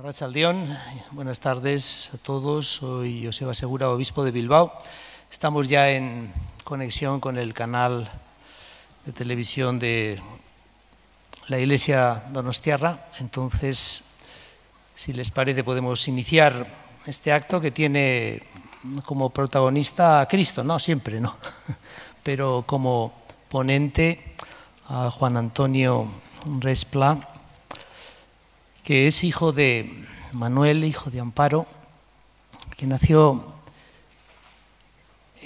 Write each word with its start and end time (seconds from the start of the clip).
Arrachaldeón, 0.00 0.78
buenas 1.10 1.40
tardes 1.40 2.08
a 2.14 2.16
todos. 2.16 2.66
Soy 2.66 3.26
Joseba 3.26 3.52
Segura, 3.52 3.90
obispo 3.90 4.24
de 4.24 4.30
Bilbao. 4.30 4.72
Estamos 5.30 5.68
ya 5.68 5.90
en 5.90 6.32
conexión 6.64 7.20
con 7.20 7.36
el 7.36 7.52
canal 7.52 8.08
de 9.04 9.12
televisión 9.12 9.78
de 9.78 10.18
la 11.48 11.58
Iglesia 11.58 12.22
Donostiarra. 12.32 13.08
Entonces, 13.18 14.16
si 14.94 15.12
les 15.12 15.30
parece, 15.30 15.64
podemos 15.64 16.08
iniciar 16.08 16.66
este 17.04 17.30
acto 17.30 17.60
que 17.60 17.70
tiene 17.70 18.42
como 19.04 19.28
protagonista 19.28 20.22
a 20.22 20.28
Cristo, 20.28 20.64
no 20.64 20.78
siempre, 20.78 21.20
no, 21.20 21.36
pero 22.22 22.64
como 22.66 23.12
ponente 23.50 24.32
a 24.88 25.10
Juan 25.10 25.36
Antonio 25.36 26.08
Respla, 26.58 27.18
que 28.84 29.06
es 29.06 29.24
hijo 29.24 29.52
de 29.52 30.06
Manuel, 30.32 30.84
hijo 30.84 31.10
de 31.10 31.20
Amparo, 31.20 31.66
que 32.76 32.86
nació 32.86 33.54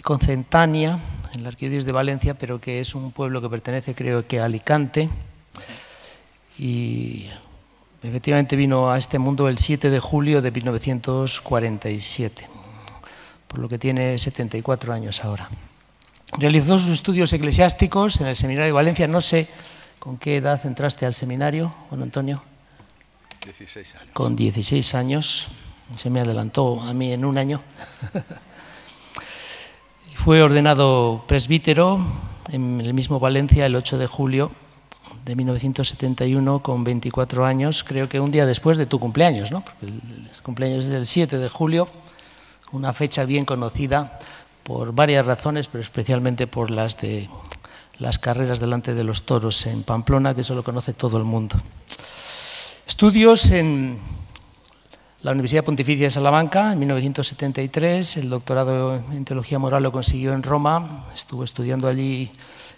con 0.03 0.21
Centania, 0.21 1.01
en 1.35 1.43
la 1.43 1.49
arquidiócesis 1.49 1.85
de 1.85 1.93
Valencia, 1.93 2.35
pero 2.35 2.61
que 2.61 2.81
es 2.81 2.95
un 2.95 3.11
pueblo 3.13 3.41
que 3.41 3.49
pertenece, 3.49 3.95
creo 3.95 4.27
que, 4.27 4.41
a 4.41 4.45
Alicante. 4.45 5.09
Y 6.59 7.27
efectivamente 8.03 8.57
vino 8.57 8.91
a 8.91 8.99
este 8.99 9.19
mundo 9.19 9.49
el 9.49 9.59
7 9.59 9.91
de 9.91 9.99
julio 9.99 10.43
de 10.43 10.51
1947, 10.51 12.49
por 13.49 13.59
lo 13.59 13.69
que 13.69 13.79
tiene 13.79 14.19
74 14.19 14.93
años 14.93 15.25
ahora. 15.25 15.49
Realizó 16.39 16.79
sus 16.79 16.91
estudios 16.91 17.33
eclesiásticos 17.33 18.21
en 18.21 18.27
el 18.29 18.37
Seminario 18.37 18.67
de 18.67 18.73
Valencia. 18.73 19.09
No 19.09 19.21
sé 19.21 19.49
con 19.99 20.19
qué 20.19 20.37
edad 20.37 20.61
entraste 20.65 21.07
al 21.07 21.15
seminario, 21.15 21.75
Juan 21.89 22.03
Antonio. 22.03 22.43
16 23.45 23.95
años. 23.95 24.11
Con 24.13 24.37
16 24.37 24.95
años. 24.95 25.47
Se 25.97 26.11
me 26.11 26.21
adelantó 26.21 26.81
a 26.81 26.95
mí 26.95 27.13
en 27.13 27.25
un 27.25 27.39
año. 27.39 27.61
Fue 30.15 30.43
ordenado 30.43 31.25
presbítero 31.29 32.05
en 32.51 32.81
el 32.81 32.95
mismo 32.95 33.21
Valencia 33.21 33.67
el 33.67 33.77
8 33.77 33.99
de 33.99 34.07
julio 34.07 34.51
de 35.25 35.37
1971 35.37 36.63
con 36.63 36.85
24 36.85 37.47
años, 37.47 37.83
creo 37.83 38.09
que 38.09 38.21
un 38.21 38.31
día 38.31 38.47
después 38.47 38.77
de 38.77 38.87
tu 38.87 39.01
cumpleaños, 39.01 39.51
¿no? 39.51 39.65
Porque 39.65 39.87
el 39.87 40.03
cumpleaños 40.43 40.85
es 40.85 40.93
el 40.93 41.07
7 41.07 41.39
de 41.39 41.49
julio, 41.49 41.89
una 42.73 42.93
fecha 42.93 43.25
bien 43.25 43.45
conocida 43.45 44.19
por 44.63 44.95
varias 44.95 45.25
razones, 45.25 45.69
pero 45.69 45.83
especialmente 45.83 46.47
por 46.47 46.71
las 46.71 47.01
de 47.01 47.29
las 47.99 48.19
carreras 48.19 48.61
delante 48.61 48.93
de 48.95 49.05
los 49.05 49.23
toros 49.23 49.67
en 49.67 49.83
Pamplona, 49.83 50.35
que 50.35 50.41
eso 50.41 50.55
lo 50.55 50.65
conoce 50.65 50.93
todo 50.93 51.17
el 51.17 51.25
mundo. 51.25 51.57
Estudios 52.87 53.51
en 53.51 53.99
la 55.23 55.33
Universidad 55.33 55.65
Pontificia 55.65 56.05
de 56.07 56.11
Salamanca 56.11 56.73
en 56.73 56.79
1973, 56.81 58.19
el 58.19 58.29
doctorado 58.29 58.97
en 58.97 59.25
Teología 59.25 59.59
Moral 59.59 59.83
lo 59.83 59.91
consiguió 59.91 60.35
en 60.35 60.43
Roma, 60.43 61.07
estuvo 61.15 61.45
estudiando 61.45 61.89
allí 61.89 62.31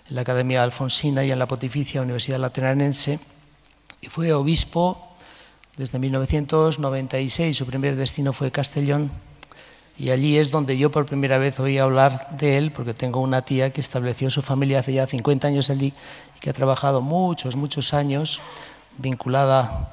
en 0.09 0.15
la 0.15 0.21
Academia 0.21 0.62
Alfonsina 0.62 1.25
y 1.25 1.33
en 1.33 1.41
la 1.41 1.49
Pontificia 1.49 2.03
Universidad 2.03 2.39
Lateranense 2.39 3.19
y 4.01 4.07
fue 4.07 4.33
obispo 4.33 5.17
desde 5.77 5.99
1996, 5.99 7.57
su 7.57 7.67
primer 7.67 7.97
destino 7.97 8.33
fue 8.33 8.53
Castellón 8.53 9.11
y 9.99 10.11
allí 10.11 10.39
es 10.39 10.53
donde 10.53 10.79
yo 10.79 10.93
por 10.93 11.05
primera 11.05 11.39
vez 11.39 11.59
oí 11.59 11.79
hablar 11.79 12.29
de 12.39 12.59
él, 12.59 12.71
porque 12.71 12.95
tengo 12.95 13.21
una 13.21 13.43
tía 13.43 13.71
que 13.71 13.81
estableció 13.81 14.31
su 14.31 14.41
familia 14.41 14.79
hace 14.79 14.93
ya 14.93 15.07
50 15.07 15.49
años 15.49 15.69
allí 15.69 15.93
y 16.37 16.41
que 16.41 16.51
ha 16.51 16.53
trabajado 16.53 17.01
muchos, 17.01 17.57
muchos 17.57 17.93
años 17.93 18.41
vinculada 18.99 19.91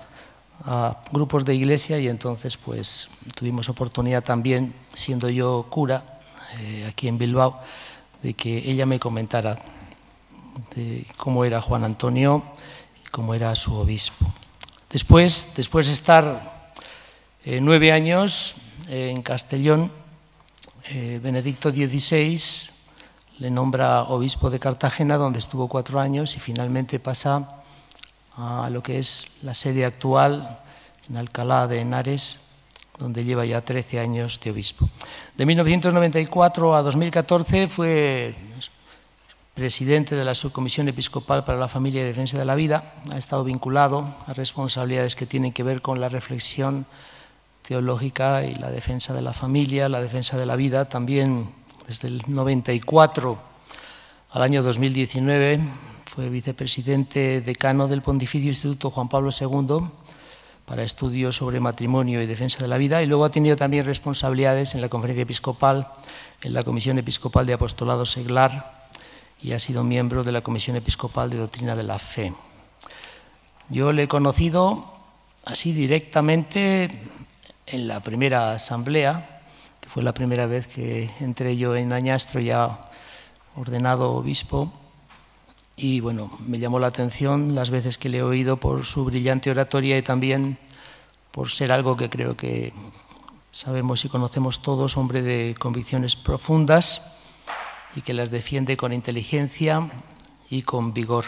a 0.66 1.04
grupos 1.12 1.44
de 1.46 1.56
iglesia 1.56 2.00
y 2.00 2.08
entonces 2.08 2.58
pues 2.58 3.10
tuvimos 3.36 3.70
oportunidad 3.70 4.24
también, 4.24 4.74
siendo 4.94 5.30
yo 5.30 5.66
cura 5.70 6.20
eh, 6.60 6.86
aquí 6.88 7.08
en 7.08 7.18
Bilbao, 7.18 7.60
de 8.22 8.34
que 8.34 8.58
ella 8.70 8.86
me 8.86 9.00
comentara 9.00 9.60
cómo 11.18 11.46
era 11.46 11.62
Juan 11.62 11.84
Antonio 11.84 12.44
y 13.06 13.10
cómo 13.10 13.34
era 13.34 13.56
su 13.56 13.74
obispo. 13.74 14.26
Después, 14.90 15.54
después 15.56 15.88
de 15.88 15.94
estar 15.94 16.72
eh, 17.44 17.60
nueve 17.62 17.92
años 17.92 18.54
eh, 18.90 19.12
en 19.14 19.22
Castellón, 19.22 19.92
Benedicto 21.22 21.72
XVI 21.72 22.38
le 23.40 23.50
nombra 23.50 24.04
obispo 24.04 24.50
de 24.50 24.60
Cartagena, 24.60 25.16
donde 25.18 25.40
estuvo 25.40 25.68
cuatro 25.70 26.00
años 26.00 26.36
y 26.36 26.40
finalmente 26.40 27.00
pasa 27.00 27.63
a 28.38 28.70
lo 28.70 28.82
que 28.82 29.00
es 29.00 29.28
la 29.42 29.54
sede 29.54 29.86
actual 29.86 30.60
en 31.10 31.18
Alcalá 31.18 31.68
de 31.68 31.82
Henares, 31.82 32.54
donde 32.98 33.24
lleva 33.24 33.46
ya 33.46 33.62
13 33.62 34.00
años 34.00 34.40
de 34.40 34.52
obispo. 34.52 34.90
De 35.38 35.46
1994 35.46 36.76
a 36.76 36.82
2014 36.82 37.68
fue 37.68 38.36
presidente 39.54 40.16
de 40.16 40.26
la 40.26 40.34
Subcomisión 40.34 40.88
Episcopal 40.88 41.44
para 41.44 41.60
la 41.60 41.68
Familia 41.68 42.02
y 42.02 42.06
Defensa 42.06 42.38
de 42.38 42.46
la 42.46 42.56
Vida. 42.56 42.94
Ha 43.12 43.18
estado 43.18 43.44
vinculado 43.44 44.16
a 44.26 44.34
responsabilidades 44.34 45.16
que 45.16 45.28
tienen 45.28 45.54
que 45.54 45.64
ver 45.64 45.82
con 45.82 46.00
la 46.02 46.10
reflexión 46.10 46.86
teológica 47.62 48.44
y 48.44 48.56
la 48.56 48.72
defensa 48.72 49.14
de 49.14 49.22
la 49.22 49.34
familia, 49.34 49.90
la 49.90 50.02
defensa 50.02 50.38
de 50.38 50.46
la 50.46 50.56
vida. 50.56 50.86
También 50.86 51.50
desde 51.88 52.08
el 52.08 52.24
94 52.28 53.38
al 54.32 54.42
año 54.42 54.64
2019 54.64 55.60
fue 56.14 56.30
vicepresidente 56.30 57.42
decano 57.42 57.88
del 57.88 58.04
Pontificio 58.04 58.50
Instituto 58.50 58.92
Juan 58.92 59.10
Pablo 59.10 59.32
II 59.32 59.90
para 60.64 60.84
estudios 60.84 61.38
sobre 61.38 61.60
matrimonio 61.60 62.22
y 62.22 62.28
defensa 62.28 62.60
de 62.60 62.68
la 62.68 62.78
vida 62.78 63.02
y 63.02 63.08
luego 63.08 63.26
ha 63.26 63.32
tenido 63.32 63.56
también 63.56 63.84
responsabilidades 63.84 64.76
en 64.76 64.82
la 64.82 64.90
Conferencia 64.90 65.24
Episcopal, 65.24 65.88
en 66.44 66.54
la 66.54 66.62
Comisión 66.62 67.00
Episcopal 67.00 67.48
de 67.48 67.54
Apostolado 67.54 68.06
Seglar 68.06 68.86
y 69.42 69.54
ha 69.54 69.60
sido 69.60 69.84
miembro 69.84 70.24
de 70.24 70.32
la 70.32 70.42
Comisión 70.42 70.76
Episcopal 70.76 71.32
de 71.32 71.38
Doctrina 71.38 71.76
de 71.76 71.84
la 71.84 71.98
Fe. 71.98 72.32
Yo 73.70 73.92
le 73.92 74.04
he 74.04 74.08
conocido 74.08 74.94
así 75.46 75.74
directamente 75.74 76.92
en 77.66 77.88
la 77.88 78.02
primera 78.02 78.54
asamblea, 78.54 79.42
que 79.82 79.90
fue 79.90 80.04
la 80.04 80.14
primera 80.14 80.46
vez 80.46 80.68
que 80.68 81.10
entré 81.22 81.58
yo 81.58 81.76
en 81.76 81.92
Añastro 81.92 82.40
ya 82.40 82.82
ordenado 83.56 84.12
obispo, 84.12 84.72
y 85.76 86.00
bueno, 86.00 86.30
me 86.46 86.60
llamó 86.60 86.80
la 86.80 86.88
atención 86.88 87.56
las 87.56 87.70
veces 87.70 87.98
que 87.98 88.10
le 88.10 88.20
he 88.20 88.24
oído 88.24 88.58
por 88.58 88.86
su 88.86 89.06
brillante 89.06 89.50
oratoria 89.50 89.98
y 89.98 90.04
también 90.04 90.58
por 91.32 91.50
ser 91.50 91.72
algo 91.72 91.98
que 91.98 92.10
creo 92.10 92.38
que 92.38 92.74
sabemos 93.52 94.06
y 94.06 94.10
conocemos 94.10 94.62
todos, 94.62 94.98
hombre 94.98 95.22
de 95.22 95.56
convicciones 95.58 96.16
profundas 96.16 97.18
y 97.96 98.02
que 98.02 98.14
las 98.14 98.30
defiende 98.30 98.78
con 98.78 98.94
inteligencia 98.94 99.90
y 100.50 100.62
con 100.62 100.94
vigor. 100.94 101.26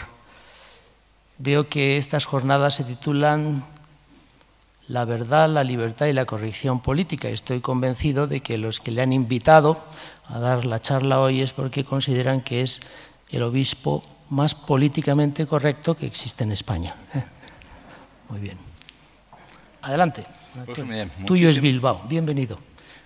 Veo 1.38 1.64
que 1.66 1.98
estas 1.98 2.24
jornadas 2.24 2.74
se 2.74 2.84
titulan 2.84 3.64
La 4.88 5.04
verdad, 5.04 5.48
la 5.48 5.64
libertad 5.64 6.06
y 6.06 6.12
la 6.12 6.26
corrección 6.26 6.78
política. 6.80 7.28
Estoy 7.28 7.60
convencido 7.60 8.28
de 8.28 8.40
que 8.40 8.56
los 8.56 8.78
que 8.78 8.92
le 8.92 9.02
han 9.02 9.12
invitado 9.12 9.82
a 10.28 10.38
dar 10.38 10.64
la 10.64 10.80
charla 10.80 11.20
hoy 11.20 11.40
es 11.40 11.52
porque 11.52 11.82
consideran 11.82 12.40
que 12.40 12.62
es 12.62 12.80
el 13.30 13.42
obispo 13.42 14.04
más 14.30 14.54
políticamente 14.54 15.46
correcto 15.46 15.96
que 15.96 16.06
existe 16.06 16.44
en 16.44 16.52
España. 16.52 16.94
Muy 18.28 18.40
bien. 18.40 18.58
Adelante. 19.82 20.24
Pues 20.64 20.86
bien, 20.88 21.10
Tuyo 21.26 21.48
es 21.48 21.60
Bilbao. 21.60 22.02
Bienvenido. 22.08 22.58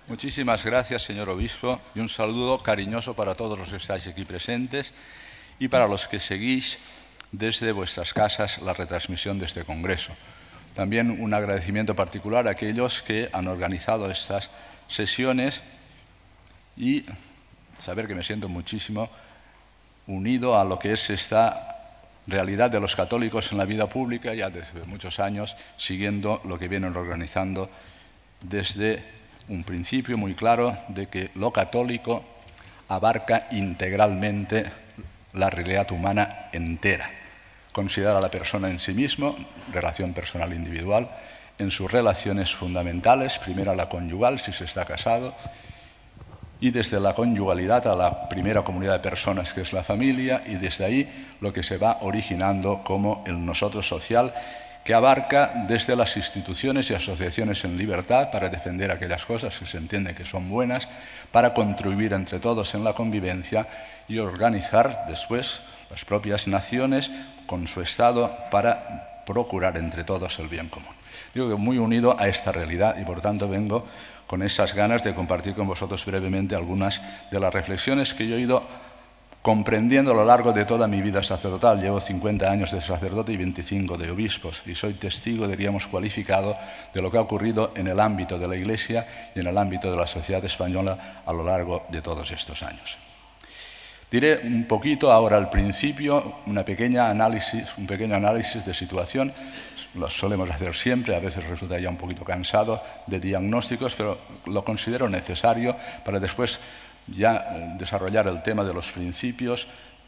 Muchísimas 0.07 0.65
gracias, 0.65 1.03
señor 1.03 1.29
obispo, 1.29 1.79
y 1.95 1.99
un 1.99 2.09
saludo 2.09 2.61
cariñoso 2.61 3.13
para 3.13 3.35
todos 3.35 3.57
los 3.57 3.69
que 3.69 3.77
estáis 3.77 4.07
aquí 4.07 4.25
presentes 4.25 4.93
y 5.59 5.67
para 5.67 5.87
los 5.87 6.07
que 6.07 6.19
seguís 6.19 6.79
desde 7.31 7.71
vuestras 7.71 8.13
casas 8.13 8.59
la 8.61 8.73
retransmisión 8.73 9.37
de 9.39 9.45
este 9.45 9.63
congreso. 9.63 10.11
También 10.75 11.21
un 11.21 11.33
agradecimiento 11.33 11.95
particular 11.95 12.47
a 12.47 12.51
aquellos 12.51 13.01
que 13.01 13.29
han 13.31 13.47
organizado 13.47 14.09
estas 14.09 14.49
sesiones 14.87 15.61
y 16.75 17.05
saber 17.77 18.07
que 18.07 18.15
me 18.15 18.23
siento 18.23 18.49
muchísimo 18.49 19.09
unido 20.07 20.59
a 20.59 20.65
lo 20.65 20.79
que 20.79 20.93
es 20.93 21.09
esta 21.09 21.71
realidad 22.27 22.69
de 22.69 22.79
los 22.79 22.95
católicos 22.95 23.51
en 23.51 23.57
la 23.57 23.65
vida 23.65 23.87
pública 23.87 24.33
ya 24.33 24.49
desde 24.49 24.83
muchos 24.85 25.19
años, 25.19 25.57
siguiendo 25.77 26.41
lo 26.45 26.57
que 26.57 26.67
vienen 26.67 26.95
organizando 26.95 27.69
desde 28.41 29.03
un 29.49 29.63
principio 29.63 30.17
muy 30.17 30.35
claro 30.35 30.77
de 30.89 31.07
que 31.07 31.31
lo 31.35 31.51
católico 31.51 32.23
abarca 32.87 33.47
integralmente 33.51 34.65
la 35.33 35.49
realidad 35.49 35.91
humana 35.91 36.49
entera. 36.51 37.09
Considera 37.71 38.17
a 38.17 38.21
la 38.21 38.29
persona 38.29 38.69
en 38.69 38.79
sí 38.79 38.93
mismo, 38.93 39.35
relación 39.71 40.13
personal 40.13 40.53
individual, 40.53 41.09
en 41.57 41.71
sus 41.71 41.91
relaciones 41.91 42.53
fundamentales, 42.53 43.39
primero 43.39 43.73
la 43.75 43.87
conyugal, 43.87 44.39
si 44.39 44.51
se 44.51 44.65
está 44.65 44.83
casado, 44.85 45.35
y 46.61 46.71
desde 46.71 46.99
la 46.99 47.13
conyugalidad 47.13 47.87
a 47.87 47.95
la 47.95 48.29
primera 48.29 48.63
comunidad 48.63 48.93
de 48.93 49.09
personas 49.09 49.53
que 49.53 49.61
es 49.61 49.73
la 49.73 49.83
familia 49.83 50.43
y 50.45 50.55
desde 50.55 50.85
ahí 50.85 51.27
lo 51.41 51.51
que 51.51 51.63
se 51.63 51.77
va 51.77 51.97
originando 52.01 52.83
como 52.83 53.23
el 53.25 53.43
nosotros 53.43 53.87
social 53.87 54.33
que 54.83 54.93
abarca 54.93 55.65
desde 55.67 55.95
las 55.95 56.17
instituciones 56.17 56.89
y 56.89 56.95
asociaciones 56.95 57.63
en 57.65 57.77
libertad 57.77 58.31
para 58.31 58.49
defender 58.49 58.91
aquellas 58.91 59.25
cosas 59.25 59.57
que 59.57 59.65
se 59.65 59.77
entiende 59.77 60.15
que 60.15 60.25
son 60.25 60.49
buenas, 60.49 60.87
para 61.31 61.53
contribuir 61.53 62.13
entre 62.13 62.39
todos 62.39 62.73
en 62.73 62.83
la 62.83 62.93
convivencia 62.93 63.67
y 64.07 64.17
organizar 64.17 65.05
después 65.07 65.61
las 65.89 66.03
propias 66.05 66.47
naciones 66.47 67.11
con 67.45 67.67
su 67.67 67.81
Estado 67.81 68.35
para 68.49 69.23
procurar 69.25 69.77
entre 69.77 70.03
todos 70.03 70.39
el 70.39 70.47
bien 70.47 70.67
común. 70.67 70.93
Digo 71.33 71.49
que 71.49 71.55
muy 71.55 71.77
unido 71.77 72.15
a 72.19 72.27
esta 72.27 72.51
realidad 72.51 72.95
y 72.99 73.05
por 73.05 73.21
tanto 73.21 73.47
vengo 73.47 73.85
con 74.31 74.43
esas 74.43 74.73
ganas 74.73 75.03
de 75.03 75.13
compartir 75.13 75.53
con 75.53 75.67
vosotros 75.67 76.05
brevemente 76.05 76.55
algunas 76.55 77.01
de 77.29 77.37
las 77.37 77.53
reflexiones 77.53 78.13
que 78.13 78.25
yo 78.25 78.37
he 78.37 78.39
ido 78.39 78.63
comprendiendo 79.41 80.11
a 80.11 80.13
lo 80.13 80.23
largo 80.23 80.53
de 80.53 80.63
toda 80.63 80.87
mi 80.87 81.01
vida 81.01 81.21
sacerdotal. 81.21 81.81
Llevo 81.81 81.99
50 81.99 82.49
años 82.49 82.71
de 82.71 82.79
sacerdote 82.79 83.33
y 83.33 83.35
25 83.35 83.97
de 83.97 84.09
obispos 84.09 84.63
y 84.65 84.73
soy 84.73 84.93
testigo, 84.93 85.49
diríamos, 85.49 85.85
cualificado 85.85 86.55
de 86.93 87.01
lo 87.01 87.11
que 87.11 87.17
ha 87.17 87.21
ocurrido 87.21 87.73
en 87.75 87.89
el 87.89 87.99
ámbito 87.99 88.39
de 88.39 88.47
la 88.47 88.55
Iglesia 88.55 89.05
y 89.35 89.41
en 89.41 89.47
el 89.47 89.57
ámbito 89.57 89.91
de 89.91 89.97
la 89.97 90.07
sociedad 90.07 90.45
española 90.45 91.23
a 91.25 91.33
lo 91.33 91.43
largo 91.43 91.83
de 91.89 92.01
todos 92.01 92.31
estos 92.31 92.63
años. 92.63 92.97
Diré 94.09 94.39
un 94.45 94.63
poquito 94.63 95.11
ahora 95.11 95.35
al 95.35 95.49
principio 95.49 96.35
una 96.45 96.63
pequeña 96.63 97.09
análisis, 97.09 97.67
un 97.77 97.85
pequeño 97.85 98.15
análisis 98.15 98.65
de 98.65 98.73
situación 98.73 99.33
lo 99.93 100.09
solemos 100.09 100.49
hacer 100.49 100.73
siempre, 100.73 101.15
a 101.15 101.19
veces 101.19 101.43
resulta 101.45 101.79
ya 101.79 101.89
un 101.89 101.97
poquito 101.97 102.23
cansado 102.23 102.81
de 103.07 103.19
diagnósticos, 103.19 103.95
pero 103.95 104.19
lo 104.45 104.63
considero 104.63 105.09
necesario 105.09 105.75
para 106.05 106.19
después 106.19 106.59
ya 107.07 107.37
eh, 107.37 107.75
desarrollar 107.77 108.27
el 108.27 108.41
tema 108.41 108.63
de 108.63 108.73
los 108.73 108.91
principios 108.91 109.67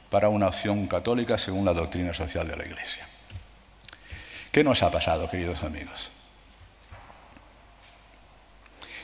para 0.09 0.29
una 0.29 0.47
opción 0.47 0.87
católica 0.87 1.37
según 1.37 1.65
la 1.65 1.73
doctrina 1.73 2.13
social 2.13 2.47
de 2.47 2.55
la 2.55 2.65
Iglesia. 2.65 3.07
¿Qué 4.51 4.63
nos 4.63 4.83
ha 4.83 4.91
pasado, 4.91 5.29
queridos 5.29 5.63
amigos? 5.63 6.11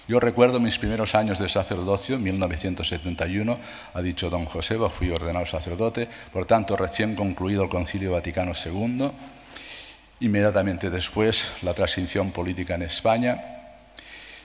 Yo 0.07 0.19
recuerdo 0.19 0.59
mis 0.59 0.79
primeros 0.79 1.13
años 1.13 1.37
de 1.37 1.49
sacerdocio, 1.49 2.15
en 2.15 2.23
1971, 2.23 3.59
ha 3.93 4.01
dicho 4.01 4.29
don 4.29 4.45
Joseba, 4.45 4.89
fui 4.89 5.11
ordenado 5.11 5.45
sacerdote, 5.45 6.07
por 6.33 6.45
tanto 6.45 6.75
recién 6.75 7.15
concluido 7.15 7.63
el 7.63 7.69
Concilio 7.69 8.13
Vaticano 8.13 8.53
II, 8.53 9.11
Inmediatamente 10.21 10.89
después, 10.89 11.53
la 11.61 11.73
transición 11.73 12.31
política 12.31 12.75
en 12.75 12.81
España, 12.81 13.41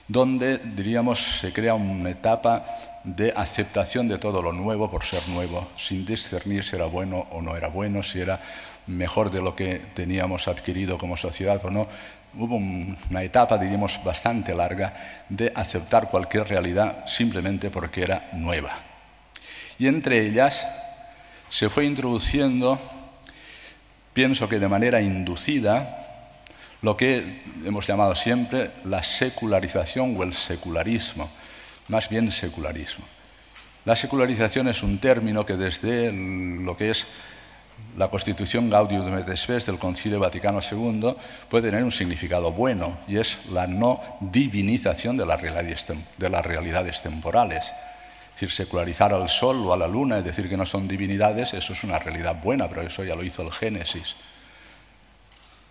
donde, 0.07 0.57
diríamos, 0.57 1.39
se 1.41 1.51
crea 1.51 1.73
una 1.73 2.09
etapa 2.09 2.65
de 3.03 3.33
aceptación 3.35 4.07
de 4.07 4.17
todo 4.17 4.41
lo 4.41 4.53
nuevo 4.53 4.89
por 4.89 5.03
ser 5.03 5.27
nuevo, 5.29 5.67
sin 5.75 6.05
discernir 6.05 6.63
si 6.63 6.75
era 6.75 6.85
bueno 6.85 7.27
o 7.31 7.41
no 7.41 7.57
era 7.57 7.67
bueno, 7.67 8.03
si 8.03 8.21
era 8.21 8.39
mejor 8.87 9.29
de 9.31 9.41
lo 9.41 9.55
que 9.55 9.81
teníamos 9.93 10.47
adquirido 10.47 10.97
como 10.97 11.17
sociedad 11.17 11.59
o 11.65 11.71
no. 11.71 11.87
Hubo 12.37 12.55
una 12.55 13.23
etapa, 13.23 13.57
diríamos, 13.57 13.99
bastante 14.03 14.55
larga 14.55 15.25
de 15.29 15.51
aceptar 15.55 16.09
cualquier 16.09 16.47
realidad 16.47 17.05
simplemente 17.05 17.69
porque 17.69 18.03
era 18.03 18.29
nueva. 18.33 18.79
Y 19.77 19.87
entre 19.87 20.25
ellas 20.25 20.67
se 21.49 21.69
fue 21.69 21.85
introduciendo 21.85 22.79
pienso 24.15 24.47
que 24.47 24.59
de 24.59 24.69
manera 24.69 25.01
inducida, 25.01 26.01
lo 26.81 26.95
que 26.95 27.41
hemos 27.65 27.85
llamado 27.85 28.15
siempre 28.15 28.71
la 28.85 29.03
secularización 29.03 30.15
o 30.17 30.23
el 30.23 30.33
secularismo, 30.33 31.29
más 31.89 32.07
bien 32.07 32.31
secularismo. 32.31 33.03
La 33.83 33.95
secularización 33.95 34.69
es 34.69 34.81
un 34.81 34.99
término 34.99 35.45
que 35.45 35.57
desde 35.57 36.13
lo 36.13 36.77
que 36.77 36.91
es 36.91 37.05
la 37.97 38.07
Constitución 38.07 38.69
Gaudium 38.69 39.17
et 39.17 39.35
Spes 39.35 39.65
del 39.65 39.77
Concilio 39.77 40.19
Vaticano 40.19 40.59
II 40.59 41.13
puede 41.49 41.69
tener 41.69 41.83
un 41.83 41.91
significado 41.91 42.51
bueno 42.51 42.97
y 43.07 43.17
es 43.17 43.45
la 43.51 43.67
no 43.67 44.01
divinización 44.21 45.17
de 45.17 45.25
las 45.25 45.41
realidades, 45.41 45.85
de 46.17 46.29
las 46.29 46.45
realidades 46.45 47.01
temporales. 47.01 47.71
Es 48.35 48.41
decir, 48.41 48.51
secularizar 48.51 49.13
al 49.13 49.29
sol 49.29 49.65
o 49.65 49.71
a 49.71 49.77
la 49.77 49.87
luna, 49.87 50.17
es 50.17 50.25
decir, 50.25 50.49
que 50.49 50.57
no 50.57 50.65
son 50.65 50.89
divinidades, 50.89 51.53
eso 51.53 51.71
es 51.71 51.85
una 51.85 51.99
realidad 51.99 52.35
buena, 52.43 52.67
pero 52.67 52.81
eso 52.81 53.01
ya 53.05 53.15
lo 53.15 53.23
hizo 53.23 53.41
el 53.41 53.51
Génesis. 53.53 54.17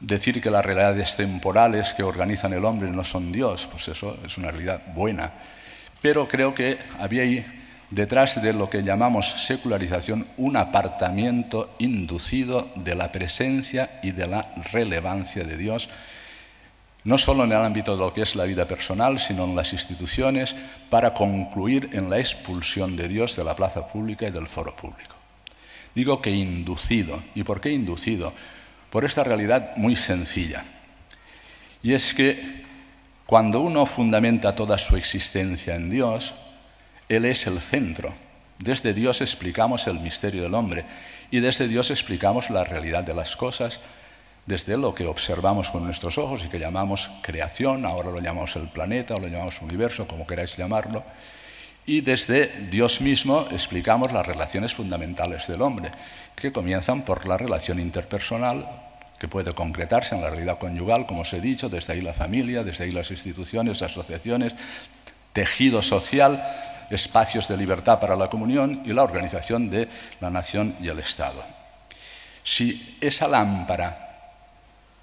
Decir 0.01 0.41
que 0.41 0.51
las 0.51 0.65
realidades 0.65 1.15
temporales 1.15 1.93
que 1.93 2.03
organizan 2.03 2.55
el 2.55 2.65
hombre 2.65 2.91
no 2.91 3.05
son 3.05 3.33
Dios, 3.33 3.69
pues 3.71 3.89
eso 3.89 4.17
es 4.25 4.39
una 4.39 4.51
realidad 4.51 4.81
buena. 4.95 5.31
Pero 6.01 6.27
creo 6.27 6.55
que 6.55 6.79
había 6.99 7.25
ahí, 7.25 7.45
detrás 7.91 8.41
de 8.41 8.55
lo 8.55 8.71
que 8.71 8.83
llamamos 8.83 9.45
secularización, 9.47 10.27
un 10.39 10.57
apartamiento 10.57 11.75
inducido 11.81 12.71
de 12.77 12.95
la 12.95 13.13
presencia 13.13 14.01
y 14.03 14.13
de 14.13 14.27
la 14.27 14.55
relevancia 14.73 15.45
de 15.45 15.59
Dios 15.59 15.91
no 17.05 17.19
solo 17.19 17.45
en 17.45 17.53
el 17.53 17.59
ámbito 17.59 17.93
de 17.93 18.03
lo 18.03 18.13
que 18.13 18.23
es 18.23 18.35
la 18.35 18.45
vida 18.45 18.67
personal, 18.67 19.19
sino 19.19 19.45
en 19.45 19.55
las 19.55 19.73
instituciones, 19.73 20.57
para 20.89 21.13
concluir 21.13 21.91
en 21.93 22.09
la 22.09 22.19
expulsión 22.19 22.97
de 22.97 23.09
Dios 23.09 23.37
de 23.37 23.45
la 23.45 23.55
plaza 23.55 23.87
pública 23.87 24.27
y 24.27 24.31
del 24.31 24.49
foro 24.49 24.75
público. 24.75 25.15
Digo 25.95 26.21
que 26.21 26.31
inducido. 26.31 27.23
¿Y 27.35 27.45
por 27.45 27.61
qué 27.61 27.71
inducido? 27.71 28.33
Por 28.91 29.05
esta 29.05 29.23
realidad 29.23 29.77
muy 29.77 29.97
sencilla. 29.97 30.65
Y 31.83 31.93
es 31.93 32.15
que 32.15 32.65
cuando 33.27 33.61
uno 33.61 33.87
fundamenta 33.87 34.57
toda 34.57 34.79
su 34.79 34.97
existencia 34.97 35.75
en 35.75 35.91
Dios, 35.91 36.35
Él 37.09 37.25
es 37.25 37.47
el 37.47 37.61
centro. 37.61 38.15
Desde 38.59 38.95
Dios 38.95 39.21
explicamos 39.21 39.87
el 39.87 40.01
misterio 40.01 40.43
del 40.43 40.55
hombre 40.55 40.85
y 41.31 41.41
desde 41.41 41.69
Dios 41.69 41.91
explicamos 41.91 42.51
la 42.51 42.65
realidad 42.65 43.05
de 43.05 43.15
las 43.15 43.37
cosas, 43.37 43.81
desde 44.47 44.77
lo 44.77 44.95
que 44.95 45.07
observamos 45.07 45.71
con 45.71 45.85
nuestros 45.85 46.19
ojos 46.19 46.45
y 46.45 46.49
que 46.49 46.59
llamamos 46.59 47.11
creación, 47.23 47.87
ahora 47.87 48.11
lo 48.11 48.21
llamamos 48.21 48.57
el 48.57 48.69
planeta 48.69 49.15
o 49.15 49.21
lo 49.21 49.29
llamamos 49.29 49.63
universo, 49.63 50.07
como 50.07 50.27
queráis 50.27 50.57
llamarlo, 50.57 51.03
y 51.87 52.01
desde 52.01 52.47
Dios 52.71 53.01
mismo 53.01 53.47
explicamos 53.51 54.13
las 54.13 54.27
relaciones 54.27 54.75
fundamentales 54.75 55.47
del 55.47 55.63
hombre, 55.63 55.91
que 56.35 56.53
comienzan 56.53 57.05
por 57.05 57.27
la 57.27 57.37
relación 57.37 57.79
interpersonal, 57.79 58.67
que 59.19 59.29
puede 59.29 59.55
concretarse 59.55 60.15
en 60.15 60.23
la 60.23 60.31
realidad 60.31 60.59
conyugal, 60.59 61.07
como 61.07 61.23
os 61.23 61.33
he 61.33 61.41
dicho, 61.41 61.69
desde 61.69 61.93
ahí 61.93 62.01
la 62.01 62.13
familia, 62.13 62.65
desde 62.65 62.85
ahí 62.85 62.91
las 62.91 63.11
instituciones, 63.11 63.83
asociaciones, 63.83 64.55
tejido 65.33 65.83
social, 65.83 66.43
espacios 66.91 67.49
de 67.49 67.57
libertad 67.57 68.01
para 68.01 68.17
la 68.17 68.29
comunión 68.29 68.83
y 68.85 68.93
la 68.93 69.03
organización 69.03 69.71
de 69.71 69.89
la 70.21 70.31
nación 70.31 70.77
y 70.81 70.89
el 70.89 70.99
Estado. 70.99 71.43
Si 72.43 72.99
esa 73.01 73.29
lámpara 73.29 74.14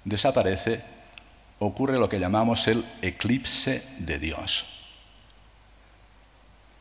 desaparece, 0.04 0.82
ocurre 1.58 1.98
lo 1.98 2.08
que 2.08 2.18
llamamos 2.18 2.66
el 2.68 2.84
eclipse 3.02 3.82
de 3.98 4.18
Dios. 4.18 4.66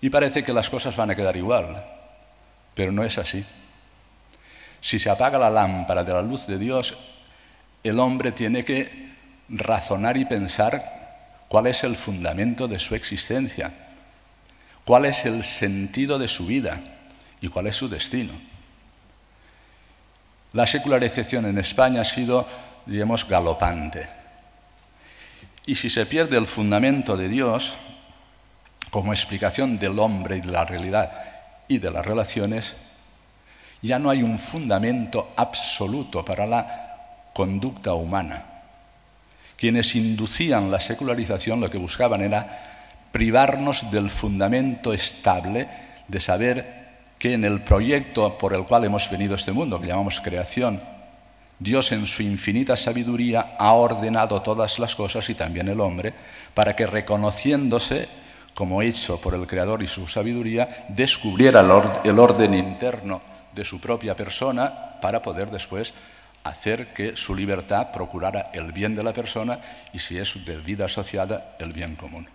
Y 0.02 0.10
parece 0.10 0.44
que 0.44 0.54
las 0.54 0.70
cosas 0.70 0.96
van 0.96 1.12
a 1.12 1.16
quedar 1.16 1.38
igual, 1.38 1.86
pero 2.74 2.92
no 2.92 3.04
es 3.04 3.18
así. 3.18 3.46
Si 4.82 4.98
se 4.98 5.10
apaga 5.12 5.38
la 5.38 5.50
lámpara 5.50 6.04
de 6.04 6.14
la 6.14 6.24
luz 6.24 6.48
de 6.48 6.58
Dios, 6.58 6.98
el 7.84 8.00
hombre 8.00 8.32
tiene 8.32 8.66
que 8.66 9.12
razonar 9.50 10.18
y 10.18 10.26
pensar 10.26 11.46
cuál 11.48 11.68
es 11.68 11.84
el 11.84 11.96
fundamento 11.96 12.68
de 12.68 12.80
su 12.80 12.96
existencia, 12.96 13.72
cuál 14.84 15.06
es 15.06 15.26
el 15.26 15.44
sentido 15.44 16.18
de 16.18 16.28
su 16.28 16.48
vida 16.48 16.80
y 17.40 17.50
cuál 17.50 17.68
es 17.68 17.76
su 17.76 17.88
destino. 17.88 18.34
La 20.54 20.66
secularización 20.66 21.46
en 21.46 21.60
España 21.60 22.02
ha 22.02 22.06
sido 22.06 22.48
diríamos, 22.92 23.26
galopante. 23.26 24.06
Y 25.66 25.76
si 25.76 25.90
se 25.90 26.06
pierde 26.06 26.38
el 26.38 26.46
fundamento 26.46 27.16
de 27.16 27.30
Dios 27.30 27.78
como 28.90 29.14
explicación 29.14 29.78
del 29.78 29.98
hombre 29.98 30.38
y 30.38 30.42
de 30.42 30.52
la 30.52 30.66
realidad 30.66 31.10
y 31.70 31.78
de 31.78 31.90
las 31.90 32.06
relaciones, 32.06 32.76
ya 33.82 33.98
no 33.98 34.10
hay 34.10 34.24
un 34.24 34.38
fundamento 34.38 35.32
absoluto 35.38 36.26
para 36.26 36.46
la 36.46 37.30
conducta 37.34 37.94
humana. 37.94 38.44
Quienes 39.56 39.96
inducían 39.96 40.70
la 40.70 40.82
secularización 40.82 41.62
lo 41.62 41.70
que 41.70 41.78
buscaban 41.78 42.22
era 42.22 43.08
privarnos 43.14 43.90
del 43.90 44.10
fundamento 44.10 44.94
estable 44.94 45.70
de 46.10 46.20
saber 46.20 46.82
que 47.18 47.36
en 47.36 47.46
el 47.46 47.62
proyecto 47.62 48.38
por 48.38 48.54
el 48.54 48.66
cual 48.66 48.84
hemos 48.84 49.10
venido 49.10 49.34
a 49.34 49.38
este 49.38 49.54
mundo, 49.54 49.80
que 49.80 49.88
llamamos 49.88 50.20
creación, 50.20 50.91
Dios 51.62 51.92
en 51.92 52.08
su 52.08 52.24
infinita 52.24 52.76
sabiduría 52.76 53.54
ha 53.60 53.74
ordenado 53.74 54.42
todas 54.42 54.80
las 54.80 54.96
cosas 54.96 55.30
y 55.30 55.36
también 55.36 55.68
el 55.68 55.80
hombre, 55.80 56.12
para 56.56 56.76
que 56.76 56.88
reconociéndose 56.88 58.10
como 58.56 58.82
hecho 58.82 59.22
por 59.22 59.36
el 59.36 59.46
Creador 59.46 59.84
y 59.84 59.88
su 59.88 60.08
sabiduría, 60.08 60.88
descubriera 60.90 61.60
el 62.04 62.20
orden 62.20 62.56
interno 62.56 63.22
de 63.54 63.64
su 63.64 63.80
propia 63.80 64.16
persona 64.16 64.98
para 65.00 65.22
poder 65.22 65.52
después 65.52 65.94
hacer 66.44 66.94
que 66.96 67.16
su 67.16 67.36
libertad 67.36 67.92
procurara 67.92 68.50
el 68.54 68.72
bien 68.72 68.96
de 68.96 69.04
la 69.04 69.14
persona 69.14 69.60
y 69.94 70.00
si 70.00 70.18
es 70.18 70.44
de 70.44 70.58
vida 70.58 70.86
asociada, 70.86 71.56
el 71.60 71.74
bien 71.74 71.96
común. 71.96 72.28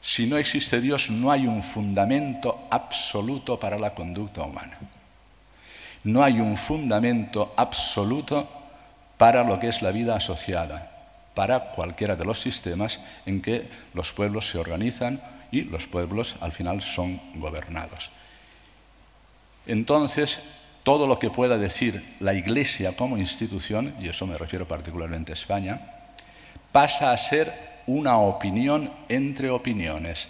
Si 0.00 0.26
no 0.26 0.36
existe 0.38 0.80
Dios, 0.80 1.08
no 1.08 1.30
hay 1.30 1.46
un 1.46 1.62
fundamento 1.62 2.66
absoluto 2.68 3.60
para 3.60 3.78
la 3.78 3.94
conducta 3.94 4.42
humana. 4.42 4.76
No 6.04 6.22
hay 6.22 6.40
un 6.40 6.56
fundamento 6.56 7.52
absoluto 7.56 8.48
para 9.16 9.44
lo 9.44 9.60
que 9.60 9.68
es 9.68 9.82
la 9.82 9.92
vida 9.92 10.16
asociada, 10.16 10.90
para 11.34 11.70
cualquiera 11.70 12.16
de 12.16 12.24
los 12.24 12.40
sistemas 12.40 13.00
en 13.24 13.40
que 13.40 13.68
los 13.94 14.12
pueblos 14.12 14.50
se 14.50 14.58
organizan 14.58 15.20
y 15.52 15.62
los 15.62 15.86
pueblos 15.86 16.36
al 16.40 16.52
final 16.52 16.82
son 16.82 17.20
gobernados. 17.36 18.10
Entonces, 19.66 20.40
todo 20.82 21.06
lo 21.06 21.18
que 21.18 21.30
pueda 21.30 21.56
decir 21.56 22.16
la 22.18 22.34
Iglesia 22.34 22.96
como 22.96 23.16
institución, 23.16 23.94
y 24.00 24.08
eso 24.08 24.26
me 24.26 24.36
refiero 24.36 24.66
particularmente 24.66 25.32
a 25.32 25.34
España, 25.34 25.80
pasa 26.72 27.12
a 27.12 27.16
ser 27.16 27.52
una 27.86 28.18
opinión 28.18 28.90
entre 29.08 29.50
opiniones. 29.50 30.28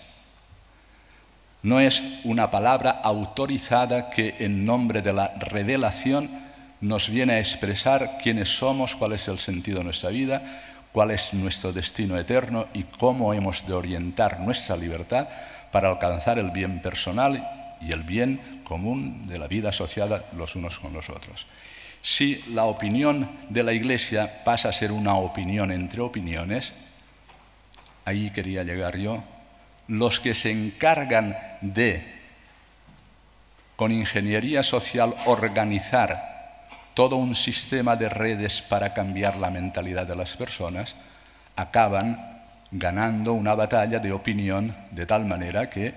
No 1.62 1.78
es 1.78 2.02
una 2.24 2.50
palabra 2.50 2.90
autorizada 2.90 4.10
que 4.10 4.34
en 4.38 4.64
nombre 4.64 5.00
de 5.00 5.12
la 5.12 5.32
revelación 5.38 6.28
nos 6.80 7.08
viene 7.08 7.34
a 7.34 7.38
expresar 7.38 8.18
quiénes 8.20 8.48
somos, 8.48 8.96
cuál 8.96 9.12
es 9.12 9.28
el 9.28 9.38
sentido 9.38 9.78
de 9.78 9.84
nuestra 9.84 10.10
vida, 10.10 10.42
cuál 10.90 11.12
es 11.12 11.32
nuestro 11.32 11.72
destino 11.72 12.18
eterno 12.18 12.66
y 12.74 12.82
cómo 12.82 13.32
hemos 13.32 13.64
de 13.66 13.74
orientar 13.74 14.40
nuestra 14.40 14.76
libertad 14.76 15.28
para 15.70 15.88
alcanzar 15.88 16.38
el 16.38 16.50
bien 16.50 16.82
personal 16.82 17.48
y 17.80 17.92
el 17.92 18.02
bien 18.02 18.62
común 18.64 19.26
de 19.28 19.38
la 19.38 19.46
vida 19.46 19.68
asociada 19.68 20.24
los 20.36 20.56
unos 20.56 20.78
con 20.78 20.92
los 20.92 21.08
otros. 21.08 21.46
Si 22.02 22.42
la 22.48 22.64
opinión 22.64 23.30
de 23.48 23.62
la 23.62 23.72
Iglesia 23.72 24.42
pasa 24.44 24.68
a 24.68 24.72
ser 24.72 24.90
una 24.90 25.14
opinión 25.14 25.70
entre 25.70 26.00
opiniones, 26.00 26.72
ahí 28.04 28.30
quería 28.30 28.64
llegar 28.64 28.96
yo, 28.96 29.22
los 29.88 30.20
que 30.20 30.34
se 30.34 30.50
encargan 30.50 31.36
de, 31.60 32.04
con 33.76 33.92
ingeniería 33.92 34.62
social, 34.62 35.14
organizar 35.26 36.32
todo 36.94 37.16
un 37.16 37.34
sistema 37.34 37.96
de 37.96 38.08
redes 38.08 38.62
para 38.62 38.92
cambiar 38.92 39.36
la 39.36 39.50
mentalidad 39.50 40.06
de 40.06 40.16
las 40.16 40.36
personas, 40.36 40.94
acaban 41.56 42.40
ganando 42.70 43.32
una 43.34 43.54
batalla 43.54 43.98
de 43.98 44.12
opinión 44.12 44.74
de 44.90 45.06
tal 45.06 45.26
manera 45.26 45.68
que 45.68 45.94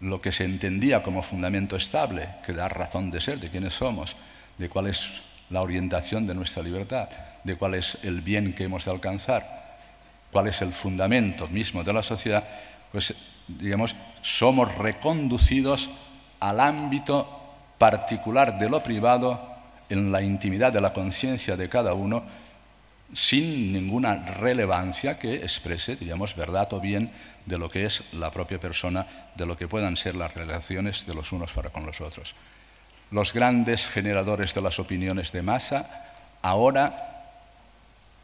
lo 0.00 0.20
que 0.20 0.32
se 0.32 0.44
entendía 0.44 1.02
como 1.02 1.22
fundamento 1.22 1.76
estable, 1.76 2.28
que 2.46 2.52
da 2.52 2.68
razón 2.68 3.10
de 3.10 3.20
ser, 3.20 3.40
de 3.40 3.50
quiénes 3.50 3.74
somos, 3.74 4.16
de 4.56 4.68
cuál 4.68 4.86
es 4.86 5.22
la 5.50 5.62
orientación 5.62 6.26
de 6.26 6.34
nuestra 6.34 6.62
libertad, 6.62 7.08
de 7.42 7.56
cuál 7.56 7.74
es 7.74 7.98
el 8.02 8.20
bien 8.20 8.52
que 8.52 8.64
hemos 8.64 8.84
de 8.84 8.90
alcanzar, 8.90 9.78
cuál 10.30 10.48
es 10.48 10.62
el 10.62 10.72
fundamento 10.72 11.46
mismo 11.48 11.82
de 11.82 11.92
la 11.92 12.02
sociedad, 12.02 12.44
pues 12.92 13.14
digamos, 13.48 13.96
somos 14.22 14.74
reconducidos 14.76 15.90
al 16.40 16.60
ámbito 16.60 17.26
particular 17.78 18.58
de 18.58 18.68
lo 18.68 18.82
privado 18.82 19.40
en 19.88 20.12
la 20.12 20.22
intimidad 20.22 20.72
de 20.72 20.80
la 20.80 20.92
conciencia 20.92 21.56
de 21.56 21.68
cada 21.68 21.94
uno 21.94 22.24
sin 23.14 23.72
ninguna 23.72 24.16
relevancia 24.16 25.18
que 25.18 25.36
exprese, 25.36 25.96
digamos, 25.96 26.36
verdad 26.36 26.70
o 26.74 26.80
bien 26.80 27.10
de 27.46 27.56
lo 27.56 27.68
que 27.68 27.86
es 27.86 28.02
la 28.12 28.30
propia 28.30 28.60
persona, 28.60 29.06
de 29.34 29.46
lo 29.46 29.56
que 29.56 29.66
puedan 29.66 29.96
ser 29.96 30.14
las 30.14 30.34
relaciones 30.34 31.06
de 31.06 31.14
los 31.14 31.32
unos 31.32 31.52
para 31.52 31.70
con 31.70 31.86
los 31.86 32.02
otros. 32.02 32.34
Los 33.10 33.32
grandes 33.32 33.86
generadores 33.86 34.52
de 34.52 34.60
las 34.60 34.78
opiniones 34.78 35.32
de 35.32 35.40
masa 35.40 36.04
ahora, 36.42 37.17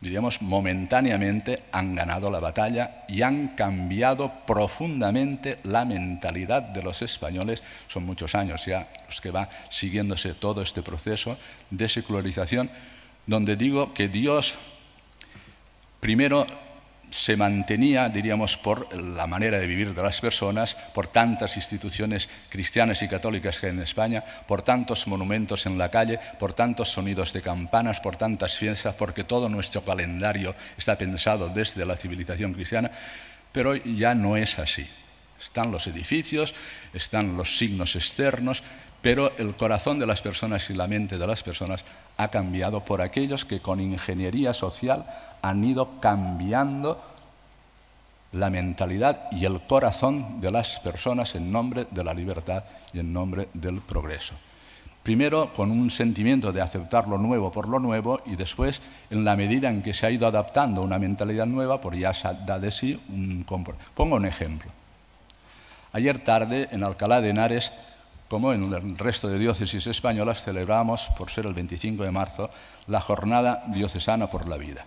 diríamos, 0.04 0.42
momentáneamente 0.42 1.62
han 1.72 1.94
ganado 1.94 2.30
la 2.30 2.38
batalla 2.38 3.04
y 3.08 3.22
han 3.22 3.48
cambiado 3.56 4.30
profundamente 4.46 5.58
la 5.64 5.86
mentalidad 5.86 6.62
de 6.62 6.82
los 6.82 7.00
españoles. 7.00 7.62
Son 7.88 8.04
muchos 8.04 8.34
años 8.34 8.66
ya 8.66 8.86
los 9.08 9.22
que 9.22 9.30
va 9.30 9.48
siguiéndose 9.70 10.34
todo 10.34 10.60
este 10.60 10.82
proceso 10.82 11.38
de 11.70 11.88
secularización, 11.88 12.70
donde 13.26 13.56
digo 13.56 13.94
que 13.94 14.08
Dios 14.08 14.56
primero 16.00 16.46
se 17.14 17.36
mantenía, 17.36 18.08
diríamos, 18.08 18.56
por 18.56 18.92
la 18.92 19.28
manera 19.28 19.60
de 19.60 19.68
vivir 19.68 19.94
de 19.94 20.02
las 20.02 20.20
personas, 20.20 20.74
por 20.74 21.06
tantas 21.06 21.56
instituciones 21.56 22.28
cristianas 22.48 23.02
y 23.02 23.08
católicas 23.08 23.60
que 23.60 23.66
hay 23.66 23.72
en 23.72 23.82
España, 23.82 24.24
por 24.48 24.62
tantos 24.62 25.06
monumentos 25.06 25.64
en 25.66 25.78
la 25.78 25.92
calle, 25.92 26.18
por 26.40 26.54
tantos 26.54 26.90
sonidos 26.90 27.32
de 27.32 27.40
campanas, 27.40 28.00
por 28.00 28.16
tantas 28.16 28.58
fiestas, 28.58 28.96
porque 28.96 29.22
todo 29.22 29.48
nuestro 29.48 29.84
calendario 29.84 30.56
está 30.76 30.98
pensado 30.98 31.48
desde 31.50 31.86
la 31.86 31.96
civilización 31.96 32.52
cristiana, 32.52 32.90
pero 33.52 33.76
ya 33.76 34.16
no 34.16 34.36
es 34.36 34.58
así. 34.58 34.84
Están 35.40 35.70
los 35.70 35.86
edificios, 35.86 36.52
están 36.92 37.36
los 37.36 37.58
signos 37.58 37.94
externos, 37.94 38.64
pero 39.02 39.32
el 39.38 39.54
corazón 39.54 40.00
de 40.00 40.06
las 40.06 40.20
personas 40.20 40.68
y 40.68 40.74
la 40.74 40.88
mente 40.88 41.16
de 41.16 41.26
las 41.28 41.44
personas 41.44 41.84
ha 42.16 42.28
cambiado 42.28 42.80
por 42.84 43.02
aquellos 43.02 43.44
que 43.44 43.60
con 43.60 43.80
ingeniería 43.80 44.54
social 44.54 45.04
han 45.42 45.64
ido 45.64 46.00
cambiando 46.00 47.00
la 48.32 48.50
mentalidad 48.50 49.26
y 49.30 49.44
el 49.44 49.60
corazón 49.62 50.40
de 50.40 50.50
las 50.50 50.80
personas 50.80 51.34
en 51.34 51.52
nombre 51.52 51.86
de 51.90 52.04
la 52.04 52.14
libertad 52.14 52.64
y 52.92 52.98
en 52.98 53.12
nombre 53.12 53.48
del 53.54 53.80
progreso. 53.80 54.34
Primero 55.02 55.52
con 55.52 55.70
un 55.70 55.90
sentimiento 55.90 56.50
de 56.50 56.62
aceptar 56.62 57.06
lo 57.06 57.18
nuevo 57.18 57.52
por 57.52 57.68
lo 57.68 57.78
nuevo 57.78 58.20
y 58.24 58.36
después, 58.36 58.80
en 59.10 59.22
la 59.24 59.36
medida 59.36 59.68
en 59.68 59.82
que 59.82 59.92
se 59.92 60.06
ha 60.06 60.10
ido 60.10 60.26
adaptando 60.26 60.82
una 60.82 60.98
mentalidad 60.98 61.46
nueva, 61.46 61.80
por 61.80 61.94
ya 61.94 62.14
se 62.14 62.28
da 62.46 62.58
de 62.58 62.72
sí 62.72 62.98
un 63.10 63.44
Pongo 63.94 64.16
un 64.16 64.24
ejemplo. 64.24 64.70
Ayer 65.92 66.18
tarde, 66.18 66.68
en 66.72 66.82
Alcalá 66.82 67.20
de 67.20 67.30
Henares, 67.30 67.70
como 68.34 68.52
en 68.52 68.64
el 68.64 68.98
resto 68.98 69.28
de 69.28 69.38
diócesis 69.38 69.86
españolas, 69.86 70.42
celebramos, 70.42 71.08
por 71.16 71.30
ser 71.30 71.46
el 71.46 71.54
25 71.54 72.02
de 72.02 72.10
marzo, 72.10 72.50
la 72.88 73.00
Jornada 73.00 73.62
Diocesana 73.68 74.28
por 74.28 74.48
la 74.48 74.58
Vida. 74.58 74.86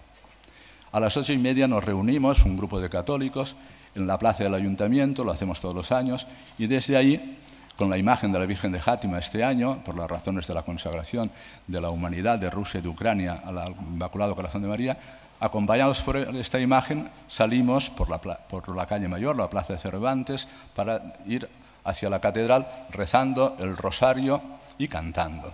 A 0.91 0.99
las 0.99 1.15
ocho 1.15 1.31
y 1.31 1.37
media 1.37 1.65
nos 1.65 1.81
reunimos, 1.81 2.43
un 2.43 2.57
grupo 2.57 2.81
de 2.81 2.89
católicos, 2.89 3.55
en 3.95 4.05
la 4.05 4.19
plaza 4.19 4.43
del 4.43 4.53
ayuntamiento, 4.53 5.23
lo 5.23 5.31
hacemos 5.31 5.61
todos 5.61 5.73
los 5.73 5.93
años, 5.93 6.27
y 6.57 6.67
desde 6.67 6.97
ahí, 6.97 7.39
con 7.77 7.89
la 7.89 7.97
imagen 7.97 8.33
de 8.33 8.39
la 8.39 8.45
Virgen 8.45 8.73
de 8.73 8.81
Játima 8.81 9.17
este 9.17 9.45
año, 9.45 9.81
por 9.85 9.95
las 9.95 10.11
razones 10.11 10.45
de 10.45 10.53
la 10.53 10.63
consagración 10.63 11.31
de 11.67 11.79
la 11.79 11.89
humanidad 11.89 12.39
de 12.39 12.49
Rusia 12.49 12.81
y 12.81 12.83
de 12.83 12.89
Ucrania 12.89 13.43
al 13.45 13.73
Inmaculado 13.93 14.35
Corazón 14.35 14.61
de 14.61 14.67
María, 14.67 14.97
acompañados 15.39 16.01
por 16.01 16.17
esta 16.17 16.59
imagen, 16.59 17.09
salimos 17.29 17.89
por 17.89 18.09
la, 18.09 18.17
por 18.17 18.75
la 18.75 18.85
calle 18.85 19.07
Mayor, 19.07 19.37
la 19.37 19.49
plaza 19.49 19.71
de 19.71 19.79
Cervantes, 19.79 20.49
para 20.75 21.13
ir 21.25 21.47
hacia 21.88 22.10
la 22.10 22.20
catedral 22.20 22.67
rezando 22.91 23.56
el 23.60 23.75
rosario 23.75 24.41
y 24.77 24.88
cantando. 24.88 25.53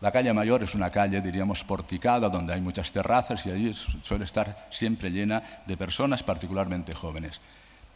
La 0.00 0.12
calle 0.12 0.32
Mayor 0.32 0.62
es 0.62 0.76
una 0.76 0.90
calle, 0.90 1.20
diríamos, 1.20 1.64
porticada, 1.64 2.28
donde 2.28 2.54
hay 2.54 2.60
muchas 2.60 2.92
terrazas 2.92 3.44
y 3.46 3.50
allí 3.50 3.74
suele 3.74 4.24
estar 4.24 4.68
siempre 4.70 5.10
llena 5.10 5.42
de 5.66 5.76
personas, 5.76 6.22
particularmente 6.22 6.94
jóvenes. 6.94 7.40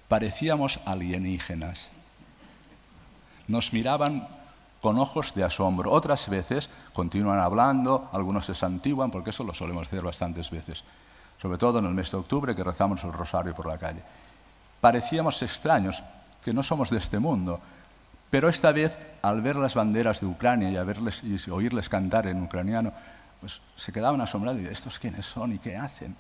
Parecíamos 0.09 0.81
alienígenas. 0.85 1.91
Nos 3.47 3.73
miraban 3.73 4.27
con 4.81 4.99
ojos 4.99 5.33
de 5.35 5.45
asombro. 5.45 5.93
Otras 5.93 6.29
veces 6.29 6.69
continúan 6.93 7.39
hablando, 7.39 8.11
algunos 8.13 8.47
se 8.47 8.55
santiguan, 8.57 9.13
porque 9.13 9.31
eso 9.31 9.45
lo 9.45 9.55
solemos 9.55 9.87
hacer 9.87 10.03
bastantes 10.03 10.51
veces, 10.51 10.83
sobre 11.41 11.57
todo 11.57 11.79
en 11.79 11.87
el 11.87 11.95
mes 11.95 12.11
de 12.11 12.17
octubre 12.17 12.57
que 12.57 12.65
rezamos 12.65 13.05
el 13.05 13.13
rosario 13.13 13.55
por 13.55 13.67
la 13.67 13.79
calle. 13.79 14.03
Parecíamos 14.81 15.41
extraños, 15.43 16.03
que 16.45 16.53
no 16.53 16.63
somos 16.63 16.91
de 16.91 16.99
este 16.99 17.19
mundo. 17.19 17.61
Pero 18.31 18.49
esta 18.49 18.73
vez, 18.73 18.99
al 19.21 19.43
ver 19.43 19.57
las 19.57 19.75
banderas 19.75 20.21
de 20.21 20.27
Ucrania 20.27 20.71
y, 20.71 20.77
a 20.77 20.85
verles, 20.85 21.23
y 21.23 21.51
oírles 21.51 21.89
cantar 21.89 22.27
en 22.27 22.43
ucraniano, 22.43 22.93
pues 23.41 23.61
se 23.77 23.93
quedaban 23.93 24.21
asombrados 24.21 24.63
y 24.63 24.67
¿estos 24.67 24.99
quiénes 24.99 25.27
son 25.27 25.53
y 25.53 25.59
qué 25.59 25.77
hacen? 25.77 26.17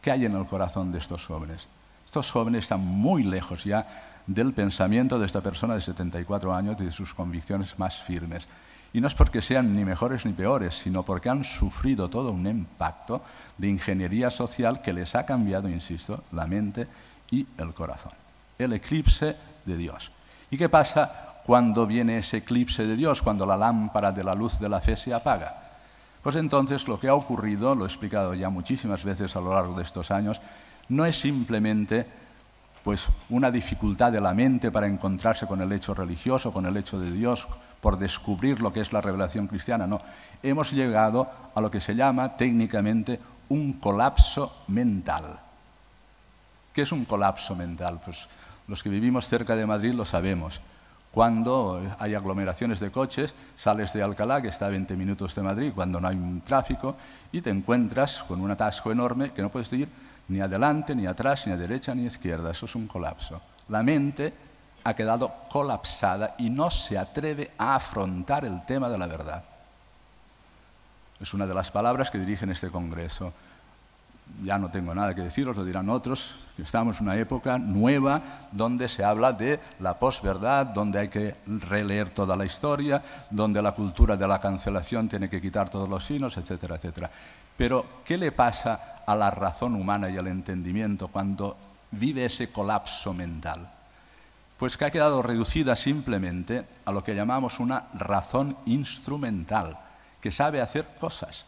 ¿Qué 0.00 0.12
hay 0.12 0.26
en 0.26 0.36
el 0.36 0.46
corazón 0.46 0.92
de 0.92 0.98
estos 0.98 1.26
jóvenes? 1.26 1.66
Estos 2.06 2.30
jóvenes 2.30 2.64
están 2.64 2.80
muy 2.80 3.24
lejos 3.24 3.64
ya 3.64 3.84
del 4.26 4.52
pensamiento 4.52 5.18
de 5.18 5.26
esta 5.26 5.40
persona 5.40 5.74
de 5.74 5.80
74 5.80 6.54
años 6.54 6.76
y 6.78 6.84
de 6.84 6.92
sus 6.92 7.12
convicciones 7.14 7.78
más 7.78 8.00
firmes. 8.00 8.46
Y 8.92 9.00
no 9.00 9.08
es 9.08 9.14
porque 9.14 9.42
sean 9.42 9.74
ni 9.74 9.84
mejores 9.84 10.24
ni 10.24 10.32
peores, 10.32 10.76
sino 10.76 11.02
porque 11.02 11.30
han 11.30 11.42
sufrido 11.42 12.08
todo 12.08 12.30
un 12.30 12.46
impacto 12.46 13.22
de 13.58 13.68
ingeniería 13.68 14.30
social 14.30 14.82
que 14.82 14.92
les 14.92 15.16
ha 15.16 15.26
cambiado, 15.26 15.68
insisto, 15.68 16.22
la 16.30 16.46
mente 16.46 16.86
y 17.30 17.44
el 17.58 17.74
corazón 17.74 18.12
el 18.58 18.72
eclipse 18.72 19.36
de 19.64 19.76
Dios. 19.76 20.10
¿Y 20.50 20.58
qué 20.58 20.68
pasa 20.68 21.40
cuando 21.44 21.86
viene 21.86 22.18
ese 22.18 22.38
eclipse 22.38 22.86
de 22.86 22.96
Dios, 22.96 23.22
cuando 23.22 23.46
la 23.46 23.56
lámpara 23.56 24.12
de 24.12 24.24
la 24.24 24.34
luz 24.34 24.58
de 24.58 24.68
la 24.68 24.80
fe 24.80 24.96
se 24.96 25.14
apaga? 25.14 25.62
Pues 26.22 26.36
entonces 26.36 26.86
lo 26.88 26.98
que 26.98 27.08
ha 27.08 27.14
ocurrido, 27.14 27.74
lo 27.74 27.84
he 27.84 27.88
explicado 27.88 28.34
ya 28.34 28.50
muchísimas 28.50 29.04
veces 29.04 29.34
a 29.36 29.40
lo 29.40 29.54
largo 29.54 29.74
de 29.76 29.82
estos 29.82 30.10
años, 30.10 30.40
no 30.88 31.06
es 31.06 31.18
simplemente 31.18 32.06
pues 32.82 33.08
una 33.28 33.50
dificultad 33.50 34.12
de 34.12 34.20
la 34.20 34.34
mente 34.34 34.70
para 34.70 34.86
encontrarse 34.86 35.46
con 35.46 35.60
el 35.60 35.72
hecho 35.72 35.94
religioso, 35.94 36.52
con 36.52 36.66
el 36.66 36.76
hecho 36.76 36.98
de 36.98 37.10
Dios, 37.10 37.46
por 37.80 37.98
descubrir 37.98 38.60
lo 38.60 38.72
que 38.72 38.80
es 38.80 38.92
la 38.92 39.00
revelación 39.00 39.46
cristiana, 39.46 39.86
no. 39.86 40.00
Hemos 40.42 40.72
llegado 40.72 41.30
a 41.54 41.60
lo 41.60 41.70
que 41.70 41.80
se 41.80 41.94
llama 41.94 42.36
técnicamente 42.36 43.20
un 43.50 43.74
colapso 43.74 44.62
mental. 44.68 45.38
¿Qué 46.72 46.82
es 46.82 46.92
un 46.92 47.04
colapso 47.04 47.54
mental? 47.54 48.00
Pues 48.04 48.28
los 48.68 48.82
que 48.82 48.90
vivimos 48.90 49.26
cerca 49.26 49.56
de 49.56 49.66
Madrid 49.66 49.94
lo 49.94 50.04
sabemos. 50.04 50.60
Cuando 51.10 51.80
hay 51.98 52.14
aglomeraciones 52.14 52.80
de 52.80 52.90
coches, 52.90 53.34
sales 53.56 53.92
de 53.94 54.02
Alcalá, 54.02 54.42
que 54.42 54.48
está 54.48 54.66
a 54.66 54.70
20 54.70 54.94
minutos 54.94 55.34
de 55.34 55.42
Madrid, 55.42 55.72
cuando 55.74 56.00
no 56.00 56.06
hay 56.06 56.16
un 56.16 56.42
tráfico, 56.42 56.96
y 57.32 57.40
te 57.40 57.50
encuentras 57.50 58.22
con 58.22 58.40
un 58.40 58.50
atasco 58.50 58.92
enorme 58.92 59.32
que 59.32 59.42
no 59.42 59.48
puedes 59.48 59.72
ir 59.72 59.88
ni 60.28 60.40
adelante, 60.40 60.94
ni 60.94 61.06
atrás, 61.06 61.46
ni 61.46 61.54
a 61.54 61.56
derecha, 61.56 61.94
ni 61.94 62.04
a 62.04 62.08
izquierda. 62.08 62.50
Eso 62.50 62.66
es 62.66 62.74
un 62.74 62.86
colapso. 62.86 63.40
La 63.70 63.82
mente 63.82 64.34
ha 64.84 64.94
quedado 64.94 65.32
colapsada 65.50 66.34
y 66.38 66.50
no 66.50 66.70
se 66.70 66.98
atreve 66.98 67.50
a 67.56 67.74
afrontar 67.74 68.44
el 68.44 68.64
tema 68.66 68.90
de 68.90 68.98
la 68.98 69.06
verdad. 69.06 69.44
Es 71.20 71.32
una 71.32 71.46
de 71.46 71.54
las 71.54 71.70
palabras 71.70 72.10
que 72.10 72.18
dirigen 72.18 72.50
este 72.50 72.68
Congreso 72.68 73.32
ya 74.42 74.58
no 74.58 74.70
tengo 74.70 74.94
nada 74.94 75.14
que 75.14 75.22
deciros, 75.22 75.56
lo 75.56 75.64
dirán 75.64 75.88
otros, 75.88 76.36
que 76.56 76.62
estamos 76.62 77.00
en 77.00 77.06
una 77.06 77.16
época 77.16 77.58
nueva 77.58 78.22
donde 78.52 78.88
se 78.88 79.04
habla 79.04 79.32
de 79.32 79.60
la 79.80 79.98
posverdad, 79.98 80.66
donde 80.66 81.00
hay 81.00 81.08
que 81.08 81.36
releer 81.46 82.10
toda 82.10 82.36
la 82.36 82.44
historia, 82.44 83.02
donde 83.30 83.62
la 83.62 83.72
cultura 83.72 84.16
de 84.16 84.28
la 84.28 84.40
cancelación 84.40 85.08
tiene 85.08 85.28
que 85.28 85.40
quitar 85.40 85.70
todos 85.70 85.88
los 85.88 86.04
signos, 86.04 86.36
etcétera, 86.36 86.76
etcétera. 86.76 87.10
Pero, 87.56 87.84
¿qué 88.04 88.16
le 88.16 88.32
pasa 88.32 89.02
a 89.06 89.16
la 89.16 89.30
razón 89.30 89.74
humana 89.74 90.08
y 90.08 90.16
al 90.16 90.28
entendimiento 90.28 91.08
cuando 91.08 91.56
vive 91.90 92.24
ese 92.24 92.50
colapso 92.50 93.12
mental? 93.12 93.68
Pues 94.58 94.76
que 94.76 94.84
ha 94.84 94.90
quedado 94.90 95.22
reducida 95.22 95.76
simplemente 95.76 96.64
a 96.84 96.92
lo 96.92 97.02
que 97.02 97.14
llamamos 97.14 97.60
una 97.60 97.86
razón 97.94 98.56
instrumental, 98.66 99.78
que 100.20 100.32
sabe 100.32 100.60
hacer 100.60 100.86
cosas. 101.00 101.46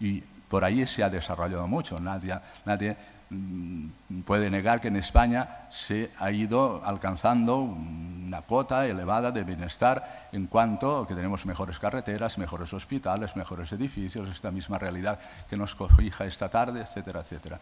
Y 0.00 0.22
por 0.48 0.64
ahí 0.64 0.86
se 0.86 1.04
ha 1.04 1.10
desarrollado 1.10 1.66
mucho. 1.68 2.00
Nadie, 2.00 2.96
mm, 3.30 3.88
puede 4.24 4.50
negar 4.50 4.80
que 4.80 4.88
en 4.88 4.96
España 4.96 5.68
se 5.70 6.10
ha 6.18 6.30
ido 6.30 6.82
alcanzando 6.84 7.58
una 7.58 8.42
cota 8.42 8.86
elevada 8.86 9.30
de 9.30 9.44
bienestar 9.44 10.28
en 10.32 10.46
cuanto 10.46 11.00
a 11.00 11.06
que 11.06 11.14
tenemos 11.14 11.44
mejores 11.46 11.78
carreteras, 11.78 12.38
mejores 12.38 12.72
hospitales, 12.72 13.36
mejores 13.36 13.72
edificios, 13.72 14.28
esta 14.28 14.50
misma 14.50 14.78
realidad 14.78 15.18
que 15.48 15.56
nos 15.56 15.74
cobija 15.74 16.24
esta 16.24 16.48
tarde, 16.48 16.80
etcétera, 16.80 17.20
etcétera. 17.20 17.60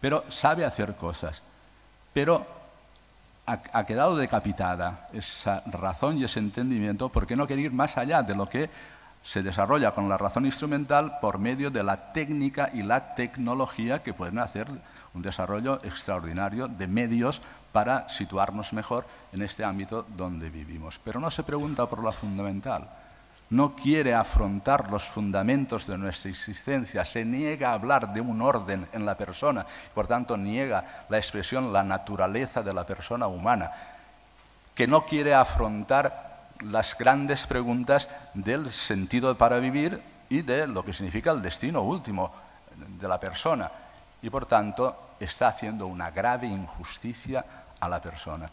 Pero 0.00 0.24
sabe 0.28 0.64
hacer 0.64 0.96
cosas. 0.96 1.42
Pero 2.12 2.46
ha, 3.46 3.60
ha 3.72 3.86
quedado 3.86 4.16
decapitada 4.16 5.08
esa 5.12 5.62
razón 5.66 6.18
y 6.18 6.24
ese 6.24 6.40
entendimiento 6.40 7.08
porque 7.08 7.36
no 7.36 7.46
quiere 7.46 7.62
ir 7.62 7.72
más 7.72 7.96
allá 7.96 8.22
de 8.22 8.34
lo 8.34 8.46
que 8.46 8.70
se 9.24 9.42
desarrolla 9.42 9.92
con 9.92 10.08
la 10.08 10.18
razón 10.18 10.44
instrumental 10.44 11.18
por 11.20 11.38
medio 11.38 11.70
de 11.70 11.82
la 11.82 12.12
técnica 12.12 12.70
y 12.74 12.82
la 12.82 13.14
tecnología 13.14 14.02
que 14.02 14.12
pueden 14.12 14.38
hacer 14.38 14.68
un 15.14 15.22
desarrollo 15.22 15.80
extraordinario 15.82 16.68
de 16.68 16.86
medios 16.86 17.40
para 17.72 18.08
situarnos 18.08 18.74
mejor 18.74 19.06
en 19.32 19.42
este 19.42 19.64
ámbito 19.64 20.04
donde 20.16 20.50
vivimos. 20.50 21.00
Pero 21.02 21.20
no 21.20 21.30
se 21.30 21.42
pregunta 21.42 21.86
por 21.86 22.00
lo 22.00 22.12
fundamental, 22.12 22.86
no 23.48 23.74
quiere 23.74 24.14
afrontar 24.14 24.90
los 24.90 25.04
fundamentos 25.04 25.86
de 25.86 25.96
nuestra 25.96 26.30
existencia, 26.30 27.04
se 27.04 27.24
niega 27.24 27.70
a 27.70 27.74
hablar 27.74 28.12
de 28.12 28.20
un 28.20 28.42
orden 28.42 28.86
en 28.92 29.06
la 29.06 29.16
persona, 29.16 29.64
por 29.94 30.06
tanto 30.06 30.36
niega 30.36 31.06
la 31.08 31.16
expresión, 31.16 31.72
la 31.72 31.82
naturaleza 31.82 32.62
de 32.62 32.74
la 32.74 32.84
persona 32.84 33.26
humana, 33.26 33.72
que 34.74 34.86
no 34.86 35.06
quiere 35.06 35.34
afrontar 35.34 36.33
las 36.64 36.96
grandes 36.96 37.46
preguntas 37.46 38.08
del 38.34 38.70
sentido 38.70 39.36
para 39.36 39.58
vivir 39.58 40.00
y 40.28 40.42
de 40.42 40.66
lo 40.66 40.84
que 40.84 40.92
significa 40.92 41.30
el 41.30 41.42
destino 41.42 41.82
último 41.82 42.32
de 42.98 43.08
la 43.08 43.20
persona. 43.20 43.70
Y 44.22 44.30
por 44.30 44.46
tanto 44.46 45.16
está 45.20 45.48
haciendo 45.48 45.86
una 45.86 46.10
grave 46.10 46.46
injusticia 46.46 47.44
a 47.80 47.88
la 47.88 48.00
persona. 48.00 48.50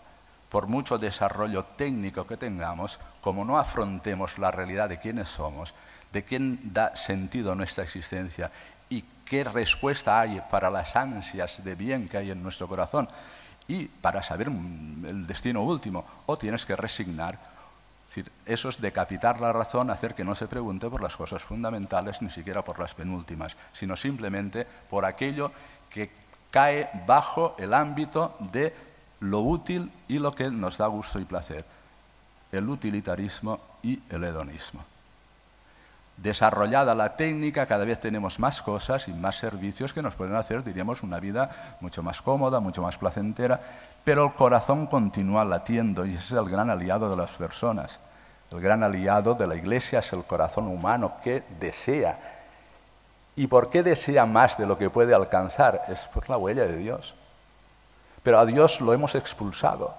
Por 0.49 0.67
mucho 0.67 0.97
desarrollo 0.97 1.63
técnico 1.63 2.27
que 2.27 2.37
tengamos, 2.37 2.99
como 3.21 3.45
no 3.45 3.57
afrontemos 3.57 4.37
la 4.37 4.51
realidad 4.51 4.89
de 4.89 4.99
quiénes 4.99 5.29
somos, 5.29 5.73
de 6.11 6.23
quién 6.23 6.73
da 6.73 6.95
sentido 6.95 7.53
a 7.53 7.55
nuestra 7.55 7.85
existencia 7.85 8.51
y 8.89 9.05
qué 9.23 9.45
respuesta 9.45 10.19
hay 10.19 10.41
para 10.51 10.69
las 10.69 10.97
ansias 10.97 11.63
de 11.63 11.75
bien 11.75 12.09
que 12.09 12.17
hay 12.17 12.31
en 12.31 12.43
nuestro 12.43 12.67
corazón 12.67 13.07
y 13.67 13.85
para 13.85 14.21
saber 14.21 14.47
el 14.47 15.25
destino 15.25 15.63
último, 15.63 16.05
o 16.25 16.37
tienes 16.37 16.65
que 16.65 16.75
resignar 16.75 17.50
decir, 18.15 18.31
eso 18.45 18.67
es 18.67 18.81
decapitar 18.81 19.39
la 19.39 19.53
razón, 19.53 19.89
hacer 19.89 20.13
que 20.13 20.25
no 20.25 20.35
se 20.35 20.47
pregunte 20.47 20.89
por 20.89 21.01
las 21.01 21.15
cosas 21.15 21.41
fundamentales, 21.41 22.21
ni 22.21 22.29
siquiera 22.29 22.61
por 22.61 22.77
las 22.77 22.93
penúltimas, 22.93 23.55
sino 23.71 23.95
simplemente 23.95 24.67
por 24.89 25.05
aquello 25.05 25.51
que 25.89 26.11
cae 26.51 26.89
bajo 27.07 27.55
el 27.57 27.73
ámbito 27.73 28.35
de 28.51 28.73
lo 29.21 29.39
útil 29.39 29.89
y 30.09 30.19
lo 30.19 30.33
que 30.33 30.51
nos 30.51 30.77
da 30.77 30.87
gusto 30.87 31.19
y 31.19 31.25
placer, 31.25 31.63
el 32.51 32.67
utilitarismo 32.67 33.59
y 33.81 34.01
el 34.09 34.25
hedonismo. 34.25 34.90
Desarrollada 36.17 36.93
la 36.93 37.15
técnica, 37.15 37.65
cada 37.65 37.83
vez 37.83 37.99
tenemos 37.99 38.39
más 38.39 38.61
cosas 38.61 39.07
y 39.07 39.13
más 39.13 39.37
servicios 39.37 39.91
que 39.91 40.01
nos 40.01 40.15
pueden 40.15 40.35
hacer, 40.35 40.63
diríamos, 40.63 41.01
una 41.01 41.19
vida 41.19 41.49
mucho 41.79 42.03
más 42.03 42.21
cómoda, 42.21 42.59
mucho 42.59 42.81
más 42.81 42.97
placentera, 42.97 43.59
pero 44.03 44.25
el 44.25 44.33
corazón 44.33 44.85
continúa 44.87 45.45
latiendo 45.45 46.05
y 46.05 46.15
ese 46.15 46.25
es 46.25 46.31
el 46.39 46.49
gran 46.49 46.69
aliado 46.69 47.09
de 47.09 47.17
las 47.17 47.31
personas. 47.31 47.99
El 48.51 48.59
gran 48.59 48.83
aliado 48.83 49.33
de 49.33 49.47
la 49.47 49.55
Iglesia 49.55 49.99
es 49.99 50.11
el 50.13 50.23
corazón 50.23 50.67
humano 50.67 51.13
que 51.23 51.41
desea. 51.59 52.19
¿Y 53.35 53.47
por 53.47 53.69
qué 53.69 53.81
desea 53.81 54.25
más 54.25 54.57
de 54.57 54.67
lo 54.67 54.77
que 54.77 54.89
puede 54.89 55.15
alcanzar? 55.15 55.81
Es 55.87 56.05
por 56.07 56.29
la 56.29 56.37
huella 56.37 56.63
de 56.63 56.77
Dios. 56.77 57.15
Pero 58.23 58.39
a 58.39 58.45
Dios 58.45 58.81
lo 58.81 58.93
hemos 58.93 59.15
expulsado. 59.15 59.95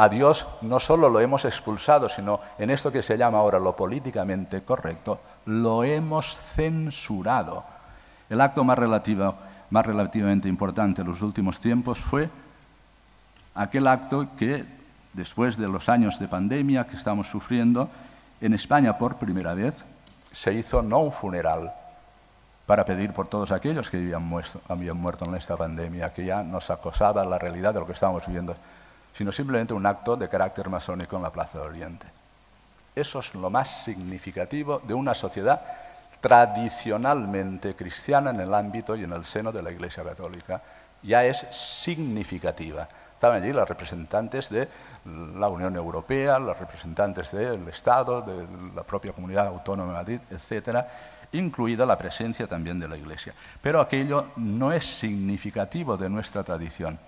A 0.00 0.08
Dios 0.08 0.46
no 0.62 0.80
solo 0.80 1.10
lo 1.10 1.20
hemos 1.20 1.44
expulsado, 1.44 2.08
sino 2.08 2.40
en 2.56 2.70
esto 2.70 2.90
que 2.90 3.02
se 3.02 3.18
llama 3.18 3.36
ahora 3.36 3.58
lo 3.58 3.76
políticamente 3.76 4.62
correcto, 4.62 5.20
lo 5.44 5.84
hemos 5.84 6.38
censurado. 6.38 7.64
El 8.30 8.40
acto 8.40 8.64
más, 8.64 8.78
relativo, 8.78 9.34
más 9.68 9.84
relativamente 9.84 10.48
importante 10.48 11.02
en 11.02 11.08
los 11.08 11.20
últimos 11.20 11.60
tiempos 11.60 11.98
fue 11.98 12.30
aquel 13.54 13.86
acto 13.86 14.26
que, 14.38 14.64
después 15.12 15.58
de 15.58 15.68
los 15.68 15.90
años 15.90 16.18
de 16.18 16.28
pandemia 16.28 16.86
que 16.86 16.96
estamos 16.96 17.28
sufriendo, 17.28 17.90
en 18.40 18.54
España 18.54 18.96
por 18.96 19.16
primera 19.16 19.52
vez 19.52 19.84
se 20.32 20.54
hizo 20.54 20.80
no 20.80 21.00
un 21.00 21.12
funeral 21.12 21.74
para 22.64 22.86
pedir 22.86 23.12
por 23.12 23.26
todos 23.26 23.52
aquellos 23.52 23.90
que 23.90 23.98
habían 23.98 24.22
muerto, 24.22 25.24
en 25.26 25.34
esta 25.34 25.58
pandemia, 25.58 26.14
que 26.14 26.24
ya 26.24 26.42
nos 26.42 26.70
acosaba 26.70 27.22
la 27.26 27.38
realidad 27.38 27.74
de 27.74 27.80
lo 27.80 27.86
que 27.86 27.92
estábamos 27.92 28.26
viviendo, 28.26 28.56
sino 29.12 29.32
simplemente 29.32 29.74
un 29.74 29.86
acto 29.86 30.16
de 30.16 30.28
carácter 30.28 30.68
masónico 30.68 31.16
en 31.16 31.22
la 31.22 31.32
Plaza 31.32 31.58
de 31.58 31.64
Oriente. 31.64 32.06
Eso 32.94 33.20
es 33.20 33.34
lo 33.34 33.50
más 33.50 33.84
significativo 33.84 34.80
de 34.86 34.94
una 34.94 35.14
sociedad 35.14 35.60
tradicionalmente 36.20 37.74
cristiana 37.74 38.30
en 38.30 38.40
el 38.40 38.52
ámbito 38.52 38.96
y 38.96 39.04
en 39.04 39.12
el 39.12 39.24
seno 39.24 39.52
de 39.52 39.62
la 39.62 39.70
Iglesia 39.70 40.04
Católica. 40.04 40.60
Ya 41.02 41.24
es 41.24 41.46
significativa. 41.50 42.86
Estaban 43.14 43.42
allí 43.42 43.52
los 43.52 43.68
representantes 43.68 44.48
de 44.48 44.68
la 45.38 45.48
Unión 45.48 45.76
Europea, 45.76 46.38
los 46.38 46.58
representantes 46.58 47.32
del 47.32 47.68
Estado, 47.68 48.22
de 48.22 48.46
la 48.74 48.82
propia 48.82 49.12
comunidad 49.12 49.46
autónoma 49.46 49.92
de 49.92 49.98
Madrid, 49.98 50.20
etcétera, 50.30 50.86
incluida 51.32 51.86
la 51.86 51.98
presencia 51.98 52.46
también 52.46 52.80
de 52.80 52.88
la 52.88 52.96
Iglesia. 52.96 53.34
Pero 53.60 53.80
aquello 53.80 54.28
no 54.36 54.72
es 54.72 54.84
significativo 54.84 55.96
de 55.96 56.08
nuestra 56.08 56.42
tradición, 56.42 56.98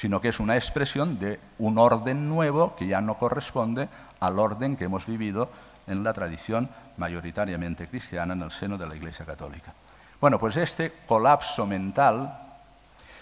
sino 0.00 0.18
que 0.18 0.28
es 0.28 0.40
una 0.40 0.56
expresión 0.56 1.18
de 1.18 1.38
un 1.58 1.76
orden 1.76 2.26
nuevo 2.26 2.74
que 2.74 2.86
ya 2.86 3.02
no 3.02 3.18
corresponde 3.18 3.86
al 4.18 4.38
orden 4.38 4.74
que 4.74 4.84
hemos 4.84 5.04
vivido 5.04 5.50
en 5.86 6.02
la 6.02 6.14
tradición 6.14 6.70
mayoritariamente 6.96 7.86
cristiana 7.86 8.32
en 8.32 8.40
el 8.40 8.50
seno 8.50 8.78
de 8.78 8.86
la 8.86 8.96
Iglesia 8.96 9.26
Católica. 9.26 9.74
Bueno, 10.18 10.38
pues 10.38 10.56
este 10.56 10.90
colapso 11.06 11.66
mental 11.66 12.32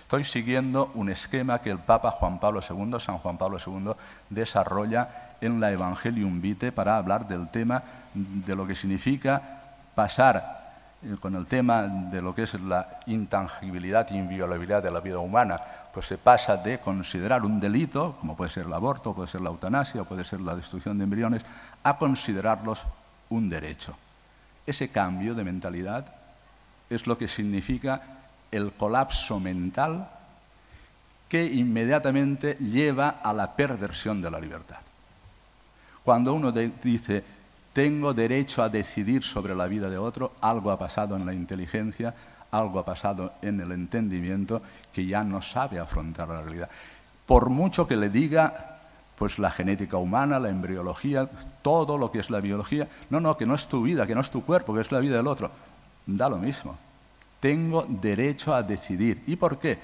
Estoy 0.03 0.25
siguiendo 0.25 0.91
un 0.95 1.11
esquema 1.11 1.61
que 1.61 1.71
el 1.71 1.81
Papa 1.81 2.11
Juan 2.12 2.41
Pablo 2.41 2.62
II, 2.62 2.99
San 2.99 3.19
Juan 3.19 3.37
Pablo 3.37 3.59
II, 3.59 3.93
desarrolla 4.31 5.35
en 5.43 5.61
la 5.61 5.71
Evangelium 5.71 6.41
Vitae 6.41 6.73
para 6.73 6.97
hablar 6.97 7.29
del 7.29 7.51
tema 7.51 7.83
de 8.14 8.57
lo 8.57 8.67
que 8.67 8.75
significa 8.75 9.43
pasar 9.95 10.59
eh, 11.03 11.14
con 11.21 11.37
el 11.37 11.47
tema 11.47 11.83
de 11.83 12.23
lo 12.23 12.35
que 12.35 12.43
es 12.43 12.55
la 12.55 12.88
intangibilidad 13.07 14.11
inviolabilidad 14.11 14.83
de 14.83 14.91
la 14.91 15.01
vida 15.01 15.19
humana, 15.19 15.61
pues 15.92 16.07
se 16.07 16.18
pasa 16.18 16.57
de 16.57 16.79
considerar 16.81 17.44
un 17.44 17.59
delito, 17.61 18.16
como 18.20 18.37
puede 18.37 18.51
ser 18.51 18.66
el 18.66 18.72
aborto, 18.72 19.14
puede 19.14 19.29
ser 19.29 19.40
la 19.40 19.51
eutanasia, 19.51 20.05
puede 20.05 20.24
ser 20.24 20.40
la 20.40 20.55
destrucción 20.55 20.98
de 20.98 21.05
embriones, 21.05 21.42
a 21.83 21.98
considerarlos 21.98 22.85
un 23.31 23.48
derecho. 23.48 23.96
Ese 24.66 24.90
cambio 24.90 25.35
de 25.35 25.44
mentalidad 25.44 26.07
es 26.90 27.07
lo 27.07 27.16
que 27.16 27.29
significa 27.29 28.03
el 28.51 28.72
colapso 28.72 29.40
mental 29.40 30.09
que 31.29 31.44
inmediatamente 31.44 32.55
lleva 32.55 33.20
a 33.22 33.33
la 33.33 33.55
perversión 33.55 34.22
de 34.22 34.31
la 34.31 34.40
libertad. 34.40 34.79
Cuando 36.03 36.33
uno 36.33 36.53
dice, 36.53 37.22
tengo 37.72 38.14
derecho 38.14 38.62
a 38.62 38.70
decidir 38.70 39.22
sobre 39.22 39.55
la 39.55 39.66
vida 39.66 39.90
de 39.90 39.98
otro, 39.98 40.33
algo 40.40 40.70
ha 40.70 40.79
pasado 40.79 41.16
en 41.16 41.27
la 41.27 41.35
inteligencia, 41.35 42.14
algo 42.50 42.78
ha 42.78 42.84
pasado 42.84 43.32
en 43.42 43.61
el 43.61 43.72
entendimiento 43.72 44.62
que 44.92 45.06
ya 45.06 45.24
no 45.24 45.42
sabe 45.42 45.78
afrontar 45.78 46.28
la 46.28 46.42
realidad. 46.42 46.70
Por 47.26 47.50
mucho 47.50 47.87
que 47.87 47.96
le 47.96 48.08
diga 48.11 48.78
pues 49.18 49.38
la 49.38 49.50
genética 49.50 49.96
humana, 49.96 50.38
la 50.38 50.48
embriología, 50.48 51.28
todo 51.61 51.98
lo 51.98 52.11
que 52.12 52.20
es 52.20 52.30
la 52.30 52.40
biología. 52.40 52.88
No, 53.11 53.18
no, 53.18 53.37
que 53.37 53.46
no 53.46 53.56
es 53.56 53.66
tu 53.66 53.82
vida, 53.82 54.06
que 54.06 54.14
no 54.14 54.20
es 54.20 54.30
tu 54.30 54.44
cuerpo, 54.44 54.72
que 54.72 54.80
es 54.80 54.92
la 54.92 55.00
vida 55.00 55.16
del 55.16 55.26
otro. 55.26 55.50
Da 56.06 56.28
lo 56.30 56.38
mismo. 56.38 56.78
Tengo 57.40 57.84
derecho 57.88 58.54
a 58.54 58.62
decidir. 58.62 59.24
¿Y 59.26 59.34
por 59.34 59.58
qué? 59.58 59.78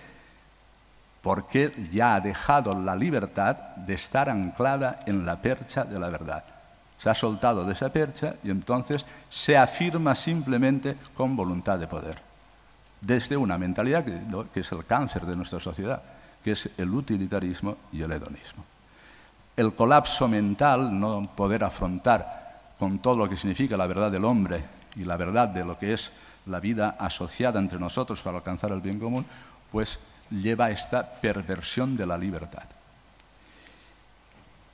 Porque 1.20 1.72
ya 1.92 2.14
ha 2.14 2.20
dejado 2.20 2.80
la 2.80 2.94
libertad 2.94 3.56
de 3.76 3.94
estar 3.94 4.30
anclada 4.30 5.00
en 5.06 5.26
la 5.26 5.42
percha 5.42 5.84
de 5.84 5.98
la 5.98 6.10
verdad. 6.10 6.44
Se 6.96 7.10
ha 7.10 7.14
soltado 7.14 7.64
de 7.64 7.72
esa 7.72 7.90
percha 7.90 8.36
y 8.44 8.50
entonces 8.50 9.04
se 9.28 9.58
afirma 9.58 10.14
simplemente 10.14 10.96
con 11.16 11.34
voluntad 11.34 11.78
de 11.78 11.88
poder. 11.88 12.33
Desde 13.04 13.36
una 13.36 13.58
mentalidad 13.58 14.04
que, 14.04 14.60
es 14.60 14.72
el 14.72 14.84
cáncer 14.86 15.26
de 15.26 15.36
nuestra 15.36 15.60
sociedad, 15.60 16.02
que 16.42 16.52
es 16.52 16.70
el 16.78 16.90
utilitarismo 16.90 17.76
y 17.92 18.00
el 18.00 18.12
hedonismo. 18.12 18.64
El 19.56 19.74
colapso 19.74 20.26
mental, 20.26 20.98
no 20.98 21.22
poder 21.36 21.64
afrontar 21.64 22.72
con 22.78 22.98
todo 23.00 23.18
lo 23.18 23.28
que 23.28 23.36
significa 23.36 23.76
la 23.76 23.86
verdad 23.86 24.10
del 24.10 24.24
hombre 24.24 24.64
y 24.96 25.04
la 25.04 25.16
verdad 25.16 25.48
de 25.48 25.64
lo 25.64 25.78
que 25.78 25.92
es 25.92 26.12
la 26.46 26.60
vida 26.60 26.96
asociada 26.98 27.60
entre 27.60 27.78
nosotros 27.78 28.22
para 28.22 28.38
alcanzar 28.38 28.72
el 28.72 28.80
bien 28.80 28.98
común, 28.98 29.26
pues 29.70 29.98
lleva 30.30 30.66
a 30.66 30.70
esta 30.70 31.06
perversión 31.06 31.96
de 31.96 32.06
la 32.06 32.16
libertad. 32.16 32.64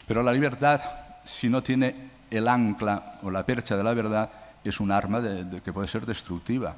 Pero 0.06 0.22
la 0.22 0.32
libertad, 0.32 0.80
si 1.24 1.48
no 1.48 1.62
tiene 1.62 2.10
el 2.30 2.46
ancla 2.46 3.18
o 3.22 3.30
la 3.30 3.44
percha 3.44 3.76
de 3.76 3.84
la 3.84 3.94
verdad, 3.94 4.30
es 4.62 4.78
un 4.78 4.92
arma 4.92 5.20
que 5.64 5.72
puede 5.72 5.88
ser 5.88 6.06
destructiva. 6.06 6.76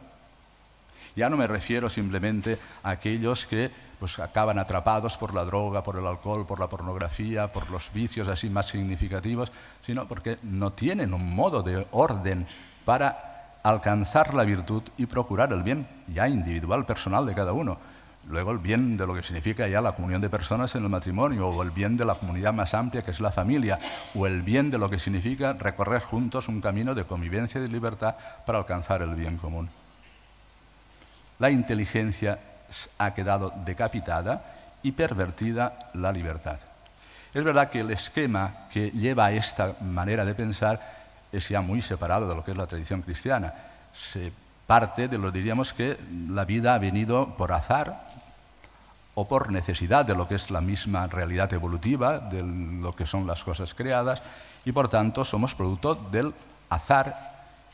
Ya 1.17 1.29
no 1.29 1.37
me 1.37 1.47
refiero 1.47 1.91
simplemente 1.91 2.59
a 2.83 2.91
aquellos 2.91 3.47
que 3.47 3.71
pues, 3.99 4.19
acaban 4.19 4.59
atrapados 4.59 5.17
por 5.17 5.35
la 5.35 5.45
droga, 5.45 5.85
por 5.85 5.97
el 5.97 6.07
alcohol, 6.07 6.47
por 6.47 6.59
la 6.59 6.69
pornografía, 6.69 7.53
por 7.53 7.71
los 7.71 7.93
vicios 7.93 8.29
así 8.29 8.51
más 8.51 8.67
significativos, 8.67 9.53
sino 9.85 10.09
porque 10.09 10.39
no 10.43 10.73
tienen 10.73 11.15
un 11.15 11.35
modo 11.35 11.63
de 11.63 11.87
orden 11.93 12.47
para 12.85 13.59
alcanzar 13.63 14.35
la 14.35 14.45
virtud 14.45 14.83
y 14.97 15.07
procurar 15.07 15.53
el 15.53 15.63
bien 15.63 15.87
ya 16.09 16.29
individual, 16.29 16.85
personal 16.85 17.27
de 17.27 17.35
cada 17.35 17.53
uno. 17.53 17.79
Luego 18.29 18.53
el 18.53 18.59
bien 18.59 18.97
de 18.97 19.07
lo 19.07 19.15
que 19.15 19.23
significa 19.23 19.67
ya 19.67 19.81
la 19.81 19.93
comunión 19.93 20.21
de 20.21 20.31
personas 20.31 20.75
en 20.75 20.85
el 20.85 20.89
matrimonio, 20.89 21.49
o 21.49 21.63
el 21.63 21.71
bien 21.71 21.97
de 21.97 22.05
la 22.05 22.15
comunidad 22.15 22.53
más 22.53 22.73
amplia 22.75 23.03
que 23.03 23.11
es 23.11 23.21
la 23.21 23.33
familia, 23.33 23.79
o 24.15 24.27
el 24.27 24.43
bien 24.43 24.71
de 24.71 24.79
lo 24.79 24.89
que 24.89 24.99
significa 24.99 25.53
recorrer 25.55 26.03
juntos 26.03 26.49
un 26.49 26.61
camino 26.61 26.95
de 26.95 27.05
convivencia 27.05 27.59
y 27.59 27.63
de 27.63 27.69
libertad 27.69 28.17
para 28.47 28.59
alcanzar 28.59 29.03
el 29.03 29.15
bien 29.15 29.39
común. 29.39 29.71
La 31.43 31.51
inteligencia 31.51 32.39
ha 32.99 33.15
quedado 33.15 33.53
decapitada 33.65 34.45
y 34.81 34.93
pervertida 34.93 35.91
la 35.95 36.13
libertad. 36.13 36.57
Es 37.35 37.43
verdad 37.43 37.69
que 37.69 37.81
el 37.81 37.91
esquema 37.91 38.69
que 38.71 38.93
lleva 38.93 39.27
a 39.27 39.33
esta 39.33 39.75
manera 39.81 40.25
de 40.25 40.37
pensar 40.37 40.81
es 41.33 41.49
ya 41.49 41.61
muy 41.61 41.83
separado 41.83 42.29
de 42.29 42.37
lo 42.37 42.45
que 42.45 42.53
es 42.53 42.57
la 42.57 42.69
tradición 42.69 43.03
cristiana. 43.03 43.53
Se 43.93 44.33
parte 44.69 45.09
de 45.09 45.19
lo 45.19 45.33
diríamos 45.33 45.73
que 45.73 45.99
la 46.29 46.45
vida 46.45 46.75
ha 46.75 46.79
venido 46.79 47.35
por 47.37 47.51
azar 47.51 48.07
o 49.17 49.27
por 49.27 49.51
necesidad 49.51 50.05
de 50.05 50.15
lo 50.15 50.29
que 50.29 50.37
es 50.37 50.49
la 50.49 50.61
misma 50.61 51.09
realidad 51.09 51.53
evolutiva, 51.53 52.21
de 52.21 52.45
lo 52.45 52.93
que 52.93 53.05
son 53.05 53.27
las 53.27 53.43
cosas 53.43 53.75
creadas, 53.75 54.23
y 54.65 54.71
por 54.71 54.89
tanto 54.89 55.25
somos 55.25 55.57
producto 55.57 55.97
del 55.97 56.33
azar 56.71 57.32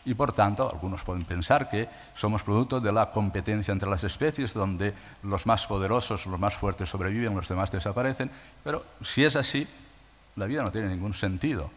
y 0.08 0.14
por 0.14 0.32
tanto 0.32 0.70
algunos 0.70 1.04
pueden 1.04 1.22
pensar 1.24 1.68
que 1.68 1.86
somos 2.14 2.42
producto 2.42 2.80
de 2.80 2.90
la 2.90 3.10
competencia 3.10 3.72
entre 3.72 3.90
las 3.90 4.04
especies, 4.04 4.54
donde 4.54 4.94
los 5.22 5.44
más 5.44 5.66
poderosos, 5.66 6.24
los 6.24 6.40
más 6.40 6.54
fuertes 6.54 6.88
sobreviven, 6.88 7.36
los 7.36 7.46
demás 7.46 7.70
desaparecen, 7.70 8.30
pero 8.64 8.82
si 9.02 9.22
es 9.22 9.36
así, 9.36 9.68
la 10.36 10.46
vida 10.46 10.62
no 10.62 10.72
tiene 10.72 10.88
ningún 10.88 11.12
sentido. 11.12 11.70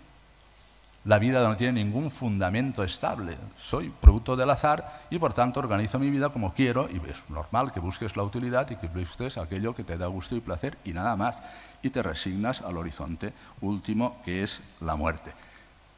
La 1.04 1.20
vida 1.20 1.46
no 1.46 1.58
tiene 1.58 1.84
ningún 1.84 2.10
fundamento 2.10 2.84
estable. 2.84 3.36
Soy 3.58 3.89
producto 3.89 4.38
del 4.38 4.52
azar 4.52 5.02
y 5.10 5.20
por 5.20 5.34
tanto 5.34 5.60
organizo 5.60 6.00
mi 6.00 6.10
vida 6.10 6.30
como 6.30 6.54
quiero 6.54 6.88
y 6.89 7.02
es 7.10 7.30
normal 7.30 7.74
que 7.74 7.82
busques 7.82 8.15
la 8.15 8.24
utilidad 8.24 8.70
y 8.70 8.78
que 8.78 8.88
busques 8.88 9.38
aquello 9.38 9.76
que 9.76 9.84
te 9.84 9.98
da 9.98 10.08
gusto 10.08 10.38
y 10.38 10.39
placer 10.39 10.78
y 10.86 10.94
nada 10.94 11.17
más. 11.17 11.39
Y 11.84 11.89
te 11.89 12.02
resignas 12.02 12.62
al 12.62 12.78
horizonte 12.78 13.34
último 13.60 14.22
que 14.24 14.44
es 14.44 14.62
la 14.80 14.96
muerte. 14.96 15.34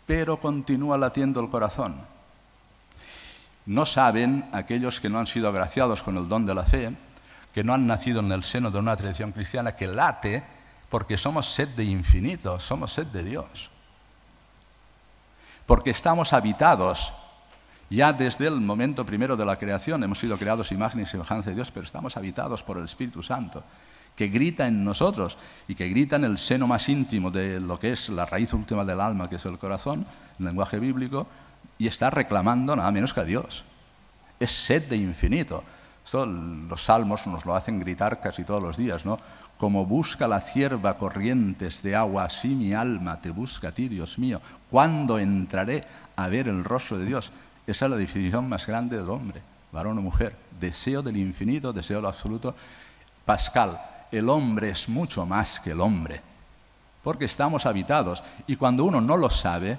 Pero 0.08 0.40
continúa 0.40 0.98
latiendo 0.98 1.40
el 1.42 1.50
corazón. 1.50 2.13
No 3.66 3.86
saben 3.86 4.50
aquellos 4.52 5.00
que 5.00 5.10
no 5.10 5.20
han 5.20 5.28
sido 5.28 5.50
agraciados 5.50 6.04
con 6.04 6.18
el 6.18 6.28
don 6.28 6.46
de 6.46 6.56
la 6.56 6.64
fe, 6.64 6.92
que 7.54 7.64
no 7.64 7.74
han 7.74 7.88
nacido 7.88 8.20
en 8.20 8.32
el 8.32 8.44
seno 8.44 8.72
de 8.72 8.80
una 8.80 8.96
tradición 8.96 9.32
cristiana 9.32 9.76
que 9.76 9.88
late 9.88 10.44
porque 10.90 11.18
somos 11.18 11.48
sed 11.48 11.70
de 11.70 11.86
infinito, 11.86 12.60
somos 12.60 12.94
sed 12.94 13.08
de 13.08 13.24
Dios 13.24 13.72
porque 15.66 15.92
estamos 15.92 16.34
habitados. 16.34 17.14
Ya 17.90 18.12
desde 18.12 18.48
el 18.48 18.60
momento 18.60 19.06
primero 19.06 19.38
de 19.38 19.46
la 19.46 19.58
creación 19.58 20.04
hemos 20.04 20.20
sido 20.20 20.38
creados 20.38 20.72
imagen 20.72 21.02
y 21.02 21.06
semejanza 21.06 21.50
de 21.50 21.56
Dios, 21.56 21.72
pero 21.72 21.86
estamos 21.86 22.18
habitados 22.18 22.64
por 22.64 22.78
el 22.78 22.86
Espíritu 22.86 23.22
Santo, 23.22 23.64
que 24.16 24.28
grita 24.30 24.68
en 24.68 24.84
nosotros 24.84 25.38
y 25.68 25.76
que 25.76 25.90
grita 25.90 26.16
en 26.16 26.24
el 26.24 26.38
seno 26.38 26.66
más 26.66 26.90
íntimo 26.90 27.30
de 27.30 27.60
lo 27.60 27.80
que 27.80 27.92
es 27.92 28.10
la 28.10 28.26
raíz 28.26 28.54
última 28.54 28.84
del 28.84 29.00
alma, 29.00 29.30
que 29.30 29.36
es 29.36 29.46
el 29.46 29.58
corazón, 29.58 30.06
el 30.40 30.46
lenguaje 30.46 30.80
bíblico, 30.80 31.28
y 31.84 31.88
está 31.88 32.10
reclamando 32.10 32.78
nada 32.78 32.90
menos 32.92 33.14
que 33.14 33.20
a 33.20 33.26
Dios. 33.26 33.66
Es 34.40 34.52
sed 34.52 34.88
de 34.88 34.96
infinito. 34.96 35.66
Esto 36.06 36.26
los 36.26 36.82
salmos 36.82 37.28
nos 37.28 37.46
lo 37.46 37.54
hacen 37.54 37.78
gritar 37.78 38.22
casi 38.22 38.46
todos 38.46 38.64
los 38.64 38.78
días, 38.78 39.04
¿no? 39.04 39.20
Como 39.58 39.86
busca 39.86 40.26
la 40.26 40.40
cierva 40.40 40.98
corrientes 40.98 41.84
de 41.84 41.94
agua, 41.94 42.24
así 42.24 42.48
mi 42.48 42.74
alma 42.74 43.20
te 43.20 43.32
busca 43.32 43.68
a 43.68 43.72
ti, 43.74 43.90
Dios 43.90 44.18
mío. 44.18 44.42
¿Cuándo 44.72 45.20
entraré 45.20 45.84
a 46.16 46.30
ver 46.30 46.48
el 46.48 46.64
rostro 46.64 46.98
de 46.98 47.06
Dios? 47.06 47.34
Esa 47.68 47.86
es 47.86 47.92
la 47.92 47.98
definición 47.98 48.48
más 48.48 48.66
grande 48.66 48.96
del 48.96 49.10
hombre, 49.10 49.42
varón 49.74 49.98
o 49.98 50.02
mujer. 50.02 50.38
Deseo 50.58 51.02
del 51.02 51.18
infinito, 51.18 51.74
deseo 51.74 51.98
del 51.98 52.06
absoluto. 52.06 52.56
Pascal, 53.26 53.78
el 54.10 54.30
hombre 54.30 54.70
es 54.70 54.88
mucho 54.88 55.26
más 55.26 55.60
que 55.60 55.72
el 55.72 55.82
hombre, 55.82 56.22
porque 57.04 57.26
estamos 57.26 57.66
habitados. 57.66 58.24
Y 58.48 58.56
cuando 58.56 58.86
uno 58.86 59.02
no 59.02 59.18
lo 59.18 59.30
sabe, 59.30 59.78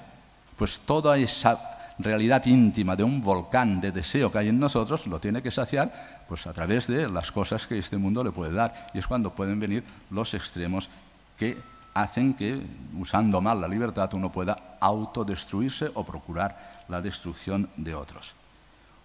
pues 0.58 0.80
toda 0.80 1.16
esa 1.16 1.73
realidad 1.98 2.44
íntima 2.46 2.96
de 2.96 3.04
un 3.04 3.22
volcán 3.22 3.80
de 3.80 3.92
deseo 3.92 4.30
que 4.30 4.38
hay 4.38 4.48
en 4.48 4.58
nosotros, 4.58 5.06
lo 5.06 5.20
tiene 5.20 5.42
que 5.42 5.50
saciar 5.50 6.24
pues, 6.28 6.46
a 6.46 6.52
través 6.52 6.86
de 6.86 7.08
las 7.08 7.30
cosas 7.30 7.66
que 7.66 7.78
este 7.78 7.98
mundo 7.98 8.24
le 8.24 8.32
puede 8.32 8.52
dar. 8.52 8.90
Y 8.94 8.98
es 8.98 9.06
cuando 9.06 9.34
pueden 9.34 9.60
venir 9.60 9.84
los 10.10 10.34
extremos 10.34 10.90
que 11.38 11.56
hacen 11.94 12.34
que, 12.34 12.60
usando 12.98 13.40
mal 13.40 13.60
la 13.60 13.68
libertad, 13.68 14.12
uno 14.14 14.30
pueda 14.32 14.76
autodestruirse 14.80 15.90
o 15.94 16.04
procurar 16.04 16.82
la 16.88 17.00
destrucción 17.00 17.68
de 17.76 17.94
otros. 17.94 18.34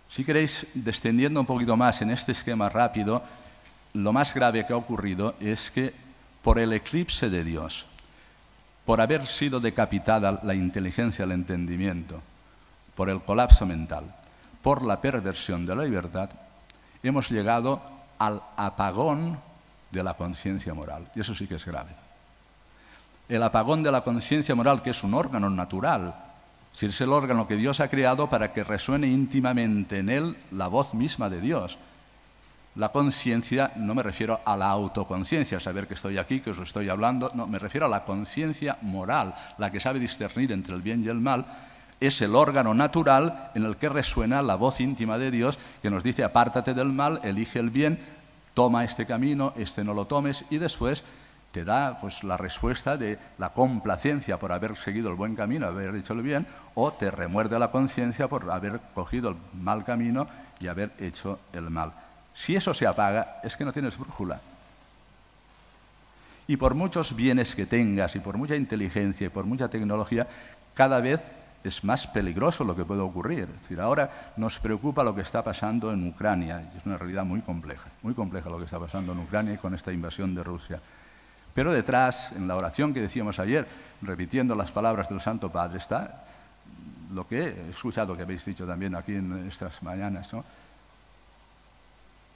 Si 0.10 0.25
queréis, 0.25 0.65
descendiendo 0.73 1.39
un 1.39 1.45
poquito 1.45 1.78
más 1.78 2.02
en 2.02 2.10
este 2.10 2.32
esquema 2.32 2.67
rápido, 2.67 3.21
lo 3.93 4.12
más 4.12 4.34
grave 4.34 4.65
que 4.65 4.73
ha 4.73 4.78
ocurrido 4.78 5.36
es 5.39 5.69
que 5.69 5.93
por 6.43 6.58
el 6.58 6.73
eclipse 6.73 7.30
de 7.30 7.43
Dios, 7.43 7.86
por 8.86 9.02
haber 9.02 9.28
sido 9.28 9.60
decapitada 9.60 10.39
la 10.43 10.56
inteligencia, 10.56 11.25
el 11.25 11.32
entendimiento, 11.32 12.23
por 12.99 13.09
el 13.09 13.21
colapso 13.21 13.65
mental, 13.65 14.13
por 14.62 14.83
la 14.83 14.99
perversión 14.99 15.65
de 15.65 15.73
la 15.73 15.85
libertad, 15.85 16.29
hemos 17.01 17.29
llegado 17.29 17.81
al 18.17 18.43
apagón 18.57 19.39
de 19.89 20.03
la 20.03 20.15
conciencia 20.15 20.73
moral. 20.73 21.07
Y 21.15 21.21
eso 21.21 21.33
sí 21.33 21.47
que 21.47 21.55
es 21.55 21.65
grave. 21.65 21.91
El 23.29 23.41
apagón 23.41 23.83
de 23.83 23.91
la 23.93 24.01
conciencia 24.01 24.53
moral, 24.53 24.81
que 24.81 24.89
es 24.89 25.01
un 25.01 25.13
órgano 25.13 25.49
natural, 25.49 26.13
si 26.73 26.88
es 26.88 26.99
el 26.99 27.13
órgano 27.13 27.47
que 27.47 27.55
Dios 27.55 27.79
ha 27.79 27.88
creado 27.88 28.29
para 28.29 28.51
que 28.51 28.65
resuene 28.65 29.07
íntimamente 29.07 29.99
en 29.99 30.09
él 30.09 30.35
la 30.51 30.67
voz 30.67 30.93
misma 30.93 31.29
de 31.29 31.39
Dios. 31.39 31.77
La 32.75 32.89
conciencia, 32.89 33.71
no 33.77 33.95
me 33.95 34.03
refiero 34.03 34.41
a 34.43 34.57
la 34.57 34.71
autoconciencia, 34.71 35.62
saber 35.62 35.88
que 35.88 35.93
estoy 35.93 36.17
aquí, 36.17 36.41
que 36.41 36.49
os 36.49 36.59
estoy 36.59 36.89
hablando, 36.89 37.31
no, 37.33 37.47
me 37.47 37.59
refiero 37.59 37.85
a 37.85 37.89
la 37.89 38.03
conciencia 38.03 38.77
moral, 38.81 39.33
la 39.57 39.71
que 39.71 39.79
sabe 39.79 40.01
discernir 40.01 40.51
entre 40.51 40.75
el 40.75 40.81
bien 40.81 41.01
y 41.01 41.07
el 41.07 41.21
mal, 41.21 41.45
es 41.99 42.21
el 42.21 42.35
órgano 42.35 42.73
natural 42.73 43.51
en 43.55 43.65
el 43.65 43.77
que 43.77 43.89
resuena 43.89 44.41
la 44.41 44.55
voz 44.55 44.79
íntima 44.79 45.17
de 45.17 45.31
Dios 45.31 45.59
que 45.81 45.89
nos 45.89 46.03
dice 46.03 46.23
apártate 46.23 46.73
del 46.73 46.93
mal, 46.93 47.19
elige 47.23 47.59
el 47.59 47.69
bien, 47.69 47.99
toma 48.53 48.83
este 48.83 49.05
camino, 49.05 49.53
este 49.57 49.83
no 49.83 49.93
lo 49.93 50.05
tomes 50.05 50.45
y 50.49 50.57
después 50.57 51.03
te 51.51 51.63
da 51.63 51.97
pues, 51.99 52.23
la 52.23 52.38
respuesta 52.38 52.97
de 52.97 53.17
la 53.38 53.49
complacencia 53.49 54.38
por 54.38 54.51
haber 54.51 54.75
seguido 54.75 55.09
el 55.09 55.15
buen 55.15 55.35
camino, 55.35 55.67
haber 55.67 55.95
hecho 55.95 56.13
el 56.13 56.21
bien, 56.21 56.45
o 56.75 56.93
te 56.93 57.09
remuerde 57.09 57.57
la 57.57 57.71
conciencia 57.71 58.27
por 58.27 58.49
haber 58.51 58.79
cogido 58.93 59.29
el 59.29 59.35
mal 59.53 59.83
camino 59.83 60.27
y 60.59 60.67
haber 60.67 60.91
hecho 60.99 61.39
el 61.53 61.69
mal. 61.69 61.91
Si 62.33 62.55
eso 62.55 62.73
se 62.73 62.85
apaga, 62.85 63.39
es 63.43 63.57
que 63.57 63.65
no 63.65 63.73
tienes 63.73 63.97
brújula. 63.97 64.39
Y 66.47 66.57
por 66.57 66.73
muchos 66.73 67.15
bienes 67.15 67.55
que 67.55 67.65
tengas, 67.65 68.15
y 68.15 68.19
por 68.19 68.38
mucha 68.38 68.55
inteligencia, 68.55 69.27
y 69.27 69.29
por 69.29 69.45
mucha 69.45 69.69
tecnología, 69.69 70.27
cada 70.73 71.01
vez 71.01 71.31
es 71.63 71.84
más 71.84 72.08
peligroso 72.08 72.63
lo 72.63 72.76
que 72.76 72.86
puede 72.86 73.02
ocurrir. 73.02 73.48
Decir, 73.48 73.80
ahora 73.82 74.34
nos 74.38 74.60
preocupa 74.60 75.04
lo 75.04 75.13
que 75.13 75.22
está 75.22 75.43
pasando 75.43 75.91
en 75.91 76.08
Ucrania, 76.08 76.72
es 76.76 76.86
una 76.86 76.98
realidad 76.98 77.26
muy 77.26 77.41
compleja, 77.41 77.89
muy 78.02 78.13
compleja 78.13 78.50
lo 78.50 78.58
que 78.58 78.65
está 78.65 78.80
pasando 78.80 79.12
en 79.12 79.19
Ucrania 79.19 79.54
y 79.54 79.58
con 79.58 79.74
esta 79.74 79.91
invasión 79.91 80.34
de 80.34 80.43
Rusia. 80.43 80.82
Pero 81.54 81.72
detrás, 81.72 82.32
en 82.34 82.48
la 82.48 82.56
oración 82.56 82.93
que 82.93 83.02
decíamos 83.02 83.39
ayer, 83.39 83.67
repitiendo 84.02 84.56
las 84.56 84.72
palabras 84.72 85.10
del 85.10 85.19
Santo 85.19 85.52
Padre, 85.52 85.78
está 85.78 86.24
lo 87.12 87.28
que 87.28 87.39
he 87.39 87.69
escuchado 87.69 88.15
que 88.15 88.24
habéis 88.24 88.45
dicho 88.45 88.65
también 88.65 88.95
aquí 88.95 89.15
en 89.15 89.48
estas 89.48 89.82
mañanas, 89.84 90.32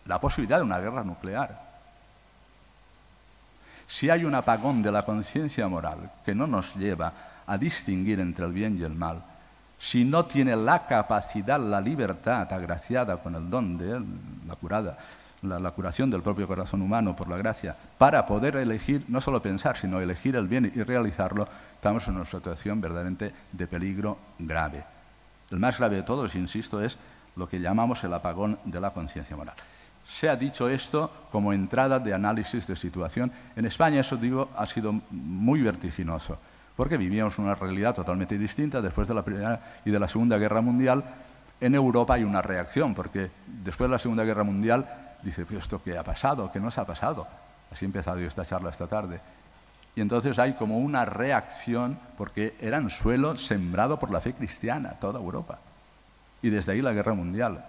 la 0.06 0.20
posibilidad 0.20 0.58
de 0.58 0.64
una 0.64 0.80
guerra 0.80 1.04
nuclear. 1.04 1.72
Si 3.88 4.10
hay 4.10 4.26
un 4.26 4.36
apagón 4.36 4.82
de 4.82 4.92
la 4.92 5.06
conciencia 5.06 5.68
moral 5.68 6.12
que 6.26 6.34
no 6.34 6.48
nos 6.48 6.76
lleva 6.76 7.14
a 7.46 7.58
distinguir 7.58 8.20
entre 8.20 8.46
el 8.46 8.52
bien 8.52 8.78
y 8.78 8.84
el 8.84 8.94
mal, 8.94 9.24
si 9.84 10.06
no 10.06 10.24
tiene 10.24 10.56
la 10.56 10.86
capacidad, 10.86 11.60
la 11.60 11.82
libertad 11.82 12.52
agraciada 12.54 13.18
con 13.18 13.36
el 13.36 13.50
don 13.50 13.78
de 13.78 14.02
la 14.48 14.56
curada, 14.56 14.98
la, 15.42 15.72
curación 15.72 16.10
del 16.10 16.22
propio 16.22 16.48
corazón 16.48 16.82
humano 16.82 17.14
por 17.14 17.28
la 17.28 17.36
gracia, 17.36 17.76
para 17.98 18.26
poder 18.26 18.56
elegir, 18.56 19.04
no 19.10 19.20
solo 19.20 19.42
pensar, 19.42 19.76
sino 19.76 20.00
elegir 20.00 20.38
el 20.38 20.48
bien 20.48 20.72
y 20.74 20.84
realizarlo, 20.84 21.46
estamos 21.76 22.08
en 22.08 22.16
una 22.16 22.24
situación 22.24 22.80
verdaderamente 22.80 23.34
de 23.52 23.68
peligro 23.68 24.18
grave. 24.40 24.86
El 25.52 25.60
más 25.60 25.78
grave 25.78 25.98
de 25.98 26.04
todos, 26.04 26.34
insisto, 26.36 26.82
es 26.82 26.98
lo 27.36 27.50
que 27.50 27.60
llamamos 27.60 28.06
el 28.06 28.14
apagón 28.14 28.58
de 28.64 28.80
la 28.80 28.92
conciencia 28.92 29.36
moral. 29.36 29.56
Se 30.08 30.30
ha 30.30 30.38
dicho 30.38 30.70
esto 30.70 31.12
como 31.30 31.52
entrada 31.52 32.00
de 32.00 32.14
análisis 32.14 32.66
de 32.68 32.78
situación. 32.78 33.34
En 33.58 33.66
España, 33.66 34.00
eso 34.00 34.16
digo, 34.16 34.50
ha 34.56 34.66
sido 34.66 34.94
muy 35.12 35.62
vertiginoso, 35.62 36.40
porque 36.76 36.98
vivíamos 36.98 37.38
una 37.38 37.56
realidad 37.56 37.94
totalmente 37.94 38.38
distinta 38.38 38.82
después 38.82 39.08
de 39.08 39.14
la 39.14 39.24
Primera 39.24 39.60
y 39.86 39.92
de 39.92 40.00
la 40.00 40.08
Segunda 40.08 40.38
Guerra 40.38 40.62
Mundial. 40.62 41.04
En 41.62 41.76
Europa 41.76 42.16
hay 42.16 42.24
una 42.24 42.42
reacción, 42.42 42.94
porque 42.94 43.30
después 43.64 43.90
de 43.90 43.94
la 43.94 44.00
Segunda 44.00 44.24
Guerra 44.24 44.44
Mundial 44.44 44.88
dice, 45.22 45.46
¿pero 45.46 45.60
esto 45.60 45.82
qué 45.84 45.98
ha 45.98 46.04
pasado? 46.04 46.52
¿Qué 46.52 46.60
nos 46.60 46.78
ha 46.78 46.86
pasado? 46.86 47.28
Así 47.72 47.86
ha 47.86 47.88
empezado 47.88 48.20
esta 48.20 48.46
charla 48.46 48.70
esta 48.70 48.88
tarde. 48.88 49.22
Y 49.96 50.02
entonces 50.02 50.40
hay 50.40 50.54
como 50.54 50.80
una 50.80 51.06
reacción, 51.06 52.00
porque 52.18 52.56
era 52.60 52.80
un 52.80 52.90
suelo 52.90 53.38
sembrado 53.38 54.00
por 54.00 54.12
la 54.12 54.22
fe 54.22 54.34
cristiana, 54.34 54.96
toda 55.00 55.20
Europa. 55.20 55.60
Y 56.42 56.50
desde 56.50 56.72
ahí 56.72 56.82
la 56.82 56.94
guerra 56.94 57.14
mundial. 57.14 57.64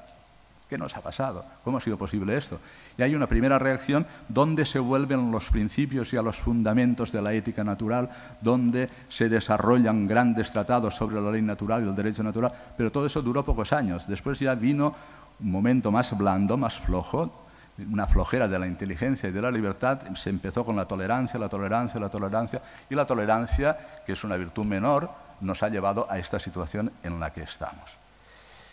¿Qué 0.75 0.79
nos 0.79 0.97
ha 0.97 1.03
pasado? 1.03 1.45
¿Cómo 1.63 1.79
ha 1.79 1.81
sido 1.81 1.97
posible 1.97 2.37
esto? 2.37 2.59
Y 2.99 3.03
hay 3.03 3.15
una 3.15 3.29
primera 3.29 3.61
reacción 3.61 4.05
donde 4.29 4.67
se 4.67 4.81
vuelven 4.81 5.31
los 5.31 5.49
principios 5.51 6.13
y 6.13 6.17
a 6.17 6.23
los 6.23 6.37
fundamentos 6.37 7.13
de 7.13 7.23
la 7.23 7.33
ética 7.33 7.63
natural, 7.63 8.11
donde 8.41 8.91
se 9.09 9.29
desarrollan 9.29 10.09
grandes 10.09 10.51
tratados 10.51 10.97
sobre 10.97 11.21
la 11.21 11.31
ley 11.31 11.43
natural 11.43 11.85
y 11.85 11.89
el 11.89 11.95
derecho 11.95 12.25
natural, 12.25 12.53
pero 12.77 12.91
todo 12.91 13.07
eso 13.07 13.23
duró 13.23 13.45
pocos 13.45 13.73
años. 13.73 14.09
Después 14.09 14.41
ya 14.41 14.57
vino 14.57 14.93
un 15.39 15.53
momento 15.53 15.93
más 15.93 16.19
blando, 16.19 16.57
más 16.57 16.81
flojo, 16.81 17.47
una 17.89 18.09
flojera 18.09 18.49
de 18.49 18.59
la 18.59 18.67
inteligencia 18.67 19.29
y 19.29 19.33
de 19.33 19.43
la 19.43 19.53
libertad, 19.53 20.01
se 20.17 20.31
empezó 20.31 20.65
con 20.65 20.75
la 20.75 20.87
tolerancia, 20.87 21.39
la 21.39 21.49
tolerancia, 21.49 22.01
la 22.01 22.09
tolerancia, 22.09 22.61
y 22.91 22.97
la 22.97 23.07
tolerancia, 23.07 23.79
que 24.05 24.15
es 24.15 24.25
una 24.25 24.37
virtud 24.37 24.65
menor, 24.65 25.09
nos 25.41 25.63
ha 25.63 25.69
llevado 25.69 26.11
a 26.11 26.19
esta 26.19 26.41
situación 26.41 26.91
en 27.05 27.21
la 27.21 27.31
que 27.31 27.43
estamos. 27.43 27.97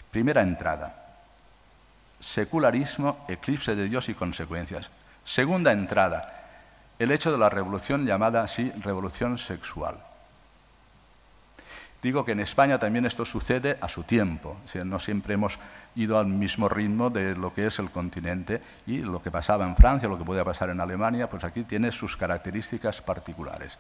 Primera 0.09 0.41
entrada, 0.41 1.00
secularismo, 2.21 3.25
eclipse 3.27 3.75
de 3.75 3.89
Dios 3.89 4.07
y 4.07 4.13
consecuencias. 4.13 4.89
Segunda 5.25 5.71
entrada, 5.71 6.41
el 6.99 7.12
hecho 7.12 7.31
de 7.31 7.38
la 7.38 7.49
revolución 7.49 8.05
llamada 8.05 8.43
así 8.43 8.71
revolución 8.81 9.38
sexual. 9.38 9.97
Digo 12.01 12.25
que 12.25 12.31
en 12.31 12.39
España 12.39 12.79
también 12.79 13.05
esto 13.05 13.25
sucede 13.25 13.77
a 13.79 13.88
su 13.88 14.03
tiempo, 14.03 14.57
no 14.86 14.99
siempre 14.99 15.36
hemos 15.36 15.60
ido 15.95 16.17
al 16.17 16.27
mismo 16.27 16.67
ritmo 16.67 17.10
de 17.10 17.36
lo 17.36 17.53
que 17.53 17.67
es 17.67 17.77
el 17.77 17.91
continente 17.91 18.62
y 18.88 18.99
lo 18.99 19.21
que 19.21 19.29
pasaba 19.29 19.67
en 19.67 19.75
Francia, 19.75 20.10
lo 20.10 20.17
que 20.17 20.23
puede 20.23 20.43
pasar 20.43 20.69
en 20.69 20.79
Alemania, 20.79 21.29
pues 21.29 21.43
aquí 21.43 21.63
tiene 21.63 21.91
sus 21.91 22.17
características 22.17 23.01
particulares. 23.01 23.77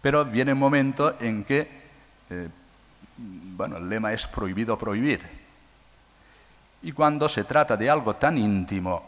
Pero 0.00 0.24
viene 0.24 0.52
un 0.52 0.58
momento 0.60 1.16
en 1.18 1.42
que, 1.42 1.68
eh, 2.30 2.48
bueno, 3.16 3.78
el 3.78 3.88
lema 3.88 4.12
es 4.12 4.28
prohibido 4.28 4.78
prohibir. 4.78 5.45
Y 6.86 6.92
cuando 6.92 7.28
se 7.28 7.42
trata 7.42 7.76
de 7.76 7.90
algo 7.90 8.14
tan 8.14 8.38
íntimo, 8.38 9.02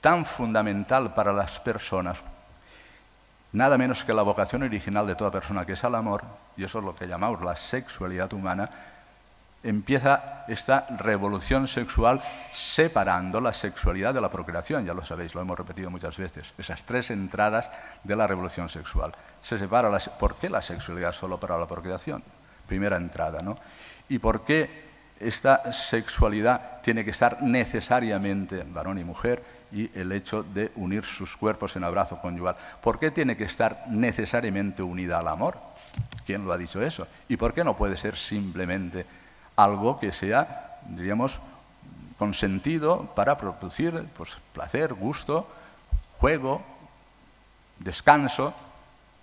tan 0.00 0.24
fundamental 0.24 1.12
para 1.12 1.32
las 1.32 1.58
personas, 1.58 2.22
nada 3.50 3.76
menos 3.76 4.04
que 4.04 4.14
la 4.14 4.22
vocación 4.22 4.62
original 4.62 5.08
de 5.08 5.16
toda 5.16 5.32
persona, 5.32 5.66
que 5.66 5.72
es 5.72 5.82
el 5.82 5.96
amor, 5.96 6.22
y 6.56 6.62
eso 6.62 6.78
es 6.78 6.84
lo 6.84 6.94
que 6.94 7.08
llamamos 7.08 7.42
la 7.42 7.56
sexualidad 7.56 8.32
humana, 8.32 8.70
empieza 9.64 10.44
esta 10.46 10.86
revolución 11.00 11.66
sexual 11.66 12.22
separando 12.52 13.40
la 13.40 13.52
sexualidad 13.52 14.14
de 14.14 14.20
la 14.20 14.30
procreación, 14.30 14.86
ya 14.86 14.94
lo 14.94 15.04
sabéis, 15.04 15.34
lo 15.34 15.40
hemos 15.40 15.58
repetido 15.58 15.90
muchas 15.90 16.16
veces, 16.16 16.54
esas 16.56 16.84
tres 16.84 17.10
entradas 17.10 17.72
de 18.04 18.14
la 18.14 18.28
revolución 18.28 18.68
sexual. 18.68 19.10
Se 19.42 19.58
separa 19.58 19.90
la, 19.90 19.98
¿Por 19.98 20.36
qué 20.36 20.48
la 20.48 20.62
sexualidad 20.62 21.10
solo 21.10 21.40
para 21.40 21.58
la 21.58 21.66
procreación? 21.66 22.22
Primera 22.68 22.96
entrada, 22.96 23.42
¿no? 23.42 23.58
¿Y 24.08 24.20
por 24.20 24.44
qué 24.44 24.85
esta 25.20 25.72
sexualidad 25.72 26.82
tiene 26.82 27.04
que 27.04 27.10
estar 27.10 27.42
necesariamente 27.42 28.64
varón 28.66 28.98
y 28.98 29.04
mujer? 29.04 29.56
y 29.72 29.90
el 29.98 30.12
hecho 30.12 30.42
de 30.42 30.70
unir 30.76 31.04
sus 31.04 31.36
cuerpos 31.36 31.76
en 31.76 31.84
abrazo 31.84 32.20
conyugal. 32.20 32.56
¿Por 32.80 32.98
qué 32.98 33.10
tiene 33.10 33.36
que 33.36 33.44
estar 33.44 33.84
necesariamente 33.88 34.82
unida 34.82 35.18
al 35.18 35.28
amor? 35.28 35.58
¿Quién 36.24 36.44
lo 36.44 36.52
ha 36.52 36.58
dicho 36.58 36.82
eso? 36.82 37.06
¿Y 37.28 37.36
por 37.36 37.52
qué 37.52 37.64
no 37.64 37.76
puede 37.76 37.96
ser 37.96 38.16
simplemente 38.16 39.06
algo 39.56 39.98
que 39.98 40.12
sea, 40.12 40.78
diríamos, 40.88 41.40
consentido 42.18 43.06
para 43.14 43.36
producir 43.36 44.06
pues, 44.16 44.36
placer, 44.52 44.94
gusto, 44.94 45.48
juego, 46.18 46.62
descanso? 47.78 48.54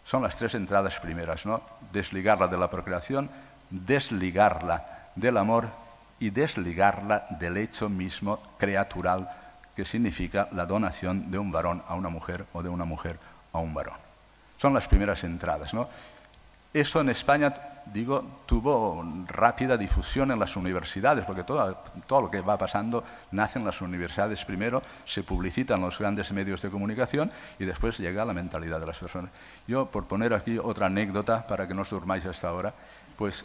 Son 0.05 0.23
las 0.23 0.35
tres 0.35 0.55
entradas 0.55 0.99
primeras, 0.99 1.45
¿no? 1.45 1.61
Desligarla 1.93 2.47
de 2.47 2.57
la 2.57 2.69
procreación, 2.69 3.29
desligarla 3.69 5.09
del 5.15 5.37
amor 5.37 5.82
y 6.23 6.29
desligarla 6.29 7.25
del 7.31 7.57
hecho 7.57 7.89
mismo 7.89 8.39
creatural 8.57 9.29
que 9.75 9.83
significa 9.83 10.47
la 10.53 10.65
donación 10.65 11.29
de 11.29 11.37
un 11.37 11.51
varón 11.51 11.83
a 11.85 11.95
una 11.95 12.07
mujer 12.07 12.45
o 12.53 12.63
de 12.63 12.69
una 12.69 12.85
mujer 12.85 13.19
a 13.51 13.59
un 13.59 13.73
varón. 13.73 13.97
Son 14.57 14.73
las 14.73 14.87
primeras 14.87 15.21
entradas. 15.25 15.73
¿no? 15.73 15.89
Eso 16.73 17.01
en 17.01 17.09
España, 17.09 17.53
digo, 17.87 18.23
tuvo 18.45 19.03
rápida 19.27 19.75
difusión 19.75 20.31
en 20.31 20.39
las 20.39 20.55
universidades, 20.55 21.25
porque 21.25 21.43
todo, 21.43 21.75
todo 22.07 22.21
lo 22.21 22.31
que 22.31 22.39
va 22.39 22.57
pasando 22.57 23.03
nace 23.31 23.59
en 23.59 23.65
las 23.65 23.81
universidades 23.81 24.45
primero, 24.45 24.81
se 25.03 25.23
publicita 25.23 25.75
en 25.75 25.81
los 25.81 25.99
grandes 25.99 26.31
medios 26.31 26.61
de 26.61 26.69
comunicación 26.69 27.29
y 27.59 27.65
después 27.65 27.97
llega 27.97 28.21
a 28.21 28.25
la 28.25 28.33
mentalidad 28.33 28.79
de 28.79 28.87
las 28.87 28.97
personas. 28.97 29.29
Yo, 29.67 29.87
por 29.87 30.05
poner 30.05 30.33
aquí 30.33 30.57
otra 30.57 30.85
anécdota 30.85 31.45
para 31.45 31.67
que 31.67 31.73
no 31.73 31.81
os 31.81 31.89
durmáis 31.89 32.25
hasta 32.25 32.47
ahora, 32.47 32.73
pues 33.17 33.43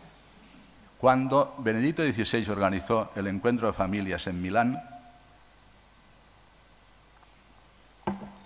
cuando 0.99 1.55
Benedicto 1.59 2.03
XVI 2.03 2.51
organizó 2.51 3.11
el 3.15 3.29
encuentro 3.29 3.69
de 3.69 3.73
familias 3.73 4.27
en 4.27 4.43
Milán, 4.43 4.83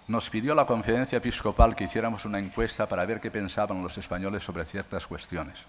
nos 0.08 0.28
pidió 0.28 0.54
la 0.54 0.66
conferencia 0.66 1.16
episcopal 1.16 1.74
que 1.74 1.84
hiciéramos 1.84 2.26
una 2.26 2.38
encuesta 2.38 2.86
para 2.86 3.06
ver 3.06 3.20
qué 3.20 3.30
pensaban 3.30 3.82
los 3.82 3.96
españoles 3.96 4.42
sobre 4.42 4.66
ciertas 4.66 5.06
cuestiones. 5.06 5.64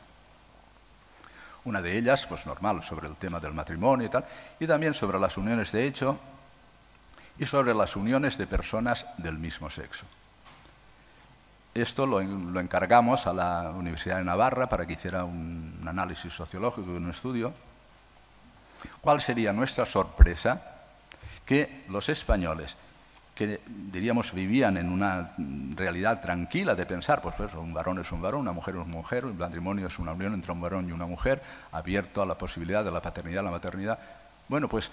Una 1.63 1.82
de 1.82 1.98
ellas, 1.98 2.28
pues 2.28 2.46
normal, 2.46 2.84
sobre 2.84 3.08
el 3.08 3.15
tema 3.15 3.39
del 3.39 3.54
matrimonio 3.54 4.06
y 4.06 4.10
tal, 4.10 4.26
y 4.60 4.67
también 4.67 4.93
sobre 4.93 5.17
las 5.17 5.38
uniones 5.38 5.72
de 5.72 5.86
hecho 5.88 6.19
y 7.38 7.46
sobre 7.46 7.74
las 7.74 7.96
uniones 7.96 8.38
de 8.38 8.46
personas 8.46 9.06
del 9.17 9.38
mismo 9.38 9.69
sexo. 9.69 10.06
Esto 11.73 12.05
lo, 12.05 12.21
encargamos 12.59 13.25
a 13.25 13.33
la 13.33 13.71
Universidad 13.71 14.17
de 14.17 14.23
Navarra 14.23 14.67
para 14.69 14.86
que 14.86 14.93
hiciera 14.93 15.25
un 15.25 15.83
análisis 15.88 16.31
sociológico 16.31 16.91
y 16.91 16.95
un 16.97 17.09
estudio. 17.09 17.53
¿Cuál 19.01 19.21
sería 19.21 19.53
nuestra 19.53 19.86
sorpresa? 19.86 20.62
Que 21.45 21.83
los 21.89 22.09
españoles 22.09 22.75
que 23.36 23.59
diríamos 23.65 24.31
vivían 24.33 24.77
en 24.77 24.91
una 24.91 25.31
realidad 25.75 26.21
tranquila 26.21 26.75
de 26.75 26.86
pensar, 26.86 27.21
pues, 27.21 27.33
pues, 27.36 27.53
un 27.55 27.73
varón 27.73 27.97
es 27.99 28.12
un 28.12 28.21
varón, 28.21 28.41
una 28.41 28.51
mujer 28.51 28.75
es 28.75 28.81
una 28.81 28.93
mujer, 28.93 29.25
un 29.25 29.38
matrimonio 29.38 29.88
es 29.88 29.97
una 29.97 30.13
unión 30.13 30.36
entre 30.36 30.51
un 30.51 30.62
varón 30.62 30.88
y 30.88 30.91
una 30.91 31.07
mujer, 31.07 31.41
abierto 31.71 32.21
a 32.21 32.27
la 32.27 32.38
posibilidad 32.38 32.86
de 32.86 32.91
la 32.91 33.01
paternidad 33.01 33.43
la 33.43 33.51
maternidad. 33.51 33.99
Bueno, 34.47 34.69
pues 34.69 34.91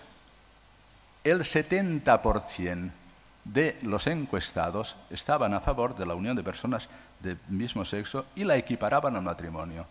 el 1.23 1.41
70% 1.41 2.91
de 3.45 3.79
los 3.83 4.07
encuestados 4.07 4.97
estaban 5.11 5.55
a 5.55 5.61
favor 5.61 5.97
de 5.97 6.07
la 6.07 6.15
unión 6.15 6.37
de 6.37 6.43
personas 6.43 6.89
del 7.21 7.39
mismo 7.49 7.85
sexo 7.85 8.27
y 8.35 8.45
la 8.45 8.57
equiparaban 8.57 9.17
al 9.17 9.23
matrimonio. 9.23 9.87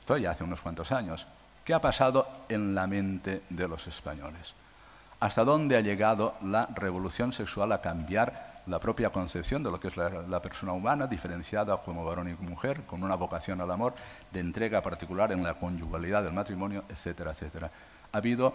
Esto 0.00 0.16
ya 0.16 0.30
hace 0.30 0.44
unos 0.44 0.60
cuantos 0.60 0.92
años. 0.92 1.26
¿Qué 1.64 1.74
ha 1.74 1.80
pasado 1.80 2.26
en 2.48 2.74
la 2.74 2.86
mente 2.86 3.42
de 3.50 3.68
los 3.68 3.86
españoles? 3.86 4.54
hasta 5.22 5.44
dónde 5.44 5.76
ha 5.76 5.80
llegado 5.80 6.34
la 6.42 6.66
revolución 6.74 7.32
sexual 7.32 7.70
a 7.70 7.80
cambiar 7.80 8.60
la 8.66 8.80
propia 8.80 9.10
concepción 9.10 9.62
de 9.62 9.70
lo 9.70 9.78
que 9.78 9.86
es 9.86 9.96
la, 9.96 10.42
persona 10.42 10.72
humana, 10.72 11.06
diferenciada 11.06 11.76
como 11.76 12.04
varón 12.04 12.28
y 12.28 12.44
mujer, 12.44 12.82
con 12.86 13.04
una 13.04 13.14
vocación 13.14 13.60
al 13.60 13.70
amor, 13.70 13.94
de 14.32 14.40
entrega 14.40 14.82
particular 14.82 15.30
en 15.30 15.44
la 15.44 15.54
conyugalidad 15.54 16.24
del 16.24 16.32
matrimonio, 16.32 16.82
etcétera, 16.88 17.30
etcétera. 17.30 17.70
Ha 18.10 18.18
habido 18.18 18.52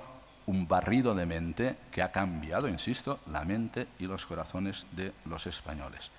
un 0.48 0.68
barrido 0.68 1.14
de 1.14 1.26
mente 1.26 1.78
que 1.92 2.02
ha 2.02 2.12
cambiado, 2.12 2.68
insisto, 2.68 3.20
la 3.32 3.44
mente 3.44 3.88
y 4.00 4.08
los 4.08 4.26
corazones 4.26 4.86
de 4.94 5.14
los 5.26 5.46
españoles. 5.46 6.10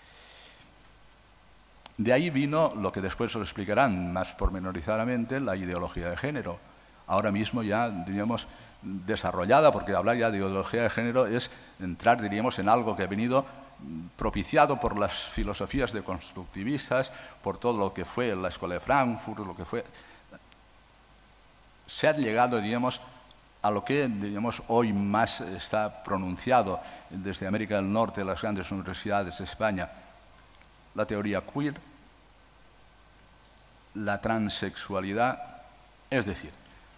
De 1.97 2.13
ahí 2.13 2.31
vino 2.31 2.73
lo 2.77 2.93
que 2.93 3.01
después 3.01 3.35
os 3.35 3.43
explicarán 3.43 4.13
más 4.13 4.33
pormenorizadamente, 4.35 5.41
la 5.41 5.57
ideología 5.57 6.11
de 6.11 6.17
género. 6.17 6.61
Ahora 7.09 7.33
mismo 7.33 7.63
ya, 7.63 7.91
diríamos, 7.91 8.47
desarrollada, 8.83 9.73
porque 9.73 9.95
hablar 9.95 10.17
ya 10.17 10.31
de 10.31 10.39
ideología 10.39 10.83
de 10.83 10.91
género 10.91 11.27
es 11.27 11.51
entrar, 11.81 12.21
diríamos, 12.21 12.59
en 12.59 12.69
algo 12.69 12.95
que 12.95 13.03
ha 13.03 13.09
venido 13.09 13.45
propiciado 14.17 14.79
por 14.79 14.99
las 14.99 15.13
filosofías 15.13 15.93
de 15.93 16.03
constructivistas, 16.03 17.11
por 17.43 17.59
todo 17.59 17.79
lo 17.79 17.95
que 17.95 18.05
fue 18.05 18.37
la 18.37 18.49
Escuela 18.49 18.75
de 18.75 18.81
Frankfurt, 18.81 19.47
lo 19.47 19.57
que 19.57 19.65
fue... 19.65 19.85
Se 21.87 22.07
ha 22.07 22.13
llegado, 22.13 22.61
diríamos, 22.61 23.01
a 23.63 23.71
lo 23.71 23.85
que 23.85 24.09
diríamos, 24.09 24.63
hoy 24.69 24.93
más 24.93 25.41
está 25.41 26.03
pronunciado 26.03 26.81
desde 27.11 27.47
América 27.47 27.77
del 27.77 27.93
Norte, 27.93 28.25
las 28.25 28.41
grandes 28.41 28.71
universidades 28.71 29.39
de 29.39 29.45
España, 29.45 29.91
la 30.95 31.07
teoría 31.07 31.43
queer, 31.43 31.75
la 33.95 34.21
transexualidad, 34.21 35.43
es 36.11 36.27
decir, 36.27 36.53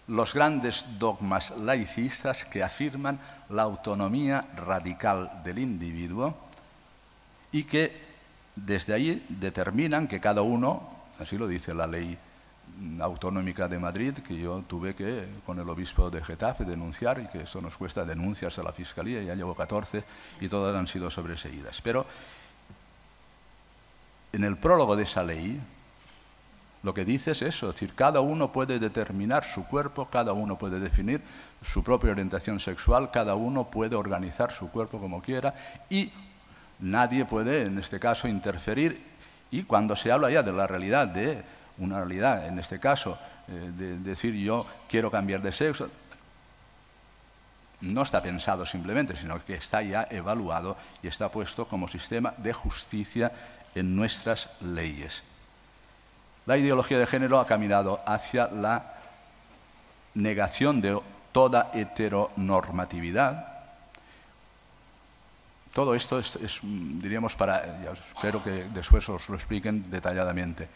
los 0.07 0.33
grandes 0.33 0.85
dogmas 0.99 1.51
laicistas 1.57 2.45
que 2.45 2.63
afirman 2.63 3.19
la 3.49 3.63
autonomía 3.63 4.45
radical 4.55 5.41
del 5.43 5.59
individuo 5.59 6.35
y 7.51 7.63
que 7.63 8.11
desde 8.55 8.93
ahí 8.93 9.25
determinan 9.29 10.07
que 10.07 10.19
cada 10.19 10.41
uno, 10.41 10.87
así 11.19 11.37
lo 11.37 11.47
dice 11.47 11.73
la 11.73 11.87
ley 11.87 12.17
autonómica 12.99 13.67
de 13.67 13.79
Madrid, 13.79 14.13
que 14.13 14.37
yo 14.37 14.63
tuve 14.67 14.95
que, 14.95 15.27
con 15.45 15.59
el 15.59 15.69
obispo 15.69 16.09
de 16.09 16.23
Getafe, 16.23 16.65
denunciar, 16.65 17.19
y 17.19 17.27
que 17.27 17.43
eso 17.43 17.61
nos 17.61 17.77
cuesta 17.77 18.05
denuncias 18.05 18.57
a 18.59 18.63
la 18.63 18.71
Fiscalía, 18.71 19.21
ya 19.21 19.35
llevo 19.35 19.55
14, 19.55 20.03
y 20.39 20.47
todas 20.47 20.75
han 20.75 20.87
sido 20.87 21.09
sobreseídas. 21.09 21.81
Pero 21.81 22.05
en 24.33 24.43
el 24.43 24.57
prólogo 24.57 24.95
de 24.95 25.03
esa 25.03 25.23
ley, 25.23 25.61
lo 26.83 26.93
que 26.93 27.05
dice 27.05 27.31
es 27.31 27.41
eso, 27.43 27.69
es 27.69 27.75
decir, 27.75 27.93
cada 27.93 28.21
uno 28.21 28.51
puede 28.51 28.79
determinar 28.79 29.43
su 29.43 29.65
cuerpo, 29.65 30.07
cada 30.11 30.33
uno 30.33 30.57
puede 30.57 30.79
definir 30.79 31.21
su 31.63 31.83
propia 31.83 32.11
orientación 32.11 32.59
sexual, 32.59 33.11
cada 33.11 33.35
uno 33.35 33.69
puede 33.69 33.95
organizar 33.95 34.51
su 34.51 34.69
cuerpo 34.69 34.99
como 34.99 35.21
quiera 35.21 35.53
y 35.89 36.11
nadie 36.79 37.25
puede, 37.25 37.65
en 37.65 37.77
este 37.77 37.99
caso, 37.99 38.27
interferir. 38.27 38.99
Y 39.51 39.63
cuando 39.63 39.95
se 39.95 40.11
habla 40.11 40.31
ya 40.31 40.41
de 40.41 40.53
la 40.53 40.65
realidad, 40.65 41.07
de 41.07 41.43
una 41.81 41.99
realidad, 41.99 42.47
en 42.47 42.59
este 42.59 42.79
caso, 42.79 43.17
eh, 43.47 43.71
de 43.75 43.97
decir 43.97 44.33
yo 44.33 44.65
quiero 44.87 45.11
cambiar 45.11 45.41
de 45.41 45.51
sexo, 45.51 45.89
no 47.81 48.03
está 48.03 48.21
pensado 48.21 48.65
simplemente, 48.65 49.15
sino 49.15 49.43
que 49.43 49.55
está 49.55 49.81
ya 49.81 50.07
evaluado 50.09 50.77
y 51.01 51.07
está 51.07 51.29
puesto 51.29 51.67
como 51.67 51.87
sistema 51.87 52.33
de 52.37 52.53
justicia 52.53 53.31
en 53.73 53.95
nuestras 53.95 54.49
leyes. 54.61 55.23
La 56.45 56.57
ideología 56.57 56.99
de 56.99 57.07
género 57.07 57.39
ha 57.39 57.45
caminado 57.45 58.01
hacia 58.05 58.47
la 58.47 58.95
negación 60.13 60.81
de 60.81 60.99
toda 61.31 61.71
heteronormatividad. 61.73 63.47
Todo 65.73 65.95
esto 65.95 66.19
es, 66.19 66.37
diríamos, 66.63 67.35
para, 67.35 67.63
espero 67.93 68.43
que 68.43 68.65
después 68.73 69.07
os 69.07 69.29
lo 69.29 69.35
expliquen 69.35 69.89
detalladamente. 69.89 70.67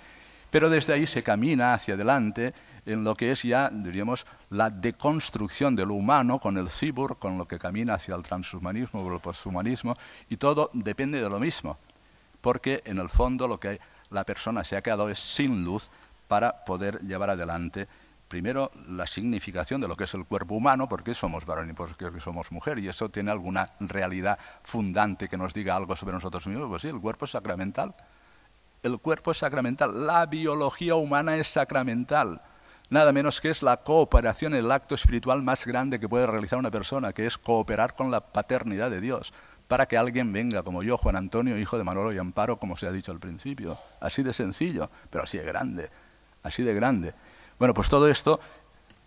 Pero 0.56 0.70
desde 0.70 0.94
ahí 0.94 1.06
se 1.06 1.22
camina 1.22 1.74
hacia 1.74 1.96
adelante 1.96 2.54
en 2.86 3.04
lo 3.04 3.14
que 3.16 3.30
es 3.30 3.44
ya, 3.44 3.70
diríamos, 3.70 4.26
la 4.52 4.70
deconstrucción 4.70 5.76
de 5.76 5.86
lo 5.86 5.96
humano 5.96 6.40
con 6.40 6.58
el 6.58 6.70
cyborg, 6.70 7.20
con 7.20 7.38
lo 7.38 7.46
que 7.46 7.60
camina 7.60 7.96
hacia 7.96 8.16
el 8.16 8.24
transhumanismo 8.24 9.02
o 9.02 9.14
el 9.14 9.20
posthumanismo, 9.20 9.98
y 10.30 10.38
todo 10.38 10.70
depende 10.72 11.22
de 11.22 11.30
lo 11.30 11.42
mismo, 11.42 11.78
porque 12.40 12.82
en 12.86 13.00
el 13.00 13.10
fondo 13.10 13.50
lo 13.50 13.60
que 13.60 13.82
la 14.12 14.24
persona 14.24 14.64
se 14.64 14.78
ha 14.78 14.82
quedado 14.82 15.14
sin 15.14 15.66
luz 15.66 15.90
para 16.30 16.64
poder 16.64 17.02
llevar 17.02 17.32
adelante 17.32 17.90
primero 18.30 18.72
la 18.88 19.06
significación 19.08 19.82
de 19.82 19.90
lo 19.90 19.98
que 19.98 20.06
es 20.06 20.14
el 20.14 20.24
cuerpo 20.24 20.56
humano, 20.56 20.88
porque 20.88 21.14
somos 21.14 21.46
varón 21.46 21.70
y 21.70 21.74
porque 21.74 22.22
somos 22.22 22.54
mujer, 22.54 22.80
y 22.80 22.88
eso 22.88 23.10
tiene 23.10 23.30
alguna 23.30 23.72
realidad 23.82 24.40
fundante 24.64 25.28
que 25.28 25.36
nos 25.36 25.54
diga 25.54 25.76
algo 25.76 25.98
sobre 25.98 26.14
nosotros 26.14 26.48
mismos. 26.48 26.70
Pues 26.70 26.82
sí, 26.84 26.88
el 26.88 27.02
cuerpo 27.02 27.26
es 27.26 27.32
sacramental. 27.32 27.94
El 28.86 29.00
cuerpo 29.00 29.32
es 29.32 29.40
sacramental. 29.40 30.06
La 30.06 30.28
biología 30.28 30.94
humana 30.94 31.38
es 31.38 31.48
sacramental. 31.48 32.40
Nada 32.92 33.12
menos 33.12 33.42
que 33.42 33.50
es 33.50 33.64
la 33.64 33.78
cooperación, 33.78 34.54
el 34.54 34.72
acto 34.72 34.94
espiritual 34.94 35.42
más 35.42 35.66
grande 35.66 36.00
que 36.00 36.08
puede 36.08 36.28
realizar 36.28 36.60
una 36.60 36.70
persona, 36.70 37.12
que 37.12 37.26
es 37.26 37.40
cooperar 37.40 37.96
con 37.96 38.12
la 38.12 38.20
paternidad 38.20 38.92
de 38.92 39.02
Dios 39.02 39.34
para 39.68 39.88
que 39.88 39.98
alguien 39.98 40.32
venga 40.32 40.62
como 40.62 40.84
yo, 40.84 41.00
Juan 41.00 41.16
Antonio, 41.16 41.58
hijo 41.58 41.80
de 41.80 41.84
Manolo 41.84 42.14
y 42.14 42.20
Amparo, 42.20 42.58
como 42.58 42.78
se 42.78 42.86
ha 42.86 42.92
dicho 42.92 43.12
al 43.12 43.18
principio. 43.18 43.76
Así 44.02 44.22
de 44.22 44.34
sencillo, 44.34 44.88
pero 45.10 45.24
así 45.24 45.40
de 45.40 45.46
grande, 45.46 45.90
así 46.44 46.62
de 46.62 46.76
grande. 46.76 47.16
Bueno, 47.58 47.74
pues 47.74 47.90
todo 47.90 48.08
esto, 48.08 48.40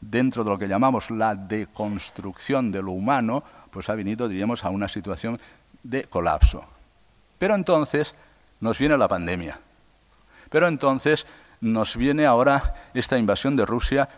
dentro 0.01 0.43
de 0.43 0.51
lo 0.51 0.59
que 0.59 0.67
llamamos 0.67 1.09
la 1.13 1.37
deconstrucción 1.37 2.73
de 2.73 2.83
lo 2.83 2.91
humano, 2.91 3.45
pues 3.71 3.89
ha 3.91 3.95
venido, 3.95 4.27
diríamos, 4.27 4.65
a 4.65 4.71
una 4.71 4.89
situación 4.89 5.39
de 5.85 6.03
colapso. 6.03 6.65
Pero 7.39 7.55
entonces 7.55 8.17
nos 8.59 8.81
viene 8.81 8.99
la 8.99 9.07
pandemia. 9.07 9.61
Pero 10.51 10.69
entonces 10.69 11.27
nos 11.61 11.97
viene 11.97 12.27
ahora 12.27 12.75
esta 12.95 13.19
invasión 13.19 13.57
de 13.57 13.67
Rusia 13.67 14.09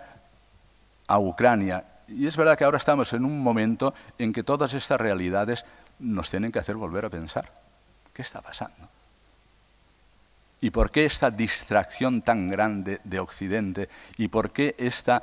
a 1.09 1.19
Ucrania. 1.19 1.85
Y 2.09 2.27
es 2.27 2.37
verdad 2.37 2.57
que 2.57 2.65
ahora 2.65 2.79
estamos 2.79 3.13
en 3.13 3.25
un 3.25 3.41
momento 3.41 3.95
en 4.19 4.33
que 4.33 4.43
todas 4.43 4.75
estas 4.75 5.01
realidades 5.01 5.65
nos 5.99 6.31
tienen 6.31 6.53
que 6.53 6.59
hacer 6.59 6.77
volver 6.77 7.05
a 7.05 7.11
pensar, 7.11 7.51
¿qué 8.15 8.23
está 8.23 8.41
pasando? 8.41 8.89
¿Y 10.61 10.71
por 10.71 10.91
qué 10.91 11.07
esta 11.07 11.31
distracción 11.31 12.21
tan 12.23 12.49
grande 12.49 13.01
de 13.05 13.21
Occidente? 13.21 13.89
¿Y 14.19 14.29
por 14.29 14.51
qué 14.51 14.75
esta 14.79 15.23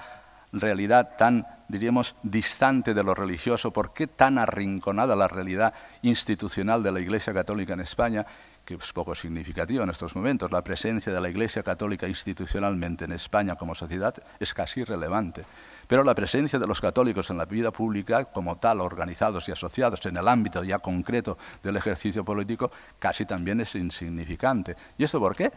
realidad 0.51 1.15
tan, 1.17 1.45
diríamos, 1.67 2.15
distante 2.23 2.93
de 2.93 3.03
lo 3.03 3.13
religioso? 3.13 3.71
¿Por 3.71 3.93
qué 3.93 4.07
tan 4.07 4.39
arrinconada 4.39 5.15
la 5.15 5.27
realidad 5.27 5.73
institucional 6.01 6.81
de 6.81 6.91
la 6.91 6.99
Iglesia 6.99 7.33
Católica 7.33 7.73
en 7.73 7.81
España? 7.81 8.25
Que 8.67 8.73
es 8.73 8.91
poco 8.91 9.15
significativa 9.15 9.85
en 9.85 9.89
estos 9.89 10.13
momentos. 10.13 10.51
La 10.51 10.61
presencia 10.61 11.13
de 11.13 11.21
la 11.21 11.29
Iglesia 11.29 11.63
Católica 11.63 12.05
institucionalmente 12.05 13.05
en 13.05 13.13
España 13.13 13.55
como 13.55 13.73
sociedad 13.73 14.13
es 14.41 14.53
casi 14.53 14.81
irrelevante. 14.81 15.41
Pero 15.87 16.03
la 16.03 16.13
presencia 16.13 16.59
de 16.59 16.67
los 16.67 16.81
católicos 16.81 17.29
en 17.29 17.37
la 17.37 17.45
vida 17.45 17.71
pública, 17.71 18.25
como 18.25 18.57
tal, 18.57 18.81
organizados 18.81 19.47
y 19.47 19.53
asociados 19.53 20.05
en 20.05 20.17
el 20.17 20.27
ámbito 20.27 20.65
ya 20.65 20.79
concreto 20.79 21.37
del 21.63 21.77
ejercicio 21.77 22.25
político, 22.25 22.69
casi 22.99 23.25
también 23.25 23.61
es 23.61 23.73
insignificante. 23.75 24.75
¿Y 24.97 25.05
esto 25.05 25.17
por 25.17 25.33
qué? 25.33 25.49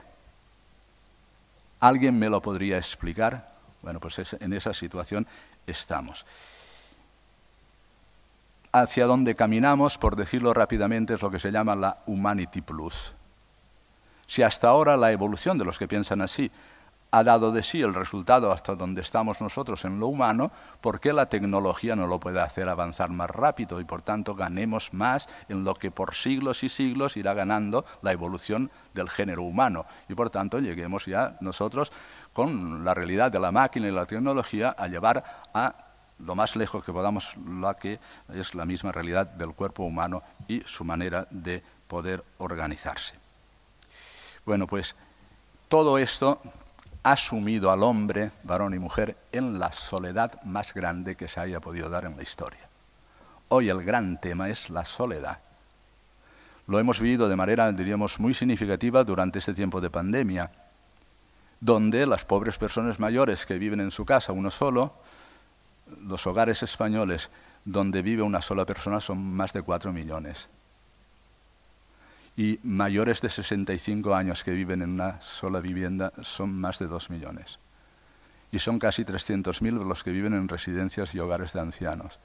¿Alguien 1.81 2.17
me 2.17 2.29
lo 2.29 2.41
podría 2.41 2.79
explicar? 2.79 3.51
Bueno, 3.83 3.99
pues 3.99 4.21
en 4.39 4.53
esa 4.53 4.73
situación 4.73 5.27
estamos. 5.67 6.25
Hacia 8.73 9.07
donde 9.07 9.35
caminamos, 9.35 9.99
por 9.99 10.15
decirlo 10.15 10.55
rápidamente, 10.55 11.15
es 11.15 11.23
lo 11.23 11.31
que 11.31 11.41
se 11.41 11.51
llama 11.51 11.75
la 11.75 11.99
Humanity 12.07 12.61
Plus. 12.61 13.15
Si 14.29 14.43
hasta 14.43 14.69
ahora 14.69 14.97
la 14.97 15.11
evolución 15.11 15.59
de 15.59 15.65
los 15.65 15.77
que 15.77 15.89
piensan 15.89 16.23
así 16.23 16.53
ha 17.11 17.25
dado 17.25 17.51
de 17.51 17.65
sí 17.65 17.83
el 17.83 17.95
resultado 17.95 18.53
hasta 18.53 18.77
donde 18.77 19.01
estamos 19.01 19.41
nosotros 19.41 19.85
en 19.85 19.99
lo 19.99 20.07
humano, 20.07 20.53
¿por 20.81 21.01
qué 21.01 21.13
la 21.13 21.27
tecnología 21.27 21.97
no 21.97 22.07
lo 22.07 22.21
puede 22.21 22.41
hacer 22.41 22.69
avanzar 22.69 23.11
más 23.11 23.29
rápido 23.29 23.81
y 23.81 23.85
por 23.85 24.03
tanto 24.03 24.37
ganemos 24.37 24.95
más 24.95 25.29
en 25.49 25.65
lo 25.65 25.75
que 25.75 25.91
por 25.91 26.15
siglos 26.15 26.63
y 26.63 26.69
siglos 26.69 27.17
irá 27.17 27.35
ganando 27.35 27.85
la 28.03 28.13
evolución 28.13 28.71
del 28.95 29.11
género 29.11 29.43
humano? 29.43 29.87
Y 30.09 30.15
por 30.15 30.31
tanto 30.31 30.61
lleguemos 30.61 31.07
ya 31.07 31.37
nosotros 31.41 31.91
con 32.33 32.85
la 32.85 32.95
realidad 32.95 33.33
de 33.33 33.41
la 33.41 33.51
máquina 33.51 33.89
y 33.89 33.91
la 33.91 34.07
tecnología 34.07 34.77
a 34.79 34.87
llevar 34.87 35.25
a 35.53 35.90
lo 36.25 36.35
más 36.35 36.57
lejos 36.57 36.85
que 36.85 36.93
podamos 36.93 37.37
la 37.61 37.75
que 37.75 37.99
es 38.35 38.55
la 38.55 38.65
misma 38.65 38.93
realidad 38.93 39.27
del 39.27 39.55
cuerpo 39.55 39.85
humano 39.85 40.23
y 40.49 40.61
su 40.63 40.85
manera 40.85 41.27
de 41.31 41.63
poder 41.89 42.23
organizarse. 42.39 43.15
Bueno, 44.45 44.67
pues 44.67 44.95
todo 45.69 45.99
esto 45.99 46.41
ha 47.03 47.17
sumido 47.17 47.71
al 47.71 47.83
hombre, 47.83 48.31
varón 48.45 48.75
y 48.75 48.79
mujer, 48.79 49.17
en 49.33 49.59
la 49.59 49.73
soledad 49.73 50.43
más 50.45 50.75
grande 50.75 51.17
que 51.17 51.29
se 51.29 51.41
haya 51.41 51.61
podido 51.61 51.89
dar 51.89 52.05
en 52.05 52.17
la 52.17 52.23
historia. 52.23 52.69
Hoy 53.49 53.69
el 53.69 53.83
gran 53.83 54.21
tema 54.21 54.49
es 54.49 54.71
la 54.71 54.85
soledad. 54.85 55.39
Lo 56.67 56.79
hemos 56.79 57.01
vivido 57.01 57.29
de 57.29 57.37
manera, 57.37 57.73
diríamos, 57.73 58.21
muy 58.21 58.35
significativa 58.35 59.03
durante 59.03 59.39
este 59.39 59.55
tiempo 59.55 59.81
de 59.81 59.91
pandemia, 59.91 60.53
donde 61.61 62.07
las 62.07 62.25
pobres 62.25 62.59
personas 62.59 63.01
mayores 63.01 63.45
que 63.47 63.59
viven 63.59 63.81
en 63.81 63.91
su 63.91 64.05
casa 64.05 64.33
uno 64.33 64.51
solo, 64.51 64.95
los 66.03 66.27
hogares 66.27 66.63
españoles 66.63 67.31
donde 67.65 68.03
vive 68.03 68.23
una 68.23 68.43
sola 68.43 68.65
persona 68.65 69.01
son 69.01 69.23
más 69.23 69.53
de 69.53 69.63
cuatro 69.63 69.93
millones 69.93 70.49
y 72.41 72.59
mayores 72.63 73.21
de 73.21 73.29
65 73.29 74.15
años 74.15 74.45
que 74.45 74.53
viven 74.53 74.81
en 74.81 74.91
una 74.91 75.21
sola 75.21 75.61
vivienda 75.61 76.11
son 76.23 76.59
más 76.59 76.79
de 76.79 76.87
2 76.87 77.11
millones. 77.11 77.59
Y 78.51 78.59
son 78.59 78.79
casi 78.79 79.05
300.000 79.05 79.87
los 79.87 80.03
que 80.03 80.11
viven 80.11 80.33
en 80.33 80.49
residencias 80.49 81.15
y 81.15 81.19
hogares 81.19 81.53
de 81.53 81.61
ancianos. 81.61 82.19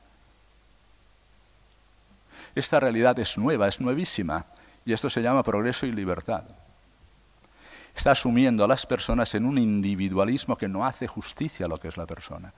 Esta 2.56 2.80
realidad 2.80 3.20
es 3.20 3.38
nueva, 3.38 3.68
es 3.68 3.82
nuevísima, 3.82 4.46
y 4.86 4.94
esto 4.94 5.10
se 5.10 5.22
llama 5.22 5.44
progreso 5.44 5.86
y 5.86 5.92
libertad. 5.92 6.46
está 7.94 8.16
sumiendo 8.16 8.64
a 8.64 8.68
las 8.68 8.86
personas 8.86 9.36
en 9.36 9.46
un 9.46 9.58
individualismo 9.58 10.56
que 10.56 10.70
no 10.70 10.86
hace 10.86 11.08
justicia 11.08 11.66
a 11.66 11.70
lo 11.70 11.78
que 11.78 11.90
es 11.90 11.98
la 11.98 12.06
persona. 12.06 12.54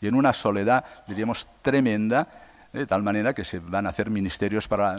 Y 0.00 0.06
en 0.06 0.14
una 0.14 0.32
soledad, 0.32 0.84
diríamos, 1.06 1.46
tremenda, 1.62 2.26
de 2.72 2.86
tal 2.86 3.02
manera 3.02 3.34
que 3.34 3.44
se 3.44 3.58
van 3.58 3.86
a 3.86 3.90
hacer 3.90 4.10
ministerios 4.10 4.68
para 4.68 4.96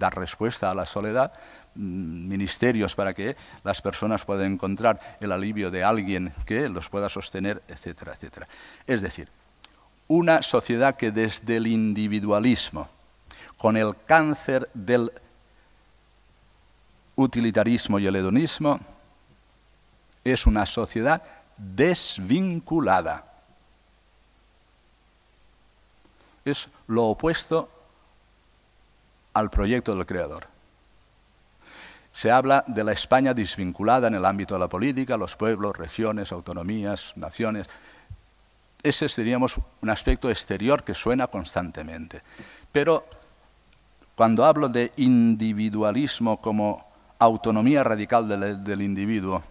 dar 0.00 0.16
respuesta 0.16 0.70
a 0.70 0.74
la 0.74 0.86
soledad, 0.86 1.32
mm, 1.74 2.28
ministerios 2.28 2.94
para 2.94 3.12
que 3.12 3.36
las 3.64 3.82
personas 3.82 4.24
puedan 4.24 4.52
encontrar 4.52 5.00
el 5.20 5.32
alivio 5.32 5.70
de 5.70 5.84
alguien 5.84 6.32
que 6.46 6.68
los 6.68 6.88
pueda 6.88 7.08
sostener, 7.08 7.62
etcétera, 7.68 8.14
etcétera. 8.14 8.48
Es 8.86 9.02
decir, 9.02 9.28
una 10.08 10.42
sociedad 10.42 10.96
que 10.96 11.12
desde 11.12 11.58
el 11.58 11.66
individualismo, 11.66 12.88
con 13.58 13.76
el 13.76 13.94
cáncer 14.06 14.68
del 14.74 15.12
utilitarismo 17.14 17.98
y 17.98 18.06
el 18.06 18.16
hedonismo, 18.16 18.80
es 20.24 20.46
una 20.46 20.66
sociedad 20.66 21.22
desvinculada. 21.56 23.29
Es 26.44 26.68
lo 26.86 27.06
opuesto 27.06 27.68
al 29.34 29.50
proyecto 29.50 29.94
del 29.94 30.06
Creador. 30.06 30.46
Se 32.12 32.30
habla 32.30 32.64
de 32.66 32.84
la 32.84 32.92
España 32.92 33.34
desvinculada 33.34 34.08
en 34.08 34.14
el 34.14 34.24
ámbito 34.24 34.54
de 34.54 34.60
la 34.60 34.68
política, 34.68 35.16
los 35.16 35.36
pueblos, 35.36 35.76
regiones, 35.76 36.32
autonomías, 36.32 37.12
naciones. 37.16 37.68
Ese 38.82 39.08
sería 39.08 39.38
un 39.38 39.90
aspecto 39.90 40.28
exterior 40.28 40.82
que 40.82 40.94
suena 40.94 41.28
constantemente. 41.28 42.22
Pero 42.72 43.06
cuando 44.14 44.44
hablo 44.44 44.68
de 44.68 44.92
individualismo 44.96 46.40
como 46.40 46.84
autonomía 47.18 47.84
radical 47.84 48.28
del, 48.28 48.64
del 48.64 48.82
individuo, 48.82 49.42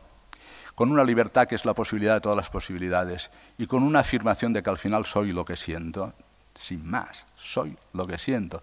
con 0.76 0.92
una 0.92 1.04
libertad 1.04 1.48
que 1.48 1.56
es 1.56 1.66
la 1.66 1.74
posibilidad 1.74 2.16
de 2.16 2.22
todas 2.22 2.38
las 2.38 2.50
posibilidades 2.50 3.32
y 3.58 3.68
con 3.68 3.84
una 3.84 4.00
afirmación 4.00 4.54
de 4.54 4.64
que 4.64 4.70
al 4.70 4.78
final 4.78 5.06
soy 5.06 5.32
lo 5.32 5.46
que 5.46 5.56
siento, 5.56 6.14
sin 6.60 6.86
más, 6.86 7.26
soy 7.38 7.76
lo 7.94 8.06
que 8.06 8.20
siento. 8.20 8.62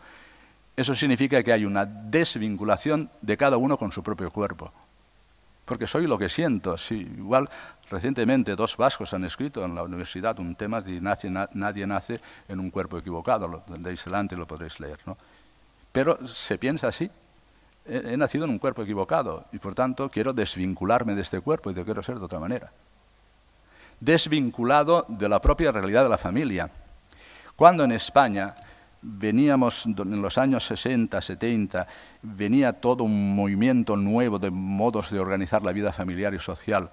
Eso 0.76 0.94
significa 0.94 1.42
que 1.42 1.52
hay 1.52 1.64
una 1.64 1.86
desvinculación 1.86 3.10
de 3.22 3.36
cada 3.36 3.56
uno 3.56 3.78
con 3.78 3.90
su 3.90 4.02
propio 4.02 4.30
cuerpo. 4.30 4.70
Porque 5.64 5.86
soy 5.86 6.06
lo 6.06 6.18
que 6.18 6.28
siento. 6.28 6.76
igual 6.90 7.48
recientemente 7.90 8.54
dos 8.54 8.76
vascos 8.76 9.12
han 9.14 9.24
escrito 9.24 9.64
en 9.64 9.74
la 9.74 9.82
universidad 9.82 10.38
un 10.38 10.54
tema 10.54 10.80
de 10.80 11.00
nadie, 11.00 11.30
nadie 11.54 11.86
nace 11.86 12.20
en 12.48 12.60
un 12.60 12.70
cuerpo 12.70 12.98
equivocado. 12.98 13.48
Lo 13.48 13.60
tendréis 13.60 14.04
delante 14.04 14.34
y 14.34 14.38
lo 14.38 14.46
podréis 14.46 14.78
leer. 14.78 14.98
¿no? 15.06 15.16
Pero 15.92 16.28
se 16.28 16.58
piensa 16.58 16.88
así. 16.88 17.10
He, 17.86 18.16
nacido 18.16 18.44
en 18.44 18.50
un 18.50 18.58
cuerpo 18.58 18.82
equivocado 18.82 19.44
y 19.52 19.58
por 19.58 19.74
tanto 19.74 20.10
quiero 20.10 20.32
desvincularme 20.32 21.14
de 21.14 21.22
este 21.22 21.40
cuerpo 21.40 21.70
y 21.70 21.74
quiero 21.74 22.02
ser 22.02 22.18
de 22.18 22.24
otra 22.24 22.38
manera. 22.38 22.70
Desvinculado 23.98 25.06
de 25.08 25.28
la 25.28 25.40
propia 25.40 25.72
realidad 25.72 26.02
de 26.02 26.10
la 26.10 26.18
familia. 26.18 26.70
Cuando 27.56 27.84
en 27.84 27.92
España 27.92 28.54
veníamos 29.00 29.86
en 29.86 30.20
los 30.20 30.36
años 30.36 30.66
60, 30.66 31.20
70, 31.20 31.86
venía 32.22 32.74
todo 32.74 33.04
un 33.04 33.34
movimiento 33.34 33.96
nuevo 33.96 34.38
de 34.38 34.50
modos 34.50 35.10
de 35.10 35.18
organizar 35.18 35.62
la 35.62 35.72
vida 35.72 35.92
familiar 35.92 36.34
y 36.34 36.38
social. 36.38 36.90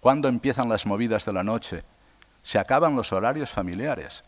Cuando 0.00 0.28
empiezan 0.28 0.68
las 0.68 0.84
movidas 0.84 1.24
de 1.24 1.32
la 1.32 1.44
noche? 1.44 1.84
Se 2.42 2.58
acaban 2.58 2.96
los 2.96 3.12
horarios 3.12 3.50
familiares. 3.50 4.24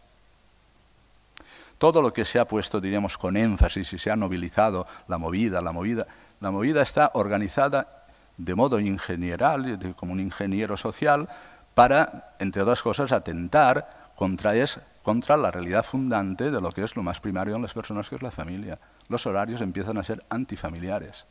Todo 1.79 2.01
lo 2.01 2.13
que 2.13 2.25
se 2.25 2.39
ha 2.39 2.47
puesto, 2.47 2.81
diríamos, 2.81 3.19
con 3.19 3.37
énfasis 3.37 3.93
y 3.93 3.99
se 3.99 4.13
ha 4.13 4.17
nobilizado, 4.17 4.87
la 5.09 5.19
movida, 5.19 5.61
la 5.61 5.73
movida, 5.73 6.07
la 6.41 6.53
movida 6.53 6.83
está 6.83 7.11
organizada 7.15 7.89
de 8.37 8.55
modo 8.55 8.79
ingenieral, 8.79 9.81
como 9.97 10.13
un 10.13 10.21
ingeniero 10.21 10.77
social, 10.77 11.29
para, 11.75 12.35
entre 12.39 12.63
otras 12.63 12.83
cosas, 12.83 13.11
atentar 13.11 14.13
contra 14.15 14.55
es, 14.55 14.79
contra 15.05 15.37
la 15.37 15.51
realidad 15.51 15.85
fundante 15.85 16.51
de 16.51 16.61
lo 16.63 16.73
que 16.73 16.83
es 16.83 16.97
lo 16.97 17.03
más 17.03 17.21
primario 17.21 17.55
en 17.55 17.63
las 17.63 17.75
personas, 17.75 18.09
que 18.09 18.17
es 18.17 18.23
la 18.23 18.31
familia. 18.31 18.79
Los 19.09 19.27
horarios 19.27 19.61
empiezan 19.61 19.99
a 19.99 20.03
ser 20.03 20.25
antifamiliares. 20.31 21.27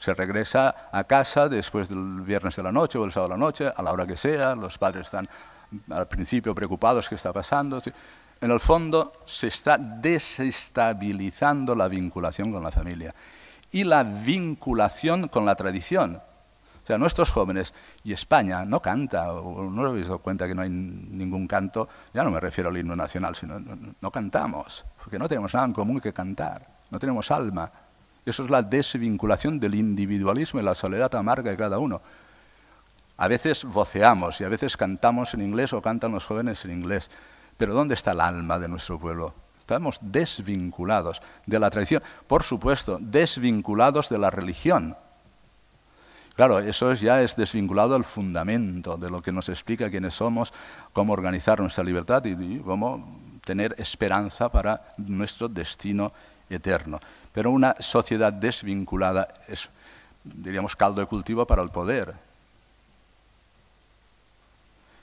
Se 0.00 0.12
regresa 0.12 0.88
a 0.90 1.04
casa 1.04 1.48
después 1.48 1.88
del 1.88 2.20
viernes 2.22 2.56
de 2.56 2.64
la 2.64 2.72
noche 2.72 2.98
o 2.98 3.04
el 3.04 3.12
sábado 3.12 3.32
de 3.32 3.38
la 3.38 3.44
noche, 3.44 3.72
a 3.74 3.80
la 3.80 3.92
hora 3.92 4.06
que 4.08 4.16
sea, 4.16 4.56
los 4.56 4.76
padres 4.76 5.06
están 5.06 5.28
al 5.88 6.08
principio 6.08 6.52
preocupados 6.52 7.08
qué 7.08 7.14
está 7.14 7.32
pasando. 7.32 7.80
En 8.40 8.50
el 8.50 8.58
fondo 8.58 9.12
se 9.24 9.46
está 9.46 9.78
desestabilizando 9.78 11.76
la 11.76 11.86
vinculación 11.86 12.52
con 12.52 12.64
la 12.64 12.72
familia 12.72 13.14
y 13.70 13.84
la 13.84 14.02
vinculación 14.02 15.28
con 15.28 15.44
la 15.46 15.54
tradición. 15.54 16.20
O 16.84 16.86
sea, 16.86 16.98
nuestros 16.98 17.30
jóvenes, 17.30 17.72
y 18.04 18.12
España 18.12 18.66
no 18.66 18.80
canta, 18.80 19.24
no 19.24 19.86
habéis 19.86 20.04
dado 20.06 20.18
cuenta 20.18 20.46
que 20.46 20.54
no 20.54 20.60
hay 20.60 20.68
ningún 20.68 21.48
canto, 21.48 21.88
ya 22.12 22.22
no 22.22 22.30
me 22.30 22.38
refiero 22.38 22.68
al 22.68 22.76
himno 22.76 22.94
nacional, 22.94 23.34
sino 23.34 23.58
no, 23.58 24.10
cantamos, 24.10 24.84
porque 25.02 25.18
no 25.18 25.26
tenemos 25.26 25.54
nada 25.54 25.64
en 25.64 25.72
común 25.72 25.98
que 25.98 26.12
cantar, 26.12 26.68
no 26.90 26.98
tenemos 26.98 27.30
alma. 27.30 27.72
Eso 28.26 28.44
es 28.44 28.50
la 28.50 28.60
desvinculación 28.60 29.58
del 29.58 29.74
individualismo 29.76 30.60
y 30.60 30.62
la 30.62 30.74
soledad 30.74 31.14
amarga 31.14 31.50
de 31.50 31.56
cada 31.56 31.78
uno. 31.78 32.02
A 33.16 33.28
veces 33.28 33.64
voceamos 33.64 34.42
y 34.42 34.44
a 34.44 34.50
veces 34.50 34.76
cantamos 34.76 35.32
en 35.32 35.40
inglés 35.40 35.72
o 35.72 35.80
cantan 35.80 36.12
los 36.12 36.26
jóvenes 36.26 36.66
en 36.66 36.72
inglés, 36.72 37.10
pero 37.56 37.72
¿dónde 37.72 37.94
está 37.94 38.10
el 38.10 38.20
alma 38.20 38.58
de 38.58 38.68
nuestro 38.68 38.98
pueblo? 38.98 39.32
Estamos 39.58 40.00
desvinculados 40.02 41.22
de 41.46 41.58
la 41.58 41.70
tradición, 41.70 42.02
por 42.26 42.42
supuesto, 42.42 42.98
desvinculados 43.00 44.10
de 44.10 44.18
la 44.18 44.28
religión. 44.28 44.98
Claro, 46.34 46.58
eso 46.58 46.92
ya 46.94 47.22
es 47.22 47.36
desvinculado 47.36 47.92
del 47.94 48.02
fundamento 48.02 48.96
de 48.96 49.08
lo 49.08 49.22
que 49.22 49.30
nos 49.30 49.48
explica 49.48 49.88
quiénes 49.88 50.14
somos, 50.14 50.52
cómo 50.92 51.12
organizar 51.12 51.60
nuestra 51.60 51.84
libertad 51.84 52.24
y, 52.24 52.58
cómo 52.58 53.20
tener 53.44 53.74
esperanza 53.78 54.48
para 54.48 54.80
nuestro 54.96 55.48
destino 55.48 56.12
eterno. 56.50 56.98
Pero 57.32 57.52
una 57.52 57.76
sociedad 57.78 58.32
desvinculada 58.32 59.28
es, 59.46 59.68
diríamos, 60.24 60.74
caldo 60.74 61.00
de 61.00 61.06
cultivo 61.06 61.46
para 61.46 61.62
el 61.62 61.70
poder. 61.70 62.12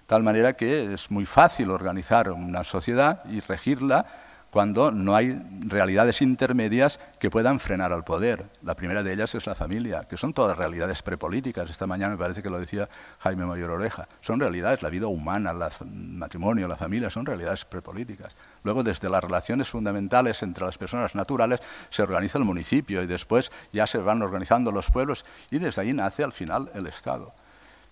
Tal 0.07 0.23
manera 0.23 0.51
que 0.51 0.93
es 0.93 1.09
muy 1.09 1.25
fácil 1.25 1.71
organizar 1.71 2.29
una 2.29 2.65
sociedad 2.65 3.23
y 3.29 3.39
regirla 3.39 4.05
cuando 4.51 4.91
no 4.91 5.15
hay 5.15 5.41
realidades 5.61 6.21
intermedias 6.21 6.99
que 7.19 7.31
puedan 7.31 7.59
frenar 7.59 7.93
al 7.93 8.03
poder. 8.03 8.45
La 8.63 8.75
primera 8.75 9.01
de 9.01 9.13
ellas 9.13 9.33
es 9.33 9.47
la 9.47 9.55
familia, 9.55 10.01
que 10.01 10.17
son 10.17 10.33
todas 10.33 10.57
realidades 10.57 11.01
prepolíticas. 11.01 11.69
Esta 11.69 11.87
mañana 11.87 12.11
me 12.11 12.17
parece 12.17 12.43
que 12.43 12.49
lo 12.49 12.59
decía 12.59 12.89
Jaime 13.19 13.45
Mayor 13.45 13.71
Oreja. 13.71 14.09
Son 14.19 14.41
realidades, 14.41 14.83
la 14.83 14.89
vida 14.89 15.07
humana, 15.07 15.51
el 15.51 15.87
matrimonio, 15.89 16.67
la 16.67 16.75
familia, 16.75 17.09
son 17.09 17.25
realidades 17.25 17.63
prepolíticas. 17.63 18.35
Luego, 18.63 18.83
desde 18.83 19.09
las 19.09 19.23
relaciones 19.23 19.69
fundamentales 19.69 20.43
entre 20.43 20.65
las 20.65 20.77
personas 20.77 21.15
naturales, 21.15 21.61
se 21.89 22.03
organiza 22.03 22.37
el 22.37 22.43
municipio 22.43 23.01
y 23.01 23.07
después 23.07 23.53
ya 23.71 23.87
se 23.87 23.99
van 23.99 24.21
organizando 24.21 24.69
los 24.71 24.91
pueblos 24.91 25.23
y 25.49 25.59
desde 25.59 25.81
ahí 25.81 25.93
nace 25.93 26.25
al 26.25 26.33
final 26.33 26.69
el 26.73 26.87
Estado. 26.87 27.31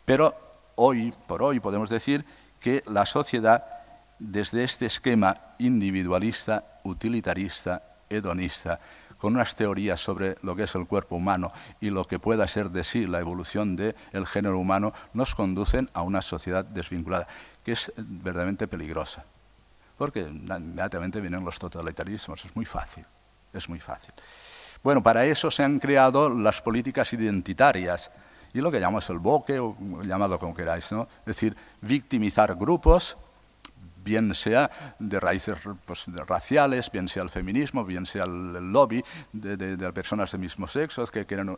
Pero 0.04 0.36
hoy, 0.76 1.14
por 1.26 1.42
hoy, 1.42 1.62
podemos 1.62 1.90
decir 1.90 2.26
que 2.60 2.84
la 2.86 3.06
sociedad 3.06 3.64
desde 4.20 4.64
este 4.64 4.86
esquema 4.86 5.36
individualista, 5.58 6.64
utilitarista, 6.84 7.82
hedonista, 8.10 8.80
con 9.18 9.36
unas 9.36 9.56
teorías 9.56 10.00
sobre 10.00 10.38
lo 10.44 10.56
que 10.56 10.64
es 10.64 10.76
el 10.76 10.88
cuerpo 10.88 11.16
humano 11.16 11.52
y 11.82 11.90
lo 11.90 12.06
que 12.06 12.20
pueda 12.20 12.48
ser 12.48 12.72
de 12.72 12.84
sí 12.84 13.06
la 13.06 13.20
evolución 13.20 13.76
del 13.76 13.96
género 14.26 14.58
humano, 14.58 14.94
nos 15.14 15.36
conducen 15.36 15.90
a 15.94 16.02
una 16.02 16.22
sociedad 16.22 16.64
desvinculada, 16.64 17.28
que 17.66 17.74
es 17.74 17.92
verdaderamente 17.98 18.68
peligrosa. 18.68 19.26
Porque 19.98 20.22
inmediatamente 20.22 21.20
vienen 21.20 21.44
los 21.44 21.60
totalitarismos, 21.60 22.46
es 22.46 22.56
muy 22.56 22.66
fácil, 22.66 23.06
es 23.54 23.68
muy 23.68 23.82
fácil. 23.82 24.14
Bueno, 24.82 25.04
para 25.04 25.26
eso 25.26 25.52
se 25.52 25.64
han 25.64 25.80
creado 25.80 26.30
las 26.30 26.62
políticas 26.62 27.12
identitarias 27.12 28.10
y 28.54 28.62
lo 28.62 28.72
que 28.72 28.80
llamamos 28.80 29.10
el 29.10 29.20
boque, 29.20 29.60
o 29.60 29.76
llamado 30.04 30.40
como 30.40 30.56
queráis, 30.56 30.92
¿no? 30.94 31.04
es 31.22 31.26
decir, 31.26 31.56
victimizar 31.82 32.56
grupos, 32.56 33.18
bien 34.04 34.34
sea 34.36 34.70
de 35.00 35.20
raíces 35.20 35.58
pues, 35.86 36.06
raciales, 36.28 36.92
bien 36.92 37.08
sea 37.08 37.24
el 37.24 37.30
feminismo, 37.30 37.84
bien 37.84 38.06
sea 38.06 38.24
el, 38.24 38.72
lobby 38.72 39.04
de, 39.34 39.92
personas 39.94 40.32
de 40.32 40.38
mismo 40.38 40.68
sexo, 40.68 41.06
que 41.08 41.26
quieren, 41.26 41.58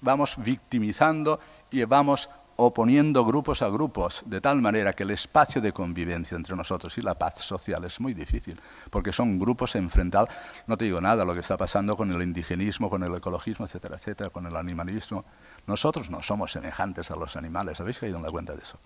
vamos 0.00 0.36
victimizando 0.38 1.38
y 1.70 1.84
vamos 1.84 2.28
oponiendo 2.56 3.24
grupos 3.24 3.62
a 3.62 3.68
grupos, 3.68 4.22
de 4.26 4.40
tal 4.40 4.60
manera 4.60 4.92
que 4.92 5.04
el 5.04 5.10
espacio 5.10 5.60
de 5.60 5.72
convivencia 5.72 6.36
entre 6.36 6.54
nosotros 6.54 6.96
y 6.98 7.02
la 7.02 7.14
paz 7.14 7.40
social 7.40 7.84
es 7.84 7.98
muy 7.98 8.14
difícil, 8.14 8.60
porque 8.90 9.12
son 9.12 9.38
grupos 9.38 9.74
enfrentados, 9.74 10.28
no 10.66 10.76
te 10.76 10.84
digo 10.84 11.00
nada, 11.00 11.24
lo 11.24 11.34
que 11.34 11.40
está 11.40 11.56
pasando 11.56 11.96
con 11.96 12.12
el 12.12 12.22
indigenismo, 12.22 12.90
con 12.90 13.02
el 13.02 13.14
ecologismo, 13.14 13.64
etcétera, 13.64 13.96
etcétera, 13.96 14.30
con 14.30 14.46
el 14.46 14.54
animalismo. 14.54 15.24
Nosotros 15.66 16.10
no 16.10 16.22
somos 16.22 16.52
semejantes 16.52 17.10
a 17.10 17.16
los 17.16 17.36
animales, 17.36 17.80
¿habéis 17.80 17.98
caído 17.98 18.18
en 18.18 18.22
la 18.22 18.30
cuenta 18.30 18.54
de 18.54 18.62
eso? 18.62 18.78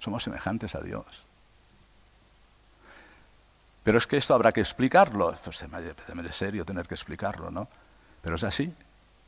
Somos 0.00 0.22
semejantes 0.22 0.74
a 0.74 0.80
Dios. 0.80 1.27
Pero 3.88 3.96
es 3.96 4.06
que 4.06 4.18
esto 4.18 4.34
habrá 4.34 4.52
que 4.52 4.60
explicarlo. 4.60 5.34
Pues 5.42 5.56
se 5.56 5.66
me 5.66 5.80
de 5.80 6.30
serio 6.30 6.66
tener 6.66 6.86
que 6.86 6.92
explicarlo, 6.92 7.50
¿no? 7.50 7.66
Pero 8.20 8.36
es 8.36 8.44
así. 8.44 8.70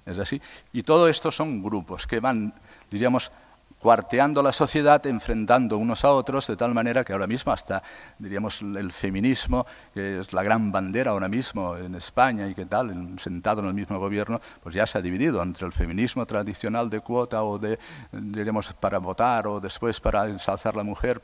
Es 0.04 0.18
así. 0.18 0.38
Y 0.74 0.82
todo 0.82 1.08
esto 1.08 1.32
son 1.32 1.62
grupos 1.62 2.06
que 2.06 2.20
van, 2.20 2.52
diríamos, 2.90 3.32
cuarteando 3.80 4.42
la 4.42 4.52
sociedad, 4.52 5.04
enfrentando 5.06 5.78
unos 5.78 6.04
a 6.04 6.12
otros, 6.12 6.46
de 6.46 6.56
tal 6.56 6.74
manera 6.74 7.02
que 7.02 7.14
ahora 7.14 7.26
mismo 7.26 7.50
hasta, 7.50 7.82
diríamos, 8.18 8.60
el 8.60 8.92
feminismo, 8.92 9.66
que 9.94 10.20
es 10.20 10.32
la 10.34 10.42
gran 10.42 10.70
bandera 10.70 11.12
ahora 11.12 11.28
mismo 11.28 11.76
en 11.76 11.94
España 11.94 12.46
y 12.46 12.54
que 12.54 12.66
tal, 12.66 13.18
sentado 13.18 13.62
en 13.62 13.68
el 13.68 13.74
mismo 13.74 13.98
gobierno, 13.98 14.38
pues 14.62 14.74
ya 14.74 14.86
se 14.86 14.98
ha 14.98 15.02
dividido 15.02 15.42
entre 15.42 15.66
el 15.66 15.72
feminismo 15.72 16.26
tradicional 16.26 16.90
de 16.90 17.00
cuota 17.00 17.42
o 17.42 17.58
de, 17.58 17.78
diríamos, 18.12 18.70
para 18.74 18.98
votar 18.98 19.46
o 19.48 19.60
después 19.60 19.98
para 19.98 20.26
ensalzar 20.26 20.76
la 20.76 20.84
mujer, 20.84 21.18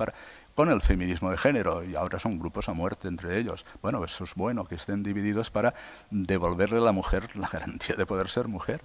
con 0.55 0.71
el 0.71 0.81
feminismo 0.81 1.31
de 1.31 1.37
género, 1.37 1.85
y 1.85 1.95
ahora 1.95 2.19
son 2.19 2.39
grupos 2.39 2.71
a 2.71 2.73
muerte 2.73 3.09
entre 3.09 3.39
ellos. 3.39 3.67
Bueno, 3.83 4.03
eso 4.03 4.25
es 4.25 4.35
bueno, 4.35 4.65
que 4.65 4.77
estén 4.77 5.03
divididos 5.03 5.51
para 5.51 5.75
devolverle 6.11 6.79
a 6.79 6.81
la 6.81 6.93
mujer 6.93 7.37
la 7.37 7.49
garantía 7.49 7.97
de 7.97 8.07
poder 8.07 8.29
ser 8.29 8.49
mujer 8.49 8.81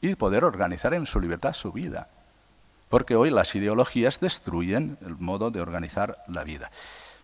y 0.00 0.16
poder 0.16 0.42
organizar 0.42 0.92
en 0.94 1.06
su 1.06 1.20
libertad 1.20 1.52
su 1.52 1.70
vida 1.70 2.08
porque 2.88 3.16
hoy 3.16 3.30
las 3.30 3.54
ideologías 3.54 4.20
destruyen 4.20 4.98
el 5.04 5.16
modo 5.16 5.50
de 5.50 5.60
organizar 5.60 6.18
la 6.28 6.44
vida. 6.44 6.70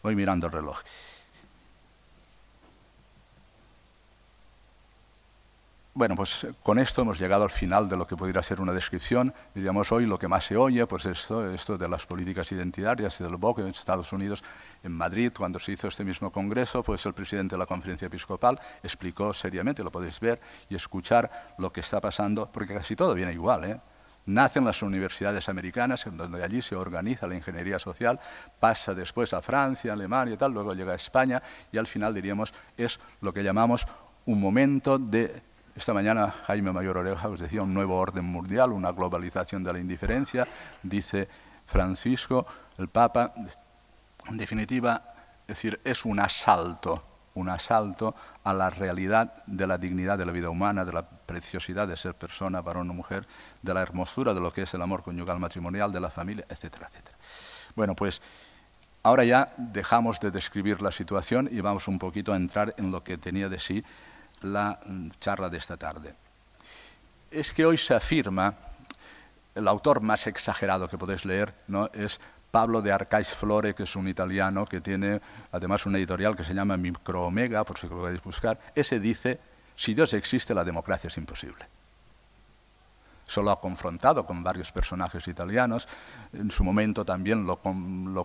Voy 0.03 0.17
mirando 0.17 0.47
el 0.47 0.53
reloj. 0.53 0.81
Bueno, 5.95 6.17
pues 6.17 6.47
con 6.63 6.79
esto 6.79 7.03
hemos 7.03 7.19
llegado 7.19 7.45
al 7.45 7.51
final 7.51 7.87
de 7.87 7.99
lo 7.99 8.07
que 8.07 8.17
podría 8.17 8.43
ser 8.43 8.63
una 8.63 8.73
descripción. 8.73 9.35
Diríamos 9.55 9.93
hoy 9.93 10.07
lo 10.07 10.19
que 10.19 10.27
más 10.27 10.47
se 10.47 10.57
oye, 10.57 10.87
pues 10.87 11.05
esto, 11.05 11.53
esto 11.53 11.77
de 11.77 11.87
las 11.87 12.07
políticas 12.07 12.51
identitarias 12.51 13.21
y 13.21 13.25
del 13.25 13.37
BOC 13.37 13.59
en 13.59 13.67
Estados 13.67 14.11
Unidos, 14.11 14.43
en 14.83 14.93
Madrid, 14.93 15.31
cuando 15.37 15.59
se 15.59 15.73
hizo 15.73 15.89
este 15.89 16.03
mismo 16.03 16.33
congreso, 16.33 16.83
pues 16.83 17.05
el 17.05 17.13
presidente 17.13 17.57
de 17.57 17.59
la 17.59 17.67
conferencia 17.67 18.07
episcopal 18.07 18.59
explicó 18.83 19.35
seriamente, 19.35 19.85
lo 19.85 19.91
podéis 19.91 20.19
ver 20.19 20.41
y 20.71 20.77
escuchar 20.77 21.31
lo 21.59 21.71
que 21.71 21.81
está 21.81 22.01
pasando, 22.01 22.49
porque 22.51 22.73
casi 22.73 22.97
todo 22.97 23.13
viene 23.13 23.35
igual, 23.35 23.65
¿eh? 23.67 23.79
Nace 24.27 24.61
en 24.61 24.65
las 24.65 24.83
universidades 24.83 25.49
americanas, 25.49 26.07
donde 26.13 26.45
allí 26.45 26.63
se 26.63 26.77
organiza 26.77 27.27
la 27.27 27.35
ingeniería 27.35 27.79
social, 27.79 28.21
pasa 28.61 28.95
después 28.95 29.35
a 29.35 29.43
Francia, 29.43 29.93
Alemania 29.93 30.35
y 30.35 30.37
tal, 30.37 30.53
luego 30.53 30.75
llega 30.75 30.93
a 30.93 30.97
España 30.97 31.43
y 31.73 31.79
al 31.79 31.87
final 31.87 32.15
diríamos 32.15 32.55
es 32.77 33.01
lo 33.21 33.33
que 33.33 33.43
llamamos 33.43 33.87
un 34.27 34.41
momento 34.41 34.99
de 34.99 35.43
esta 35.75 35.95
mañana 35.95 36.33
Jaime 36.47 36.71
Mayor 36.71 36.99
Oreja 36.99 37.29
os 37.29 37.41
decía 37.41 37.63
un 37.63 37.75
nuevo 37.75 37.97
orden 37.97 38.25
mundial, 38.25 38.73
una 38.73 38.93
globalización 38.93 39.65
de 39.65 39.73
la 39.73 39.79
indiferencia, 39.79 40.47
dice 40.83 41.29
Francisco, 41.67 42.47
el 42.79 42.89
Papa, 42.89 43.33
en 44.29 44.37
definitiva, 44.37 45.03
es 45.43 45.57
decir, 45.57 45.81
es 45.85 46.05
un 46.05 46.21
asalto 46.21 47.12
un 47.35 47.49
asalto 47.49 48.15
a 48.45 48.53
la 48.53 48.71
realidad 48.71 49.33
de 49.47 49.67
la 49.67 49.79
dignidad 49.79 50.19
de 50.19 50.27
la 50.27 50.33
vida 50.33 50.51
humana, 50.51 50.85
de 50.85 50.93
la 50.93 51.03
preciosidad 51.03 51.89
de 51.89 51.97
ser 51.97 52.15
persona, 52.15 52.61
varón 52.61 52.91
o 52.91 52.95
mujer, 52.95 53.27
de 53.63 53.75
la 53.75 53.83
hermosura 53.83 54.35
de 54.35 54.41
lo 54.41 54.53
que 54.53 54.63
es 54.63 54.75
el 54.75 54.83
amor 54.83 55.03
conyugal 55.03 55.39
matrimonial, 55.39 55.93
de 55.93 56.01
la 56.01 56.11
familia, 56.11 56.45
etcétera, 56.49 56.89
etcétera. 56.91 57.17
Bueno, 57.75 57.95
pues 57.95 58.21
ahora 59.03 59.25
ya 59.25 59.47
dejamos 59.57 60.21
de 60.21 60.31
describir 60.31 60.83
la 60.83 60.93
situación 60.93 61.49
y 61.51 61.61
vamos 61.61 61.89
un 61.89 61.99
poquito 61.99 62.33
a 62.33 62.37
entrar 62.37 62.75
en 62.77 62.91
lo 62.91 63.03
que 63.03 63.19
tenía 63.19 63.49
de 63.49 63.59
sí 63.59 63.85
la 64.43 64.79
mm, 64.85 65.11
charla 65.21 65.49
de 65.49 65.59
esta 65.59 65.77
tarde. 65.77 66.15
Es 67.31 67.53
que 67.53 67.65
hoy 67.65 67.79
se 67.79 67.95
afirma, 67.95 68.55
el 69.55 69.69
autor 69.69 70.01
más 70.01 70.27
exagerado 70.27 70.89
que 70.89 70.99
podéis 70.99 71.25
leer 71.25 71.55
¿no? 71.69 71.91
es 71.93 72.21
Pablo 72.53 72.83
de 72.83 72.93
Arcais 72.93 73.35
Flore, 73.35 73.75
que 73.75 73.85
es 73.85 73.97
un 73.97 74.07
italiano 74.07 74.67
que 74.67 74.83
tiene 74.83 75.23
además 75.53 75.87
una 75.87 75.97
editorial 75.97 76.37
que 76.37 76.45
se 76.45 76.53
llama 76.53 76.77
Micro 76.77 77.25
Omega, 77.25 77.65
por 77.65 77.79
si 77.79 77.89
lo 77.89 77.97
podéis 77.97 78.23
buscar, 78.23 78.61
ese 78.75 79.01
dice, 79.01 79.41
si 79.75 79.95
Dios 79.95 80.13
existe, 80.13 80.53
la 80.55 80.63
democracia 80.63 81.09
es 81.09 81.17
imposible. 81.17 81.65
Solo 83.27 83.53
ha 83.53 83.59
confrontado 83.59 84.27
con 84.27 84.43
varios 84.43 84.71
personajes 84.71 85.27
italianos. 85.29 85.89
En 86.35 86.51
su 86.51 86.63
momento 86.63 87.07
también 87.07 87.47
lo, 87.47 87.57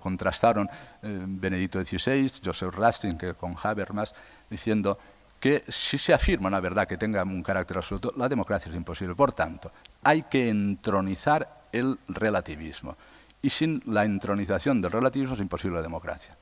contrastaron 0.02 0.70
eh, 1.02 1.86
XVI, 1.86 2.30
Joseph 2.44 2.76
Ratzinger 2.76 3.36
con 3.36 3.56
Habermas, 3.64 4.14
diciendo 4.50 5.00
que 5.40 5.64
si 5.70 5.98
se 5.98 6.14
afirma 6.14 6.50
una 6.50 6.60
verdad 6.60 6.86
que 6.86 6.98
tenga 6.98 7.24
un 7.24 7.44
carácter 7.44 7.78
absoluto, 7.78 8.12
la 8.18 8.28
democracia 8.28 8.70
es 8.70 8.76
imposible. 8.76 9.16
Por 9.16 9.32
tanto, 9.32 9.72
hay 10.04 10.24
que 10.24 10.50
entronizar 10.50 11.48
el 11.72 11.98
relativismo 12.10 12.98
y 13.42 13.50
sin 13.50 13.82
la 13.86 14.06
entronización 14.06 14.82
del 14.82 14.92
relativismo 14.92 15.36
es 15.36 15.42
imposible 15.42 15.78
la 15.78 15.84
democracia. 15.84 16.36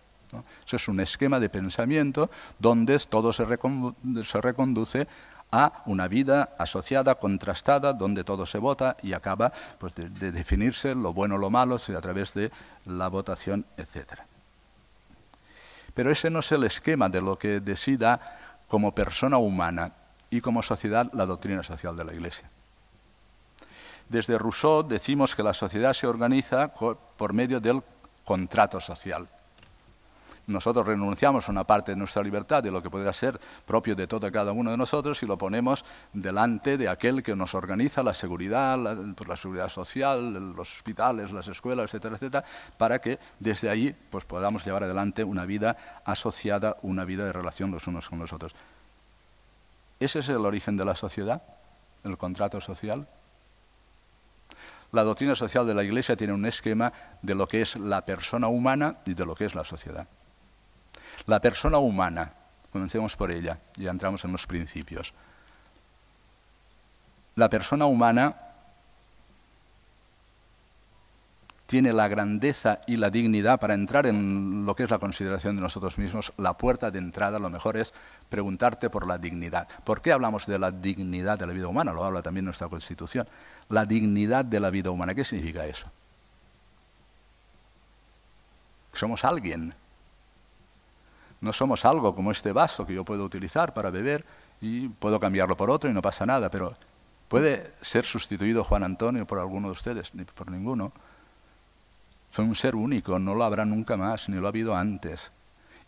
Eso 0.66 0.76
es 0.76 0.88
un 0.88 1.00
esquema 1.00 1.39
de 1.39 1.50
pensamiento 1.50 2.30
donde 2.60 2.98
todo 3.00 3.32
se, 3.32 3.46
reconduce 3.46 5.08
a 5.52 5.84
una 5.86 6.08
vida 6.08 6.50
asociada, 6.58 7.16
contrastada, 7.16 7.93
donde 7.93 8.24
todo 8.24 8.46
se 8.46 8.58
vota 8.58 8.98
y 9.04 9.14
acaba 9.14 9.54
pues, 9.78 9.93
de, 9.96 10.32
definirse 10.32 10.96
lo 10.96 11.14
bueno 11.14 11.36
o 11.36 11.38
lo 11.38 11.50
malo 11.50 11.76
a 11.76 12.02
través 12.02 12.34
de 12.34 12.52
la 12.86 13.08
votación, 13.08 13.66
etc. 13.78 14.20
Pero 15.93 16.12
ese 16.12 16.30
no 16.30 16.39
es 16.39 16.52
el 16.52 16.64
esquema 16.64 17.10
de 17.10 17.22
lo 17.22 17.38
que 17.38 17.60
decida 17.60 18.20
como 18.68 18.93
persona 18.93 19.38
humana 19.38 19.91
y 20.30 20.41
como 20.41 20.64
sociedad 20.64 21.10
la 21.14 21.26
doctrina 21.26 21.64
social 21.64 21.96
de 21.96 22.04
la 22.04 22.14
Iglesia. 22.14 22.50
Desde 24.10 24.38
Rousseau 24.38 24.84
decimos 24.84 25.36
que 25.36 25.43
la 25.43 25.53
sociedad 25.53 25.93
se 25.93 26.08
organiza 26.08 26.72
por 26.74 27.34
medio 27.34 27.60
del 27.60 27.82
contrato 28.24 28.80
social. 28.80 29.28
Nosotros 30.47 30.86
renunciamos 30.86 31.47
a 31.47 31.51
una 31.51 31.64
parte 31.64 31.91
de 31.91 31.97
nuestra 31.97 32.22
libertad, 32.22 32.62
de 32.62 32.72
lo 32.72 32.82
que 32.82 32.89
podría 32.89 33.14
ser 33.14 33.39
propio 33.66 33.95
de 33.95 34.06
todo 34.06 34.28
y 34.28 34.32
cada 34.32 34.51
uno 34.51 34.70
de 34.70 34.78
nosotros, 34.78 35.22
y 35.24 35.26
lo 35.26 35.38
ponemos 35.38 35.84
delante 36.14 36.78
de 36.78 36.88
aquel 36.88 37.24
que 37.24 37.36
nos 37.36 37.56
organiza 37.56 38.03
la 38.03 38.14
seguridad, 38.14 38.78
la, 38.78 38.95
pues 39.16 39.28
la 39.28 39.38
seguridad 39.38 39.70
social, 39.70 40.56
los 40.56 40.72
hospitales, 40.72 41.32
las 41.32 41.47
escuelas, 41.47 41.86
etcétera, 41.86 42.16
etcétera, 42.16 42.45
para 42.78 42.99
que 42.99 43.18
desde 43.39 43.70
ahí 43.70 43.95
pues, 44.12 44.24
podamos 44.26 44.64
llevar 44.64 44.84
adelante 44.84 45.24
una 45.24 45.45
vida 45.45 45.78
asociada, 46.06 46.78
una 46.84 47.06
vida 47.06 47.26
de 47.26 47.34
relación 47.34 47.72
los 47.72 47.88
unos 47.88 48.08
con 48.08 48.20
los 48.20 48.32
otros. 48.32 48.56
¿Ese 49.99 50.20
es 50.20 50.30
el 50.30 50.45
origen 50.45 50.78
de 50.78 50.86
la 50.86 50.93
sociedad? 50.93 51.41
¿El 52.03 52.18
contrato 52.18 52.62
social? 52.62 53.08
La 54.96 55.04
doctrina 55.04 55.36
social 55.36 55.68
de 55.68 55.74
la 55.74 55.84
Iglesia 55.84 56.16
tiene 56.16 56.32
un 56.32 56.46
esquema 56.46 56.93
de 57.22 57.36
lo 57.36 57.50
que 57.50 57.62
es 57.62 57.76
la 57.76 58.06
persona 58.06 58.48
humana 58.48 58.96
y 59.06 59.14
de 59.14 59.26
lo 59.26 59.36
que 59.36 59.43
es 59.43 59.54
la 59.54 59.66
sociedad. 59.66 60.08
La 61.26 61.41
persona 61.41 61.80
humana, 61.80 62.32
comencemos 62.72 63.18
por 63.18 63.30
ella 63.30 63.60
y 63.76 63.88
entramos 63.88 64.24
en 64.24 64.32
los 64.32 64.48
principios. 64.48 65.14
La 67.36 67.50
persona 67.50 67.88
humana 67.88 68.38
tiene 71.68 71.93
la 71.93 72.07
grandeza 72.07 72.80
y 72.86 72.97
la 72.97 73.09
dignidad 73.09 73.59
para 73.59 73.74
entrar 73.74 74.05
en 74.05 74.66
lo 74.66 74.76
que 74.76 74.84
es 74.84 74.89
la 74.89 74.99
consideración 74.99 75.55
de 75.55 75.61
nosotros 75.61 75.97
mismos. 75.97 76.32
La 76.38 76.53
puerta 76.53 76.91
de 76.91 76.99
entrada, 76.99 77.39
lo 77.39 77.49
mejor 77.49 77.78
es 77.78 77.93
preguntarte 78.30 78.89
por 78.89 79.07
la 79.07 79.18
dignidad. 79.18 79.68
¿Por 79.84 80.01
qué 80.01 80.11
hablamos 80.11 80.45
de 80.45 80.59
la 80.59 80.72
dignidad 80.72 81.39
de 81.39 81.47
la 81.47 81.53
vida 81.53 81.68
humana? 81.68 81.91
Lo 81.91 82.05
habla 82.05 82.22
también 82.22 82.45
nuestra 82.45 82.68
Constitución. 82.68 83.28
La 83.70 83.86
dignidad 83.86 84.45
de 84.45 84.59
la 84.59 84.70
vida 84.70 84.91
humana, 84.91 85.16
¿qué 85.16 85.24
significa 85.24 85.66
eso? 85.66 85.88
Somos 88.93 89.26
alguien. 89.26 89.74
No 91.41 91.51
somos 91.51 91.84
algo 91.84 92.13
como 92.13 92.32
este 92.32 92.51
vaso 92.51 92.86
que 92.86 92.93
yo 92.93 93.03
puedo 93.03 93.24
utilizar 93.24 93.74
para 93.74 93.89
beber 93.89 94.24
y 94.61 94.88
puedo 94.88 95.20
cambiarlo 95.20 95.57
por 95.57 95.70
otro 95.70 95.89
y 95.89 95.93
no 95.93 96.01
pasa 96.01 96.26
nada, 96.26 96.49
pero 96.49 96.76
¿puede 97.28 97.74
ser 97.82 98.05
sustituido 98.05 98.63
Juan 98.63 98.84
Antonio 98.84 99.26
por 99.26 99.39
alguno 99.39 99.68
de 99.68 99.74
ustedes? 99.74 100.13
Ni 100.13 100.24
por 100.26 100.49
ninguno. 100.49 100.93
Soy 102.36 102.44
un 102.44 102.56
ser 102.56 102.76
único, 102.76 103.18
no 103.18 103.34
lo 103.34 103.46
habrá 103.46 103.64
nunca 103.64 103.96
más, 103.96 104.28
ni 104.28 104.36
lo 104.36 104.48
ha 104.48 104.50
habido 104.50 104.76
antes. 104.76 105.32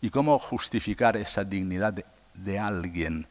¿Y 0.00 0.08
cómo 0.08 0.38
justificar 0.38 1.14
esa 1.18 1.44
dignidad 1.44 2.02
de, 2.32 2.58
alguien? 2.58 3.26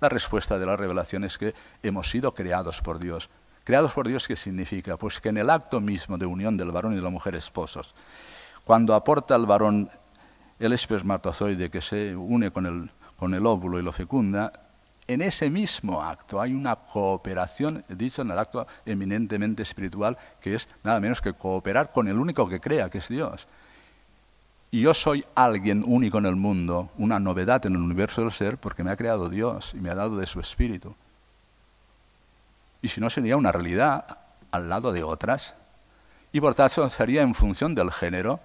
La 0.00 0.08
respuesta 0.08 0.56
de 0.56 0.64
la 0.64 0.76
revelación 0.76 1.24
es 1.24 1.36
que 1.36 1.52
hemos 1.82 2.08
sido 2.08 2.32
creados 2.32 2.80
por 2.80 3.00
Dios. 3.00 3.28
¿Creados 3.64 3.90
por 3.92 4.06
Dios 4.06 4.28
qué 4.28 4.36
significa? 4.36 4.96
Pues 4.96 5.20
que 5.20 5.30
en 5.30 5.38
el 5.38 5.50
acto 5.50 5.80
mismo 5.80 6.16
de 6.16 6.26
unión 6.26 6.56
del 6.56 6.70
varón 6.70 6.92
y 6.92 6.96
de 6.96 7.02
la 7.02 7.10
mujer 7.10 7.34
esposos, 7.34 7.96
cuando 8.62 8.94
aporta 8.94 9.34
al 9.34 9.46
varón 9.46 9.90
el 10.60 10.72
espermatozoide 10.72 11.72
que 11.72 11.80
se 11.80 12.14
une 12.14 12.52
con 12.52 12.66
el, 12.66 12.88
con 13.16 13.34
el 13.34 13.44
óvulo 13.46 13.80
y 13.80 13.82
lo 13.82 13.90
fecunda, 13.90 14.52
en 15.08 15.22
ese 15.22 15.48
mismo 15.48 16.02
acto 16.02 16.40
hay 16.40 16.52
una 16.52 16.76
cooperación, 16.76 17.82
dicho 17.88 18.22
en 18.22 18.30
el 18.30 18.38
acto 18.38 18.66
eminentemente 18.84 19.62
espiritual, 19.62 20.18
que 20.40 20.54
es 20.54 20.68
nada 20.84 21.00
menos 21.00 21.22
que 21.22 21.32
cooperar 21.32 21.90
con 21.90 22.08
el 22.08 22.18
único 22.18 22.46
que 22.46 22.60
crea, 22.60 22.90
que 22.90 22.98
es 22.98 23.08
Dios. 23.08 23.48
Y 24.70 24.82
yo 24.82 24.92
soy 24.92 25.24
alguien 25.34 25.82
único 25.86 26.18
en 26.18 26.26
el 26.26 26.36
mundo, 26.36 26.90
una 26.98 27.18
novedad 27.18 27.64
en 27.64 27.74
el 27.74 27.80
universo 27.80 28.20
del 28.20 28.32
ser, 28.32 28.58
porque 28.58 28.84
me 28.84 28.90
ha 28.90 28.96
creado 28.96 29.30
Dios 29.30 29.72
y 29.72 29.78
me 29.78 29.88
ha 29.88 29.94
dado 29.94 30.18
de 30.18 30.26
su 30.26 30.40
espíritu. 30.40 30.94
Y 32.82 32.88
si 32.88 33.00
no, 33.00 33.08
sería 33.08 33.38
una 33.38 33.50
realidad 33.50 34.04
al 34.50 34.68
lado 34.68 34.92
de 34.92 35.02
otras. 35.02 35.54
Y 36.32 36.40
por 36.40 36.54
tanto 36.54 36.88
sería 36.90 37.22
en 37.22 37.34
función 37.34 37.74
del 37.74 37.90
género, 37.90 38.40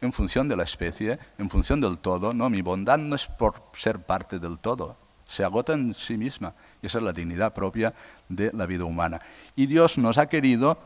en 0.00 0.12
función 0.12 0.48
de 0.48 0.54
la 0.54 0.62
especie, 0.62 1.18
en 1.36 1.50
función 1.50 1.80
del 1.80 1.98
todo. 1.98 2.32
No, 2.32 2.48
mi 2.48 2.62
bondad 2.62 2.98
no 2.98 3.16
es 3.16 3.26
por 3.26 3.60
ser 3.76 3.98
parte 3.98 4.38
del 4.38 4.58
todo, 4.58 4.96
se 5.30 5.44
agota 5.44 5.74
en 5.74 5.94
sí 5.94 6.16
misma. 6.16 6.52
Y 6.82 6.86
esa 6.86 6.98
es 6.98 7.04
la 7.04 7.12
dignidad 7.12 7.54
propia 7.54 7.94
de 8.28 8.50
la 8.52 8.66
vida 8.66 8.84
humana. 8.84 9.20
Y 9.54 9.66
Dios 9.66 9.96
nos 9.96 10.18
ha 10.18 10.26
querido 10.26 10.76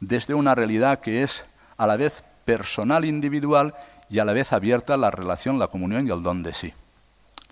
desde 0.00 0.34
una 0.34 0.54
realidad 0.56 0.98
que 0.98 1.22
es 1.22 1.44
a 1.76 1.86
la 1.86 1.96
vez 1.96 2.24
personal, 2.44 3.04
individual 3.04 3.72
y 4.10 4.18
a 4.18 4.24
la 4.24 4.32
vez 4.32 4.52
abierta 4.52 4.96
la 4.96 5.12
relación, 5.12 5.60
la 5.60 5.68
comunión 5.68 6.08
y 6.08 6.10
el 6.10 6.24
don 6.24 6.42
de 6.42 6.52
sí. 6.52 6.74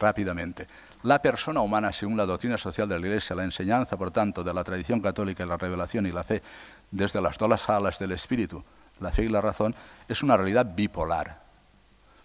Rápidamente. 0.01 0.67
La 1.05 1.23
persona 1.23 1.61
humana, 1.61 1.93
según 1.93 2.17
la 2.17 2.27
doctrina 2.27 2.59
social 2.59 2.89
de 2.89 2.99
la 2.99 3.07
Iglesia, 3.07 3.37
la 3.37 3.45
enseñanza, 3.45 3.97
por 3.97 4.11
tanto, 4.11 4.43
de 4.43 4.53
la 4.53 4.65
tradición 4.65 5.01
católica 5.01 5.47
la 5.47 5.57
revelación 5.57 6.07
y 6.07 6.13
la 6.13 6.25
fe, 6.25 6.43
desde 6.91 7.23
las 7.23 7.39
dos 7.39 7.71
alas 7.71 8.01
del 8.01 8.11
espíritu, 8.11 8.65
la 8.99 9.13
fe 9.13 9.27
y 9.27 9.29
la 9.29 9.41
razón, 9.41 9.75
es 10.09 10.25
una 10.25 10.37
realidad 10.37 10.67
bipolar. 10.75 11.39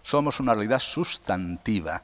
Somos 0.02 0.40
una 0.40 0.54
realidad 0.54 0.80
sustantiva. 0.80 2.02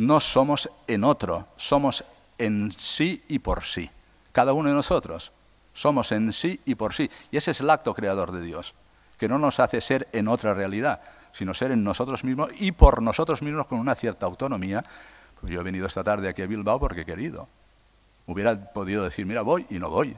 No 0.00 0.18
somos 0.18 0.70
en 0.86 1.04
otro, 1.04 1.46
somos 1.58 2.06
en 2.38 2.72
sí 2.72 3.22
y 3.28 3.38
por 3.38 3.64
sí. 3.64 3.90
Cada 4.32 4.54
uno 4.54 4.70
de 4.70 4.74
nosotros 4.74 5.30
somos 5.74 6.10
en 6.12 6.32
sí 6.32 6.58
y 6.64 6.74
por 6.74 6.94
sí. 6.94 7.10
Y 7.30 7.36
ese 7.36 7.50
es 7.50 7.60
el 7.60 7.68
acto 7.68 7.92
creador 7.92 8.32
de 8.32 8.40
Dios, 8.40 8.72
que 9.18 9.28
no 9.28 9.38
nos 9.38 9.60
hace 9.60 9.82
ser 9.82 10.08
en 10.12 10.28
otra 10.28 10.54
realidad, 10.54 11.02
sino 11.34 11.52
ser 11.52 11.72
en 11.72 11.84
nosotros 11.84 12.24
mismos 12.24 12.48
y 12.58 12.72
por 12.72 13.02
nosotros 13.02 13.42
mismos 13.42 13.66
con 13.66 13.78
una 13.78 13.94
cierta 13.94 14.24
autonomía. 14.24 14.86
Yo 15.42 15.60
he 15.60 15.62
venido 15.62 15.86
esta 15.86 16.02
tarde 16.02 16.30
aquí 16.30 16.40
a 16.40 16.46
Bilbao 16.46 16.80
porque 16.80 17.02
he 17.02 17.04
querido. 17.04 17.46
Hubiera 18.26 18.72
podido 18.72 19.04
decir, 19.04 19.26
mira, 19.26 19.42
voy 19.42 19.66
y 19.68 19.78
no 19.78 19.90
voy 19.90 20.16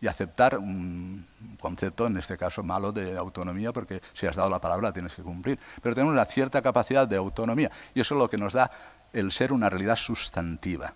y 0.00 0.06
aceptar 0.06 0.58
un 0.58 1.26
concepto, 1.60 2.06
en 2.06 2.18
este 2.18 2.36
caso 2.36 2.62
malo, 2.62 2.92
de 2.92 3.16
autonomía, 3.16 3.72
porque 3.72 4.00
si 4.12 4.26
has 4.26 4.36
dado 4.36 4.48
la 4.50 4.60
palabra 4.60 4.92
tienes 4.92 5.14
que 5.14 5.22
cumplir. 5.22 5.58
Pero 5.82 5.94
tenemos 5.94 6.12
una 6.12 6.24
cierta 6.24 6.62
capacidad 6.62 7.08
de 7.08 7.16
autonomía 7.16 7.70
y 7.94 8.00
eso 8.00 8.14
es 8.14 8.20
lo 8.20 8.30
que 8.30 8.38
nos 8.38 8.52
da 8.52 8.70
el 9.18 9.32
ser 9.32 9.52
una 9.52 9.70
realidad 9.70 9.96
sustantiva. 9.96 10.94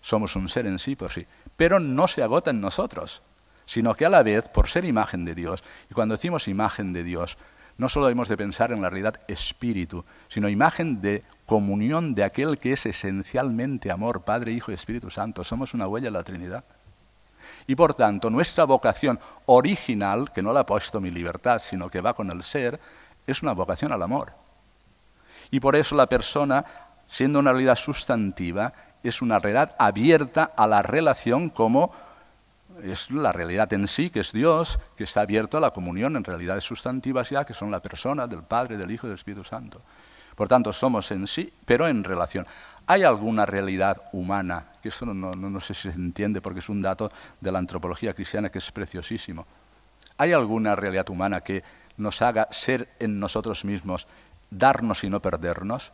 Somos 0.00 0.36
un 0.36 0.48
ser 0.48 0.66
en 0.66 0.78
sí 0.78 0.96
por 0.96 1.10
sí, 1.10 1.26
pero 1.56 1.80
no 1.80 2.08
se 2.08 2.22
agota 2.22 2.50
en 2.50 2.60
nosotros, 2.60 3.22
sino 3.66 3.94
que 3.94 4.06
a 4.06 4.10
la 4.10 4.22
vez, 4.22 4.48
por 4.48 4.68
ser 4.68 4.84
imagen 4.84 5.24
de 5.24 5.34
Dios, 5.34 5.62
y 5.90 5.94
cuando 5.94 6.14
decimos 6.14 6.48
imagen 6.48 6.92
de 6.92 7.04
Dios, 7.04 7.36
no 7.76 7.88
solo 7.88 8.08
hemos 8.08 8.28
de 8.28 8.36
pensar 8.36 8.72
en 8.72 8.82
la 8.82 8.90
realidad 8.90 9.20
espíritu, 9.28 10.04
sino 10.28 10.48
imagen 10.48 11.00
de 11.00 11.22
comunión 11.46 12.14
de 12.14 12.24
aquel 12.24 12.58
que 12.58 12.72
es 12.72 12.86
esencialmente 12.86 13.90
amor, 13.90 14.22
Padre, 14.22 14.52
Hijo 14.52 14.72
y 14.72 14.74
Espíritu 14.74 15.10
Santo. 15.10 15.44
Somos 15.44 15.74
una 15.74 15.86
huella 15.86 16.06
de 16.06 16.12
la 16.12 16.24
Trinidad. 16.24 16.64
Y 17.68 17.76
por 17.76 17.94
tanto, 17.94 18.30
nuestra 18.30 18.64
vocación 18.64 19.20
original, 19.46 20.32
que 20.32 20.42
no 20.42 20.52
la 20.52 20.60
ha 20.60 20.66
puesto 20.66 21.00
mi 21.00 21.10
libertad, 21.10 21.60
sino 21.60 21.88
que 21.88 22.00
va 22.00 22.14
con 22.14 22.30
el 22.30 22.42
ser, 22.42 22.80
es 23.26 23.42
una 23.42 23.52
vocación 23.52 23.92
al 23.92 24.02
amor. 24.02 24.32
Y 25.50 25.60
por 25.60 25.76
eso 25.76 25.94
la 25.94 26.06
persona, 26.06 26.64
siendo 27.08 27.38
una 27.38 27.52
realidad 27.52 27.76
sustantiva, 27.76 28.72
es 29.02 29.22
una 29.22 29.38
realidad 29.38 29.74
abierta 29.78 30.52
a 30.56 30.66
la 30.66 30.82
relación 30.82 31.50
como 31.50 31.92
es 32.82 33.10
la 33.10 33.32
realidad 33.32 33.72
en 33.72 33.88
sí, 33.88 34.10
que 34.10 34.20
es 34.20 34.32
Dios, 34.32 34.78
que 34.96 35.04
está 35.04 35.22
abierto 35.22 35.56
a 35.56 35.60
la 35.60 35.70
comunión 35.70 36.16
en 36.16 36.24
realidades 36.24 36.64
sustantivas 36.64 37.30
ya, 37.30 37.44
que 37.44 37.54
son 37.54 37.70
la 37.70 37.80
persona 37.80 38.26
del 38.26 38.42
Padre, 38.42 38.76
del 38.76 38.90
Hijo 38.90 39.06
y 39.06 39.10
del 39.10 39.18
Espíritu 39.18 39.44
Santo. 39.44 39.80
Por 40.34 40.46
tanto, 40.46 40.72
somos 40.72 41.10
en 41.10 41.26
sí, 41.26 41.52
pero 41.64 41.88
en 41.88 42.04
relación. 42.04 42.46
¿Hay 42.86 43.02
alguna 43.02 43.44
realidad 43.44 44.00
humana? 44.12 44.64
Que 44.80 44.90
esto 44.90 45.04
no, 45.06 45.60
sé 45.60 45.74
si 45.74 45.90
se 45.90 45.96
entiende 45.96 46.40
porque 46.40 46.60
es 46.60 46.68
un 46.68 46.80
dato 46.80 47.10
de 47.40 47.50
la 47.50 47.58
antropología 47.58 48.14
cristiana 48.14 48.48
que 48.48 48.58
es 48.58 48.70
preciosísimo. 48.70 49.46
¿Hay 50.16 50.32
alguna 50.32 50.76
realidad 50.76 51.08
humana 51.10 51.40
que 51.40 51.64
nos 51.96 52.22
haga 52.22 52.46
ser 52.52 52.88
en 53.00 53.18
nosotros 53.18 53.64
mismos, 53.64 54.06
darnos 54.50 55.02
y 55.02 55.10
no 55.10 55.20
perdernos? 55.20 55.90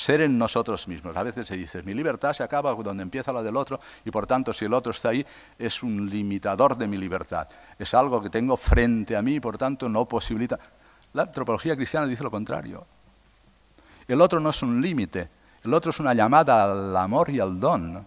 Ser 0.00 0.22
en 0.22 0.38
nosotros 0.38 0.88
mismos. 0.88 1.14
A 1.14 1.22
veces 1.22 1.46
se 1.46 1.58
dice, 1.58 1.82
mi 1.82 1.92
libertad 1.92 2.32
se 2.32 2.42
acaba 2.42 2.72
donde 2.72 3.02
empieza 3.02 3.34
la 3.34 3.42
del 3.42 3.54
otro 3.54 3.78
y 4.02 4.10
por 4.10 4.26
tanto 4.26 4.50
si 4.54 4.64
el 4.64 4.72
otro 4.72 4.92
está 4.92 5.10
ahí 5.10 5.26
es 5.58 5.82
un 5.82 6.08
limitador 6.08 6.74
de 6.78 6.86
mi 6.86 6.96
libertad. 6.96 7.46
Es 7.78 7.92
algo 7.92 8.22
que 8.22 8.30
tengo 8.30 8.56
frente 8.56 9.14
a 9.14 9.20
mí 9.20 9.34
y 9.34 9.40
por 9.40 9.58
tanto 9.58 9.90
no 9.90 10.06
posibilita. 10.06 10.58
La 11.12 11.24
antropología 11.24 11.76
cristiana 11.76 12.06
dice 12.06 12.22
lo 12.22 12.30
contrario. 12.30 12.86
El 14.08 14.22
otro 14.22 14.40
no 14.40 14.48
es 14.48 14.62
un 14.62 14.80
límite, 14.80 15.28
el 15.64 15.74
otro 15.74 15.90
es 15.90 16.00
una 16.00 16.14
llamada 16.14 16.64
al 16.64 16.96
amor 16.96 17.28
y 17.28 17.38
al 17.38 17.60
don. 17.60 18.06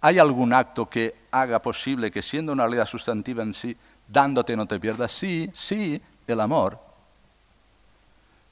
¿Hay 0.00 0.18
algún 0.18 0.54
acto 0.54 0.88
que 0.88 1.14
haga 1.30 1.60
posible 1.60 2.10
que 2.10 2.22
siendo 2.22 2.52
una 2.52 2.62
realidad 2.62 2.86
sustantiva 2.86 3.42
en 3.42 3.52
sí, 3.52 3.76
dándote 4.08 4.56
no 4.56 4.64
te 4.64 4.80
pierdas? 4.80 5.12
Sí, 5.12 5.50
sí, 5.52 6.00
el 6.26 6.40
amor. 6.40 6.78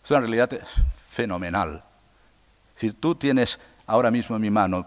Es 0.04 0.10
una 0.10 0.20
realidad 0.20 0.50
fenomenal. 1.10 1.82
Si 2.76 2.92
tú 2.92 3.16
tienes 3.16 3.58
ahora 3.86 4.10
mismo 4.10 4.36
en 4.36 4.42
mi 4.42 4.50
mano, 4.50 4.86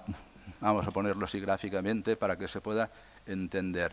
vamos 0.61 0.87
a 0.87 0.91
ponerlo 0.91 1.25
así 1.25 1.39
gráficamente 1.39 2.15
para 2.15 2.37
que 2.37 2.47
se 2.47 2.61
pueda 2.61 2.89
entender. 3.27 3.91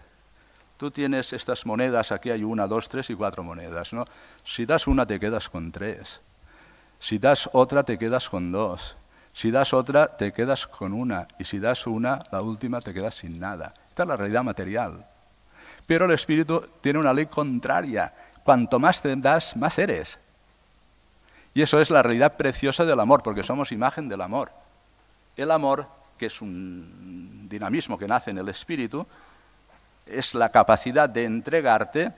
Tú 0.76 0.90
tienes 0.90 1.32
estas 1.32 1.66
monedas, 1.66 2.12
aquí 2.12 2.30
hay 2.30 2.42
una, 2.42 2.66
dos, 2.66 2.88
tres 2.88 3.10
y 3.10 3.14
cuatro 3.14 3.42
monedas. 3.42 3.92
¿no? 3.92 4.06
Si 4.44 4.64
das 4.64 4.86
una 4.86 5.04
te 5.04 5.18
quedas 5.18 5.48
con 5.48 5.72
tres. 5.72 6.20
Si 6.98 7.18
das 7.18 7.50
otra, 7.52 7.82
te 7.82 7.98
quedas 7.98 8.28
con 8.28 8.52
dos. 8.52 8.96
Si 9.34 9.50
das 9.50 9.74
otra, 9.74 10.16
te 10.16 10.32
quedas 10.32 10.66
con 10.66 10.92
una. 10.92 11.26
Y 11.38 11.44
si 11.44 11.58
das 11.58 11.86
una, 11.86 12.20
la 12.30 12.40
última, 12.40 12.80
te 12.80 12.94
quedas 12.94 13.14
sin 13.14 13.38
nada. 13.38 13.72
Esta 13.88 14.04
es 14.04 14.08
la 14.08 14.16
realidad 14.16 14.42
material. 14.42 15.04
Pero 15.86 16.04
el 16.06 16.12
Espíritu 16.12 16.64
tiene 16.80 16.98
una 16.98 17.12
ley 17.12 17.26
contraria. 17.26 18.14
Cuanto 18.42 18.78
más 18.78 19.02
te 19.02 19.14
das, 19.16 19.56
más 19.56 19.78
eres. 19.78 20.18
Y 21.54 21.62
eso 21.62 21.80
es 21.80 21.90
la 21.90 22.02
realidad 22.02 22.36
preciosa 22.36 22.84
del 22.84 23.00
amor, 23.00 23.22
porque 23.22 23.42
somos 23.42 23.72
imagen 23.72 24.08
del 24.08 24.20
amor. 24.20 24.50
El 25.36 25.50
amor, 25.50 25.86
que 26.16 26.26
es 26.26 26.40
un 26.40 27.48
dinamismo 27.48 27.98
que 27.98 28.06
nace 28.06 28.30
en 28.30 28.38
el 28.38 28.48
Espíritu, 28.48 29.06
es 30.06 30.34
la 30.34 30.50
capacidad 30.50 31.08
de 31.08 31.24
entregarte 31.24 32.12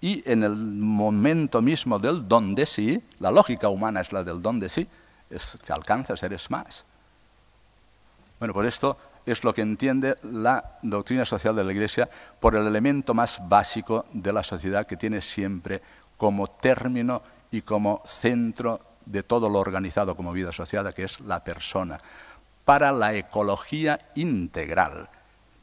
y 0.00 0.28
en 0.30 0.42
el 0.42 0.54
momento 0.56 1.62
mismo 1.62 1.98
del 1.98 2.26
don 2.26 2.54
de 2.54 2.66
sí, 2.66 3.02
la 3.20 3.30
lógica 3.30 3.68
humana 3.68 4.00
es 4.00 4.12
la 4.12 4.24
del 4.24 4.42
don 4.42 4.58
de 4.58 4.68
sí, 4.68 4.86
es, 5.30 5.56
se 5.62 5.72
alcanza 5.72 6.14
eres 6.26 6.50
más. 6.50 6.84
Bueno, 8.38 8.52
por 8.52 8.66
esto 8.66 8.96
es 9.24 9.44
lo 9.44 9.54
que 9.54 9.62
entiende 9.62 10.16
la 10.24 10.76
doctrina 10.82 11.24
social 11.24 11.54
de 11.54 11.62
la 11.62 11.72
Iglesia 11.72 12.08
por 12.40 12.56
el 12.56 12.66
elemento 12.66 13.14
más 13.14 13.40
básico 13.48 14.06
de 14.12 14.32
la 14.32 14.42
sociedad 14.42 14.86
que 14.86 14.96
tiene 14.96 15.20
siempre 15.20 15.80
como 16.16 16.48
término 16.48 17.22
y 17.52 17.62
como 17.62 18.02
centro 18.04 18.80
de 19.06 19.22
todo 19.22 19.48
lo 19.48 19.60
organizado 19.60 20.16
como 20.16 20.32
vida 20.32 20.48
asociada, 20.50 20.92
que 20.92 21.04
es 21.04 21.20
la 21.20 21.44
persona, 21.44 22.00
para 22.64 22.90
la 22.90 23.14
ecología 23.14 24.00
integral 24.16 25.08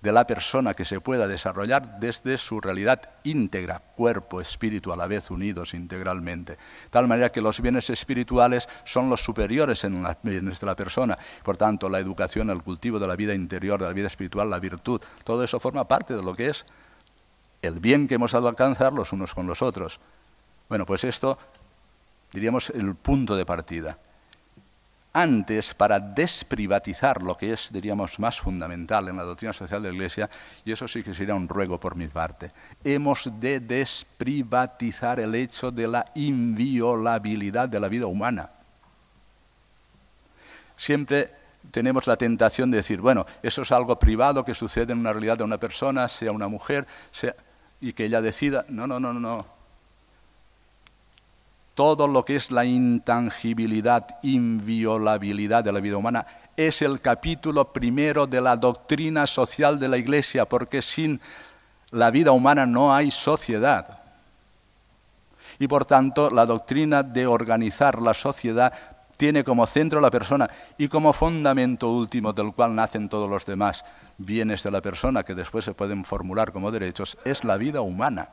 de 0.01 0.11
la 0.13 0.25
persona 0.25 0.73
que 0.73 0.85
se 0.85 1.01
pueda 1.01 1.27
desarrollar 1.27 1.99
desde 1.99 2.37
su 2.37 2.61
realidad 2.61 3.01
íntegra, 3.25 3.81
cuerpo, 3.95 4.39
espíritu 4.39 4.93
a 4.93 4.95
la 4.95 5.07
vez 5.07 5.29
unidos 5.29 5.73
integralmente. 5.73 6.57
Tal 6.89 7.07
manera 7.07 7.31
que 7.31 7.41
los 7.41 7.59
bienes 7.59 7.89
espirituales 7.89 8.69
son 8.85 9.09
los 9.09 9.21
superiores 9.21 9.83
en 9.83 10.01
los 10.01 10.15
bienes 10.23 10.59
de 10.59 10.67
la 10.67 10.75
persona. 10.75 11.17
Por 11.43 11.57
tanto, 11.57 11.89
la 11.89 11.99
educación, 11.99 12.49
el 12.49 12.63
cultivo 12.63 12.97
de 12.97 13.07
la 13.07 13.17
vida 13.17 13.33
interior, 13.33 13.79
de 13.79 13.87
la 13.87 13.93
vida 13.93 14.07
espiritual, 14.07 14.49
la 14.49 14.59
virtud, 14.59 15.01
todo 15.25 15.43
eso 15.43 15.59
forma 15.59 15.85
parte 15.85 16.15
de 16.15 16.23
lo 16.23 16.33
que 16.33 16.47
es 16.47 16.65
el 17.61 17.79
bien 17.79 18.07
que 18.07 18.15
hemos 18.15 18.31
dado 18.31 18.47
alcanzar 18.47 18.93
los 18.93 19.11
unos 19.11 19.33
con 19.33 19.47
los 19.47 19.61
otros. 19.61 19.99
Bueno, 20.69 20.85
pues 20.85 21.03
esto 21.03 21.37
diríamos 22.31 22.69
el 22.71 22.95
punto 22.95 23.35
de 23.35 23.45
partida 23.45 23.97
antes 25.13 25.73
para 25.73 25.99
desprivatizar 25.99 27.21
lo 27.21 27.35
que 27.35 27.53
es, 27.53 27.69
diríamos, 27.71 28.19
más 28.19 28.39
fundamental 28.39 29.07
en 29.07 29.17
la 29.17 29.23
doctrina 29.23 29.53
social 29.53 29.81
de 29.81 29.89
la 29.89 29.95
Iglesia, 29.95 30.29
y 30.63 30.71
eso 30.71 30.87
sí 30.87 31.01
que 31.01 31.13
sería 31.13 31.35
un 31.35 31.47
ruego 31.47 31.79
por 31.79 31.95
mi 31.95 32.07
parte, 32.07 32.51
hemos 32.83 33.29
de 33.39 33.59
desprivatizar 33.59 35.19
el 35.19 35.33
hecho 35.35 35.71
de 35.71 35.87
la 35.87 36.05
inviolabilidad 36.15 37.69
de 37.69 37.79
la 37.79 37.87
vida 37.87 38.05
humana. 38.05 38.51
Siempre 40.77 41.31
tenemos 41.71 42.07
la 42.07 42.15
tentación 42.15 42.71
de 42.71 42.77
decir, 42.77 43.01
bueno, 43.01 43.25
eso 43.43 43.63
es 43.63 43.71
algo 43.71 43.97
privado 43.97 44.45
que 44.45 44.53
sucede 44.53 44.93
en 44.93 44.99
una 44.99 45.11
realidad 45.11 45.37
de 45.37 45.43
una 45.43 45.57
persona, 45.57 46.07
sea 46.07 46.31
una 46.31 46.47
mujer, 46.47 46.87
sea, 47.11 47.35
y 47.81 47.93
que 47.93 48.05
ella 48.05 48.21
decida, 48.21 48.65
no, 48.69 48.87
no, 48.87 48.99
no, 48.99 49.13
no, 49.13 49.45
todo 51.79 52.09
lo 52.09 52.25
que 52.25 52.35
es 52.35 52.51
la 52.51 52.65
intangibilidad, 52.65 54.05
inviolabilidad 54.23 55.63
de 55.63 55.71
la 55.71 55.79
vida 55.79 55.95
humana, 55.95 56.27
es 56.57 56.81
el 56.81 56.99
capítulo 56.99 57.71
primero 57.71 58.27
de 58.27 58.41
la 58.41 58.57
doctrina 58.57 59.25
social 59.25 59.79
de 59.79 59.87
la 59.87 59.95
Iglesia, 59.95 60.43
porque 60.43 60.81
sin 60.81 61.21
la 61.91 62.11
vida 62.11 62.33
humana 62.33 62.65
no 62.65 62.93
hay 62.93 63.11
sociedad. 63.11 63.97
Y 65.57 65.69
por 65.69 65.85
tanto, 65.85 66.29
la 66.29 66.45
doctrina 66.45 67.01
de 67.01 67.25
organizar 67.25 68.01
la 68.01 68.13
sociedad 68.13 68.73
tiene 69.15 69.45
como 69.45 69.65
centro 69.65 70.01
la 70.01 70.11
persona 70.11 70.49
y 70.77 70.89
como 70.89 71.13
fundamento 71.13 71.89
último 71.89 72.33
del 72.33 72.51
cual 72.51 72.75
nacen 72.75 73.07
todos 73.07 73.29
los 73.29 73.45
demás 73.45 73.85
bienes 74.17 74.63
de 74.63 74.71
la 74.71 74.81
persona 74.81 75.23
que 75.23 75.33
después 75.33 75.63
se 75.63 75.73
pueden 75.73 76.03
formular 76.03 76.51
como 76.51 76.71
derechos, 76.71 77.17
es 77.23 77.45
la 77.45 77.55
vida 77.55 77.79
humana. 77.79 78.27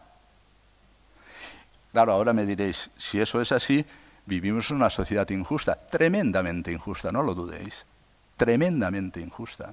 Claro, 1.96 2.12
ahora 2.12 2.34
me 2.34 2.44
diréis, 2.44 2.90
si 2.98 3.20
eso 3.20 3.40
es 3.40 3.52
así, 3.52 3.82
Vivimos 4.26 4.70
en 4.70 4.76
una 4.76 4.90
sociedad 4.90 5.28
injusta, 5.30 5.76
tremendamente 5.76 6.72
injusta, 6.72 7.12
no 7.12 7.22
lo 7.22 7.32
dudéis, 7.32 7.86
tremendamente 8.36 9.20
injusta. 9.20 9.72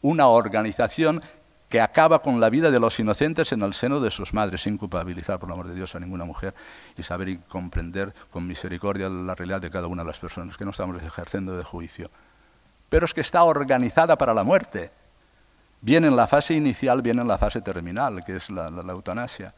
Una 0.00 0.28
organización 0.28 1.22
que 1.68 1.82
acaba 1.82 2.22
con 2.22 2.40
la 2.40 2.48
vida 2.48 2.70
de 2.70 2.80
los 2.80 2.98
inocentes 2.98 3.52
en 3.52 3.60
el 3.60 3.74
seno 3.74 4.00
de 4.00 4.10
sus 4.10 4.32
madres, 4.32 4.62
sin 4.62 4.78
culpabilizar, 4.78 5.38
por 5.38 5.50
el 5.50 5.52
amor 5.52 5.68
de 5.68 5.74
Dios, 5.74 5.94
a 5.94 6.00
ninguna 6.00 6.24
mujer 6.24 6.54
y 6.96 7.02
saber 7.02 7.28
y 7.28 7.36
comprender 7.36 8.14
con 8.30 8.46
misericordia 8.46 9.10
la 9.10 9.34
realidad 9.34 9.60
de 9.60 9.70
cada 9.70 9.86
una 9.86 10.02
de 10.02 10.08
las 10.08 10.18
personas, 10.18 10.56
que 10.56 10.64
no 10.64 10.70
estamos 10.70 11.02
ejerciendo 11.02 11.54
de 11.54 11.62
juicio. 11.62 12.10
Pero 12.88 13.04
es 13.04 13.12
que 13.12 13.20
está 13.20 13.44
organizada 13.44 14.16
para 14.16 14.32
la 14.32 14.44
muerte. 14.44 14.90
Viene 15.82 16.08
en 16.08 16.16
la 16.16 16.26
fase 16.26 16.54
inicial, 16.54 17.02
viene 17.02 17.20
en 17.20 17.28
la 17.28 17.36
fase 17.36 17.60
terminal, 17.60 18.24
que 18.24 18.36
es 18.36 18.48
la, 18.48 18.70
la 18.70 18.92
eutanasia. 18.92 19.52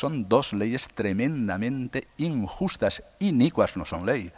Son 0.00 0.26
dos 0.30 0.54
leyes 0.54 0.88
tremendamente 0.88 2.08
injustas, 2.16 3.02
inicuas 3.18 3.76
no 3.76 3.84
son 3.84 4.06
ley, 4.06 4.32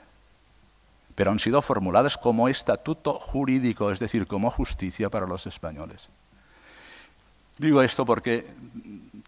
pero 1.14 1.30
han 1.30 1.38
sido 1.38 1.62
formuladas 1.62 2.18
como 2.18 2.48
estatuto 2.48 3.14
jurídico, 3.14 3.92
es 3.92 4.00
decir, 4.00 4.26
como 4.26 4.50
justicia 4.50 5.08
para 5.08 5.24
los 5.24 5.46
españoles. 5.46 6.08
Digo 7.58 7.80
esto 7.80 8.04
porque 8.04 8.44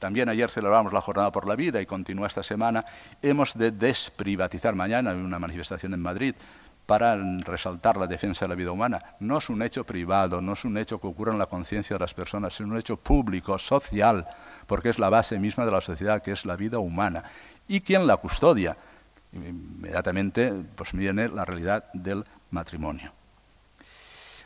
también 0.01 0.29
ayer 0.29 0.51
celebramos 0.51 0.93
la 0.93 1.01
Jornada 1.01 1.31
por 1.31 1.47
la 1.47 1.55
Vida 1.55 1.81
y 1.81 1.87
continúa 1.87 2.27
esta 2.27 2.43
semana. 2.43 2.85
Hemos 3.23 3.57
de 3.57 3.71
desprivatizar 3.71 4.75
mañana 4.75 5.13
una 5.13 5.39
manifestación 5.39 5.95
en 5.95 6.01
Madrid 6.01 6.35
para 6.87 7.17
resaltar 7.17 7.97
la 7.97 8.07
defensa 8.07 8.45
de 8.45 8.51
la 8.51 8.55
vida 8.55 8.71
humana. 8.71 9.03
No 9.21 9.39
es 9.39 9.49
un 9.49 9.63
hecho 9.63 9.85
privado, 9.85 10.41
no 10.41 10.53
es 10.53 10.65
un 10.65 10.77
hecho 10.77 11.01
que 11.01 11.07
ocurra 11.07 11.33
en 11.33 11.39
la 11.39 11.47
conciencia 11.47 11.95
de 11.95 12.01
las 12.01 12.15
personas, 12.15 12.55
es 12.55 12.61
un 12.61 12.77
hecho 12.77 12.97
público, 12.97 13.59
social, 13.59 14.27
porque 14.67 14.91
es 14.91 14.99
la 14.99 15.09
base 15.09 15.39
misma 15.39 15.65
de 15.65 15.73
la 15.73 15.81
sociedad, 15.81 16.23
que 16.23 16.33
es 16.33 16.45
la 16.45 16.57
vida 16.57 16.79
humana. 16.79 17.25
¿Y 17.69 17.81
quién 17.81 18.07
la 18.07 18.19
custodia? 18.19 18.77
Inmediatamente 19.33 20.53
pues 20.77 20.93
viene 20.93 21.29
la 21.29 21.45
realidad 21.45 21.85
del 21.95 22.25
matrimonio. 22.51 23.13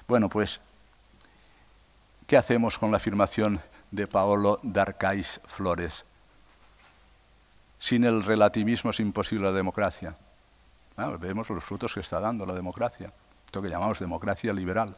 Bueno, 0.06 0.28
pues, 0.28 0.60
¿qué 2.26 2.36
hacemos 2.36 2.78
con 2.78 2.90
la 2.90 2.96
afirmación 2.96 3.60
de 3.90 4.06
Paolo 4.06 4.60
Darcais 4.62 5.40
Flores? 5.44 6.04
Sin 7.78 8.04
el 8.04 8.22
relativismo 8.22 8.90
es 8.90 9.00
imposible 9.00 9.46
la 9.46 9.52
democracia. 9.52 10.16
Vemos 11.20 11.48
los 11.48 11.62
frutos 11.62 11.94
que 11.94 12.00
está 12.00 12.18
dando 12.18 12.44
la 12.44 12.54
democracia, 12.54 13.12
esto 13.46 13.62
que 13.62 13.68
llamamos 13.68 14.00
democracia 14.00 14.52
liberal. 14.52 14.96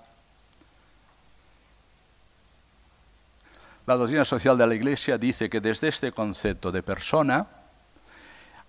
La 3.84 3.96
doctrina 3.96 4.24
social 4.24 4.56
de 4.56 4.66
la 4.66 4.74
Iglesia 4.74 5.18
dice 5.18 5.50
que 5.50 5.60
desde 5.60 5.88
este 5.88 6.10
concepto 6.12 6.72
de 6.72 6.82
persona 6.82 7.46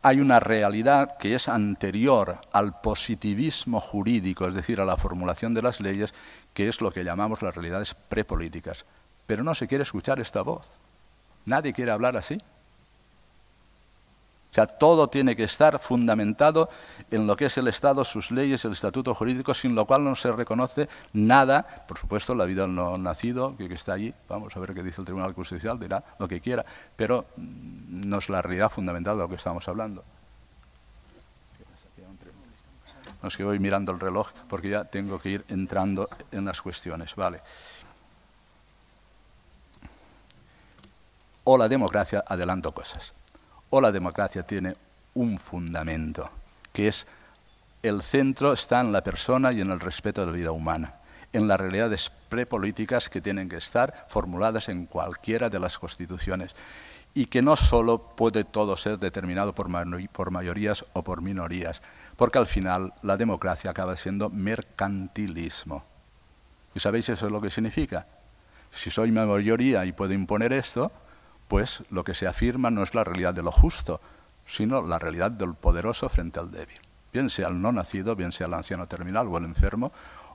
hay 0.02 0.20
una 0.20 0.42
realidad 0.42 1.18
que 1.18 1.36
es 1.36 1.48
anterior 1.48 2.42
al 2.52 2.82
positivismo 2.82 3.80
jurídico, 3.80 4.46
es 4.48 4.54
decir, 4.54 4.82
a 4.82 4.86
la 4.86 4.98
formulación 4.98 5.54
de 5.54 5.62
las 5.62 5.80
leyes, 5.80 6.14
que 6.54 6.68
es 6.68 6.82
lo 6.82 6.92
que 6.92 7.06
llamamos 7.06 7.42
las 7.42 7.56
realidades 7.56 7.94
prepolíticas. 7.94 8.84
Pero 9.26 9.44
no 9.44 9.56
se 9.56 9.68
quiere 9.68 9.84
escuchar 9.84 10.20
esta 10.20 10.42
voz. 10.42 10.70
Nadie 11.46 11.72
quiere 11.72 11.92
hablar 11.92 12.18
así. 12.18 12.42
O 14.52 14.54
sea, 14.54 14.68
todo 14.68 15.08
tiene 15.08 15.34
que 15.34 15.46
estar 15.46 15.80
fundamentado 15.80 16.70
en 17.10 17.26
lo 17.26 17.38
que 17.38 17.46
es 17.46 17.58
el 17.58 17.70
Estado, 17.70 18.04
sus 18.04 18.32
leyes, 18.32 18.66
el 18.66 18.74
estatuto 18.74 19.16
jurídico, 19.16 19.54
sin 19.54 19.76
lo 19.76 19.86
cual 19.86 20.04
no 20.04 20.14
se 20.14 20.30
reconoce 20.30 20.90
nada. 21.14 21.66
Por 21.88 21.98
supuesto, 21.98 22.36
la 22.36 22.44
vida 22.44 22.68
no 22.68 22.98
nacido, 22.98 23.56
que, 23.56 23.74
está 23.74 23.94
allí, 23.94 24.14
vamos 24.28 24.54
a 24.58 24.60
ver 24.60 24.74
qué 24.74 24.84
dice 24.84 25.00
el 25.00 25.06
Tribunal 25.06 25.34
Constitucional, 25.34 25.80
dirá 25.80 26.04
lo 26.20 26.28
que 26.28 26.42
quiera, 26.42 26.66
pero 26.98 27.28
no 27.38 28.18
es 28.18 28.28
la 28.28 28.42
realidad 28.42 28.70
fundamental 28.70 29.16
de 29.16 29.24
lo 29.24 29.30
que 29.30 29.36
estamos 29.36 29.66
hablando. 29.70 30.04
No 33.22 33.30
es 33.30 33.38
que 33.38 33.46
voy 33.46 33.60
mirando 33.60 33.94
el 33.94 34.02
reloj 34.02 34.32
porque 34.50 34.70
ya 34.70 34.84
tengo 34.84 35.18
que 35.18 35.30
ir 35.30 35.46
entrando 35.48 36.10
en 36.34 36.44
las 36.44 36.62
cuestiones. 36.62 37.16
Vale. 37.16 37.40
O 41.46 41.58
la 41.58 41.70
democracia, 41.70 42.22
adelanto 42.28 42.74
cosas 42.74 43.14
o 43.72 43.82
la 43.82 43.92
democracia 43.92 44.44
tiene 44.44 44.74
un 45.16 45.38
fundamento, 45.38 46.30
que 46.72 46.88
es 46.88 47.08
el 47.82 48.04
centro 48.04 48.54
está 48.54 48.80
en 48.80 48.92
la 48.92 49.02
persona 49.02 49.52
y 49.52 49.62
en 49.62 49.72
el 49.72 49.80
respeto 49.80 50.22
de 50.22 50.28
la 50.28 50.38
vida 50.38 50.52
humana, 50.52 50.94
en 51.34 51.48
las 51.48 51.60
realidades 51.60 52.12
prepolíticas 52.30 53.10
que 53.10 53.22
tienen 53.22 53.50
que 53.50 53.58
estar 53.58 54.06
formuladas 54.08 54.70
en 54.70 54.86
cualquiera 54.86 55.50
de 55.50 55.60
las 55.60 55.80
constituciones 55.80 56.54
y 57.14 57.26
que 57.26 57.42
no 57.42 57.56
solo 57.56 57.98
puede 58.16 58.44
todo 58.44 58.78
ser 58.78 58.98
determinado 58.98 59.54
por, 59.54 59.68
mayorías 59.68 60.86
o 60.94 61.04
por 61.04 61.22
minorías, 61.22 61.82
porque 62.18 62.38
al 62.38 62.48
final 62.48 62.94
la 63.02 63.18
democracia 63.18 63.72
acaba 63.72 63.98
siendo 63.98 64.30
mercantilismo. 64.30 65.84
¿Y 66.76 66.80
sabéis 66.80 67.10
eso 67.10 67.26
es 67.26 67.32
lo 67.32 67.42
que 67.42 67.50
significa? 67.50 68.06
Si 68.72 68.90
soy 68.92 69.12
mayoría 69.12 69.84
y 69.86 69.92
puedo 69.92 70.14
imponer 70.14 70.54
esto, 70.54 70.92
pues 71.52 71.84
lo 71.90 72.06
que 72.06 72.14
se 72.14 72.28
afirma 72.28 72.72
no 72.72 72.82
es 72.82 72.96
la 72.96 73.04
realidad 73.04 73.34
de 73.34 73.44
lo 73.44 73.52
justo, 73.52 74.00
sino 74.48 74.88
la 74.88 74.98
realidad 74.98 75.32
del 75.32 75.54
poderoso 75.54 76.08
frente 76.08 76.40
al 76.40 76.50
débil. 76.50 76.80
Bien 77.12 77.30
sea 77.30 77.50
el 77.50 77.62
no 77.62 77.74
nacido, 77.74 78.16
bien 78.16 78.32
sea 78.32 78.48
el 78.48 78.54
anciano 78.54 78.88
terminal 78.88 79.28
o 79.28 79.38
el 79.38 79.44
enfermo, 79.44 79.92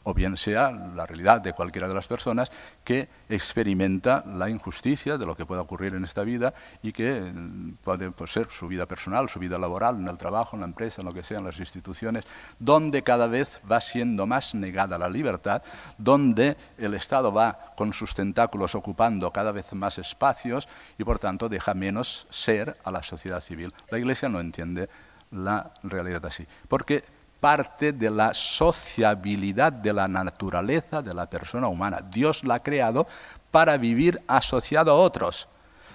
o 0.08 0.14
bien 0.14 0.36
sea 0.36 0.70
la 0.70 1.04
realidad 1.04 1.40
de 1.40 1.52
cualquiera 1.52 1.88
de 1.88 1.94
las 1.94 2.06
personas 2.06 2.52
que 2.84 3.08
experimenta 3.28 4.22
la 4.24 4.48
injusticia 4.48 5.18
de 5.18 5.26
lo 5.26 5.36
que 5.36 5.44
pueda 5.44 5.62
ocurrir 5.62 5.94
en 5.94 6.04
esta 6.04 6.22
vida 6.22 6.54
y 6.80 6.92
que 6.92 7.20
mm, 7.20 7.78
puede 7.82 8.12
pues, 8.12 8.30
ser 8.30 8.46
su 8.48 8.68
vida 8.68 8.86
personal, 8.86 9.28
su 9.28 9.40
vida 9.40 9.58
laboral, 9.58 9.96
en 9.96 10.06
el 10.06 10.16
trabajo, 10.16 10.54
en 10.54 10.60
la 10.60 10.66
empresa, 10.66 11.02
en 11.02 11.08
lo 11.08 11.12
que 11.12 11.24
sea, 11.24 11.38
en 11.38 11.44
las 11.44 11.58
instituciones, 11.58 12.24
donde 12.60 13.02
cada 13.02 13.26
vez 13.26 13.60
va 13.70 13.80
siendo 13.80 14.26
más 14.26 14.54
negada 14.54 14.96
la 14.96 15.08
libertad, 15.08 15.60
donde 15.98 16.56
el 16.78 16.94
Estado 16.94 17.32
va 17.32 17.74
con 17.74 17.92
sus 17.92 18.14
tentáculos 18.14 18.76
ocupando 18.76 19.32
cada 19.32 19.50
vez 19.50 19.72
más 19.72 19.98
espacios 19.98 20.68
y 20.98 21.02
por 21.02 21.18
tanto 21.18 21.48
deja 21.48 21.74
menos 21.74 22.28
ser 22.30 22.76
a 22.84 22.92
la 22.92 23.02
sociedad 23.02 23.40
civil. 23.40 23.74
La 23.90 23.98
Iglesia 23.98 24.28
no 24.28 24.38
entiende 24.38 24.88
la 25.32 25.72
realidad 25.82 26.24
así, 26.26 26.46
porque 26.68 27.02
parte 27.40 27.92
de 27.92 28.10
la 28.10 28.32
sociabilidad 28.34 29.72
de 29.72 29.92
la 29.92 30.08
naturaleza 30.08 31.02
de 31.02 31.14
la 31.14 31.26
persona 31.26 31.68
humana. 31.68 32.00
Dios 32.10 32.44
la 32.44 32.54
ha 32.54 32.62
creado 32.62 33.06
para 33.50 33.76
vivir 33.76 34.20
asociado 34.26 34.92
a 34.92 34.96
otros, 34.96 35.48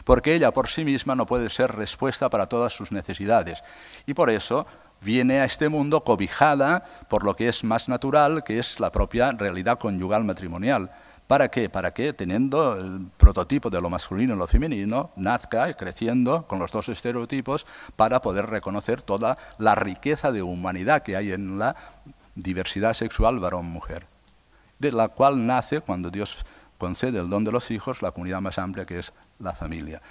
porque 0.04 0.34
ella 0.34 0.52
por 0.52 0.70
sí 0.70 0.84
misma 0.84 1.16
no 1.16 1.26
puede 1.26 1.50
ser 1.50 1.72
respuesta 1.72 2.30
para 2.30 2.48
todas 2.48 2.74
sus 2.74 2.92
necesidades. 2.92 3.64
Y 4.06 4.14
por 4.14 4.30
eso 4.30 4.66
viene 5.02 5.42
a 5.42 5.46
este 5.46 5.70
mundo 5.70 6.04
cobijada 6.04 6.86
por 7.10 7.24
lo 7.24 7.36
que 7.36 7.50
es 7.50 7.64
más 7.64 7.90
natural, 7.90 8.44
que 8.44 8.60
es 8.60 8.80
la 8.80 8.92
propia 8.92 9.32
realidad 9.32 9.80
conyugal 9.80 10.24
matrimonial. 10.24 10.92
¿Para 11.32 11.48
qué? 11.48 11.70
Para 11.70 11.94
que, 11.94 12.12
teniendo 12.12 12.76
el 12.76 13.08
prototipo 13.16 13.70
de 13.70 13.80
lo 13.80 13.90
masculino 13.90 14.34
y 14.34 14.38
lo 14.38 14.48
femenino, 14.48 15.12
nazca 15.16 15.74
creciendo 15.76 16.44
con 16.44 16.60
los 16.60 16.74
dos 16.74 16.90
estereotipos 16.90 17.66
para 17.96 18.22
poder 18.22 18.48
reconocer 18.48 19.02
toda 19.02 19.38
la 19.58 19.74
riqueza 19.74 20.34
de 20.34 20.42
humanidad 20.42 21.04
que 21.04 21.16
hay 21.16 21.32
en 21.32 21.58
la 21.58 21.78
diversidad 22.36 22.92
sexual 22.92 23.40
varón-mujer, 23.40 24.06
de 24.80 24.92
la 24.92 25.08
cual 25.08 25.46
nace, 25.48 25.80
cuando 25.80 26.12
Dios 26.12 26.44
concede 26.78 27.22
el 27.22 27.30
don 27.30 27.46
de 27.46 27.54
los 27.54 27.72
hijos, 27.72 28.02
la 28.02 28.12
comunidad 28.12 28.42
más 28.42 28.60
amplia 28.60 28.86
que 28.86 29.00
es 29.00 29.14
la 29.40 29.54
familia. 29.54 30.02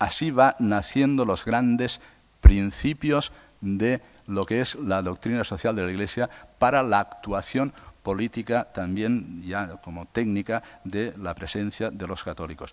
Así 0.00 0.32
va 0.32 0.56
naciendo 0.58 1.24
los 1.24 1.44
grandes 1.44 2.00
principios 2.40 3.30
de 3.60 4.02
lo 4.26 4.44
que 4.44 4.60
es 4.60 4.74
la 4.74 5.02
doctrina 5.02 5.44
social 5.44 5.76
de 5.76 5.84
la 5.84 5.92
Iglesia 5.92 6.28
para 6.58 6.82
la 6.82 6.98
actuación 6.98 7.72
política, 8.08 8.64
también 8.64 9.42
ya 9.44 9.76
como 9.84 10.06
técnica 10.06 10.62
de 10.82 11.12
la 11.18 11.34
presencia 11.34 11.90
de 11.90 12.06
los 12.06 12.24
católicos. 12.24 12.72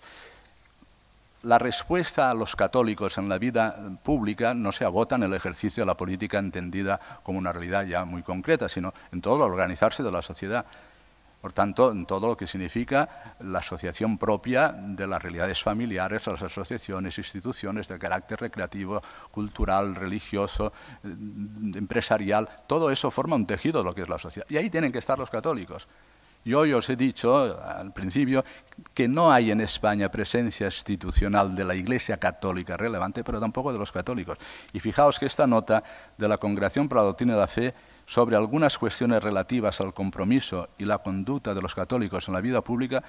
La 1.42 1.58
respuesta 1.58 2.30
a 2.30 2.34
los 2.34 2.56
católicos 2.56 3.18
en 3.18 3.28
la 3.28 3.36
vida 3.36 3.76
pública 4.02 4.54
no 4.54 4.72
se 4.72 4.86
agota 4.86 5.16
en 5.16 5.24
el 5.24 5.34
ejercicio 5.34 5.82
de 5.82 5.88
la 5.88 5.94
política 5.94 6.38
entendida 6.38 6.98
como 7.22 7.38
una 7.38 7.52
realidad 7.52 7.84
ya 7.84 8.06
muy 8.06 8.22
concreta, 8.22 8.66
sino 8.66 8.94
en 9.12 9.20
todo 9.20 9.36
el 9.44 9.52
organizarse 9.52 10.02
de 10.02 10.10
la 10.10 10.22
sociedad. 10.22 10.64
Por 11.46 11.52
tanto, 11.52 11.92
en 11.92 12.06
todo 12.06 12.26
lo 12.26 12.36
que 12.36 12.44
significa 12.44 13.08
la 13.38 13.60
asociación 13.60 14.18
propia 14.18 14.74
de 14.76 15.06
las 15.06 15.22
realidades 15.22 15.62
familiares, 15.62 16.26
las 16.26 16.42
asociaciones, 16.42 17.18
instituciones 17.18 17.86
de 17.86 18.00
carácter 18.00 18.40
recreativo, 18.40 19.00
cultural, 19.30 19.94
religioso, 19.94 20.72
eh, 21.04 21.08
empresarial, 21.76 22.48
todo 22.66 22.90
eso 22.90 23.12
forma 23.12 23.36
un 23.36 23.46
tejido 23.46 23.78
de 23.78 23.84
lo 23.84 23.94
que 23.94 24.02
es 24.02 24.08
la 24.08 24.18
sociedad. 24.18 24.44
Y 24.50 24.56
ahí 24.56 24.70
tienen 24.70 24.90
que 24.90 24.98
estar 24.98 25.16
los 25.20 25.30
católicos. 25.30 25.86
Y 26.44 26.52
hoy 26.52 26.72
os 26.72 26.90
he 26.90 26.96
dicho 26.96 27.36
al 27.62 27.92
principio 27.92 28.44
que 28.92 29.06
no 29.06 29.30
hay 29.30 29.52
en 29.52 29.60
España 29.60 30.10
presencia 30.10 30.66
institucional 30.66 31.54
de 31.54 31.64
la 31.64 31.76
Iglesia 31.76 32.16
Católica 32.16 32.76
relevante, 32.76 33.22
pero 33.22 33.38
tampoco 33.38 33.72
de 33.72 33.78
los 33.78 33.92
católicos. 33.92 34.36
Y 34.72 34.80
fijaos 34.80 35.20
que 35.20 35.26
esta 35.26 35.46
nota 35.46 35.84
de 36.18 36.26
la 36.26 36.38
Congregación 36.38 36.88
para 36.88 37.02
la 37.02 37.06
Doctrina 37.06 37.34
de 37.34 37.40
la 37.40 37.46
Fe 37.46 37.72
sobre 38.06 38.36
algunas 38.36 38.78
cuestiones 38.78 39.22
relativas 39.22 39.80
al 39.80 39.92
compromiso 39.92 40.68
y 40.78 40.84
la 40.84 40.98
conducta 40.98 41.54
de 41.54 41.62
los 41.62 41.74
católicos 41.74 42.28
en 42.28 42.34
la 42.34 42.40
vida 42.40 42.60
pública, 42.62 43.02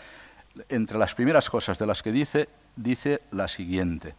entre 0.70 0.98
las 0.98 1.14
primeras 1.14 1.50
cosas 1.50 1.78
de 1.78 1.86
las 1.86 2.02
que 2.02 2.12
dice, 2.12 2.50
dice 2.76 3.22
la 3.32 3.48
siguiente. 3.48 4.16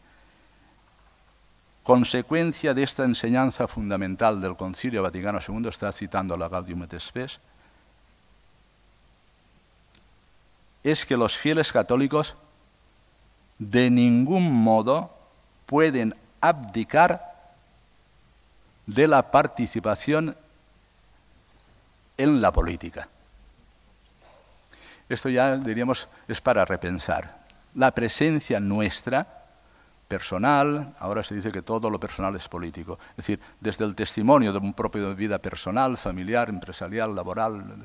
consecuencia 1.83 2.75
de 2.75 2.83
esta 2.83 3.05
enseñanza 3.05 3.67
fundamental 3.67 4.43
del 4.43 4.57
Concilio 4.57 5.03
Vaticano 5.03 5.39
II, 5.41 5.69
está 5.69 5.91
citando 5.91 6.37
la 6.37 6.51
Gaudium 6.51 6.83
et 6.83 7.01
Spes, 7.01 7.41
es 10.85 11.07
que 11.07 11.17
los 11.17 11.35
fieles 11.35 11.73
católicos 11.73 12.37
de 13.59 13.89
ningún 13.89 14.53
modo 14.53 15.17
pueden 15.65 16.15
abdicar 16.43 17.25
de 18.87 19.09
la 19.09 19.31
participación 19.31 20.37
en 22.19 22.43
la 22.43 22.53
política. 22.53 23.09
Esto 25.09 25.31
ya 25.31 25.57
diríamos 25.57 26.09
es 26.27 26.41
para 26.41 26.65
repensar. 26.65 27.39
La 27.75 27.93
presencia 27.93 28.61
nuestra, 28.61 29.27
personal, 30.09 30.95
ahora 31.01 31.23
se 31.23 31.35
dice 31.35 31.53
que 31.53 31.63
todo 31.63 31.91
lo 31.91 32.01
personal 32.01 32.35
es 32.35 32.49
político, 32.49 32.99
es 33.11 33.17
decir, 33.17 33.41
desde 33.61 33.85
el 33.85 33.95
testimonio 33.95 34.53
de 34.53 34.59
un 34.59 34.73
propio 34.73 35.15
vida 35.15 35.39
personal, 35.39 35.99
familiar, 35.99 36.49
empresarial, 36.49 37.15
laboral, 37.15 37.77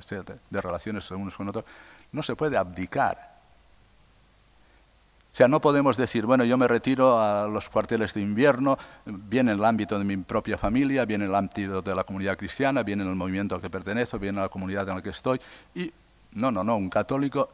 de 0.50 0.62
relaciones 0.62 1.12
unos 1.12 1.36
con 1.36 1.50
otros, 1.50 1.66
no 2.14 2.24
se 2.24 2.36
puede 2.36 2.58
abdicar. 2.58 3.33
O 5.34 5.36
sea, 5.36 5.48
no 5.48 5.60
podemos 5.60 5.98
decir, 5.98 6.28
bueno, 6.28 6.44
yo 6.44 6.58
me 6.58 6.68
retiro 6.68 7.20
a 7.20 7.48
los 7.48 7.68
cuarteles 7.68 8.14
de 8.14 8.22
invierno, 8.22 8.78
viene 9.04 9.52
en 9.52 9.58
el 9.58 9.66
ámbito 9.66 9.98
de 9.98 10.06
mi 10.06 10.16
propia 10.18 10.60
familia, 10.60 11.06
viene 11.06 11.26
en 11.26 11.32
el 11.32 11.36
ámbito 11.36 11.82
de 11.82 11.96
la 11.96 12.04
comunidad 12.04 12.38
cristiana, 12.38 12.84
viene 12.84 13.02
en 13.02 13.10
el 13.10 13.16
movimiento 13.16 13.56
al 13.56 13.62
que 13.62 13.72
pertenezco, 13.72 14.20
viene 14.20 14.38
en 14.38 14.44
la 14.44 14.50
comunidad 14.50 14.88
en 14.90 14.96
la 14.96 15.02
que 15.02 15.10
estoy. 15.10 15.42
Y 15.74 15.92
no, 16.34 16.52
no, 16.52 16.64
no, 16.64 16.78
un 16.78 16.88
católico, 16.88 17.50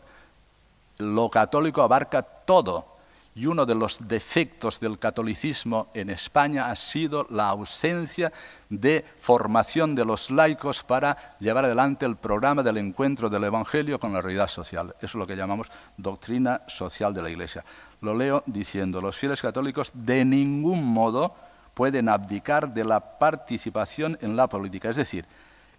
lo 0.98 1.30
católico 1.30 1.82
abarca 1.82 2.22
todo. 2.22 2.99
Y 3.36 3.46
uno 3.46 3.66
de 3.66 3.76
los 3.76 4.08
defectos 4.08 4.80
del 4.80 5.00
catolicismo 5.00 5.88
en 5.94 6.10
España 6.10 6.70
ha 6.70 6.76
sido 6.76 7.26
la 7.30 7.50
ausencia 7.50 8.34
de 8.70 9.06
formación 9.22 9.96
de 9.96 10.04
los 10.04 10.32
laicos 10.32 10.84
para 10.84 11.16
llevar 11.40 11.66
adelante 11.66 12.06
el 12.06 12.18
programa 12.18 12.64
del 12.64 12.78
encuentro 12.78 13.30
del 13.30 13.46
Evangelio 13.46 14.00
con 14.00 14.14
la 14.14 14.22
realidad 14.22 14.48
social. 14.48 14.94
Eso 14.98 15.06
es 15.06 15.16
lo 15.16 15.28
que 15.28 15.36
llamamos 15.36 15.68
doctrina 15.96 16.62
social 16.68 17.14
de 17.14 17.22
la 17.22 17.30
Iglesia. 17.30 17.64
Lo 18.02 18.14
leo 18.14 18.44
diciendo, 18.46 19.00
los 19.00 19.18
fieles 19.18 19.42
católicos 19.42 19.92
de 19.94 20.26
ningún 20.26 20.84
modo 20.84 21.34
pueden 21.74 22.10
abdicar 22.10 22.74
de 22.74 22.84
la 22.84 23.00
participación 23.20 24.18
en 24.22 24.36
la 24.36 24.48
política. 24.48 24.90
Es 24.90 24.98
decir, 24.98 25.26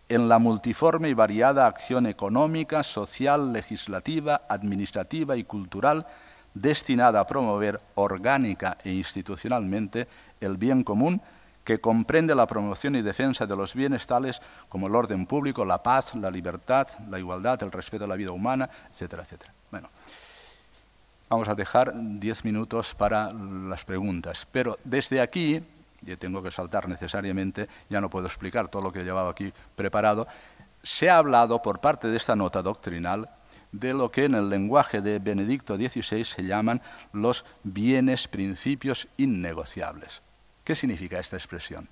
en 0.08 0.28
la 0.28 0.38
multiforme 0.38 1.08
y 1.08 1.14
variada 1.14 1.66
acción 1.66 2.06
económica, 2.06 2.82
social, 2.82 3.52
legislativa, 3.52 4.42
administrativa 4.48 5.36
y 5.36 5.44
cultural 5.44 6.06
destinada 6.54 7.20
a 7.20 7.26
promover 7.26 7.80
orgánica 7.94 8.76
e 8.84 8.90
institucionalmente 8.90 10.08
el 10.40 10.56
bien 10.56 10.84
común 10.84 11.20
que 11.64 11.80
comprende 11.80 12.34
la 12.34 12.46
promoción 12.46 12.96
y 12.96 13.02
defensa 13.02 13.46
de 13.46 13.56
los 13.56 13.74
bienes 13.74 14.06
tales 14.06 14.40
como 14.68 14.88
el 14.88 14.94
orden 14.94 15.26
público, 15.26 15.64
la 15.64 15.82
paz, 15.82 16.14
la 16.14 16.30
libertad, 16.30 16.88
la 17.08 17.18
igualdad, 17.18 17.62
el 17.62 17.70
respeto 17.70 18.04
a 18.04 18.08
la 18.08 18.16
vida 18.16 18.32
humana, 18.32 18.68
etcétera, 18.90 19.22
etcétera. 19.22 19.52
Bueno, 19.70 19.88
vamos 21.28 21.48
a 21.48 21.54
dejar 21.54 21.92
diez 21.94 22.44
minutos 22.44 22.94
para 22.94 23.30
las 23.32 23.84
preguntas, 23.84 24.46
pero 24.50 24.78
desde 24.84 25.20
aquí 25.20 25.62
y 26.06 26.16
tengo 26.16 26.42
que 26.42 26.50
saltar 26.50 26.88
necesariamente, 26.88 27.68
ya 27.88 28.00
no 28.00 28.08
puedo 28.08 28.26
explicar 28.26 28.68
todo 28.68 28.82
lo 28.82 28.92
que 28.92 29.00
he 29.00 29.04
llevado 29.04 29.28
aquí 29.28 29.52
preparado, 29.76 30.26
se 30.82 31.10
ha 31.10 31.18
hablado 31.18 31.60
por 31.60 31.80
parte 31.80 32.08
de 32.08 32.16
esta 32.16 32.36
nota 32.36 32.62
doctrinal 32.62 33.28
de 33.72 33.94
lo 33.94 34.10
que 34.10 34.24
en 34.24 34.34
el 34.34 34.48
lenguaje 34.48 35.00
de 35.00 35.18
Benedicto 35.18 35.76
XVI 35.76 36.24
se 36.24 36.44
llaman 36.44 36.82
los 37.12 37.44
bienes 37.62 38.28
principios 38.28 39.08
innegociables. 39.16 40.22
¿Qué 40.64 40.74
significa 40.74 41.18
esta 41.18 41.36
expresión? 41.36 41.88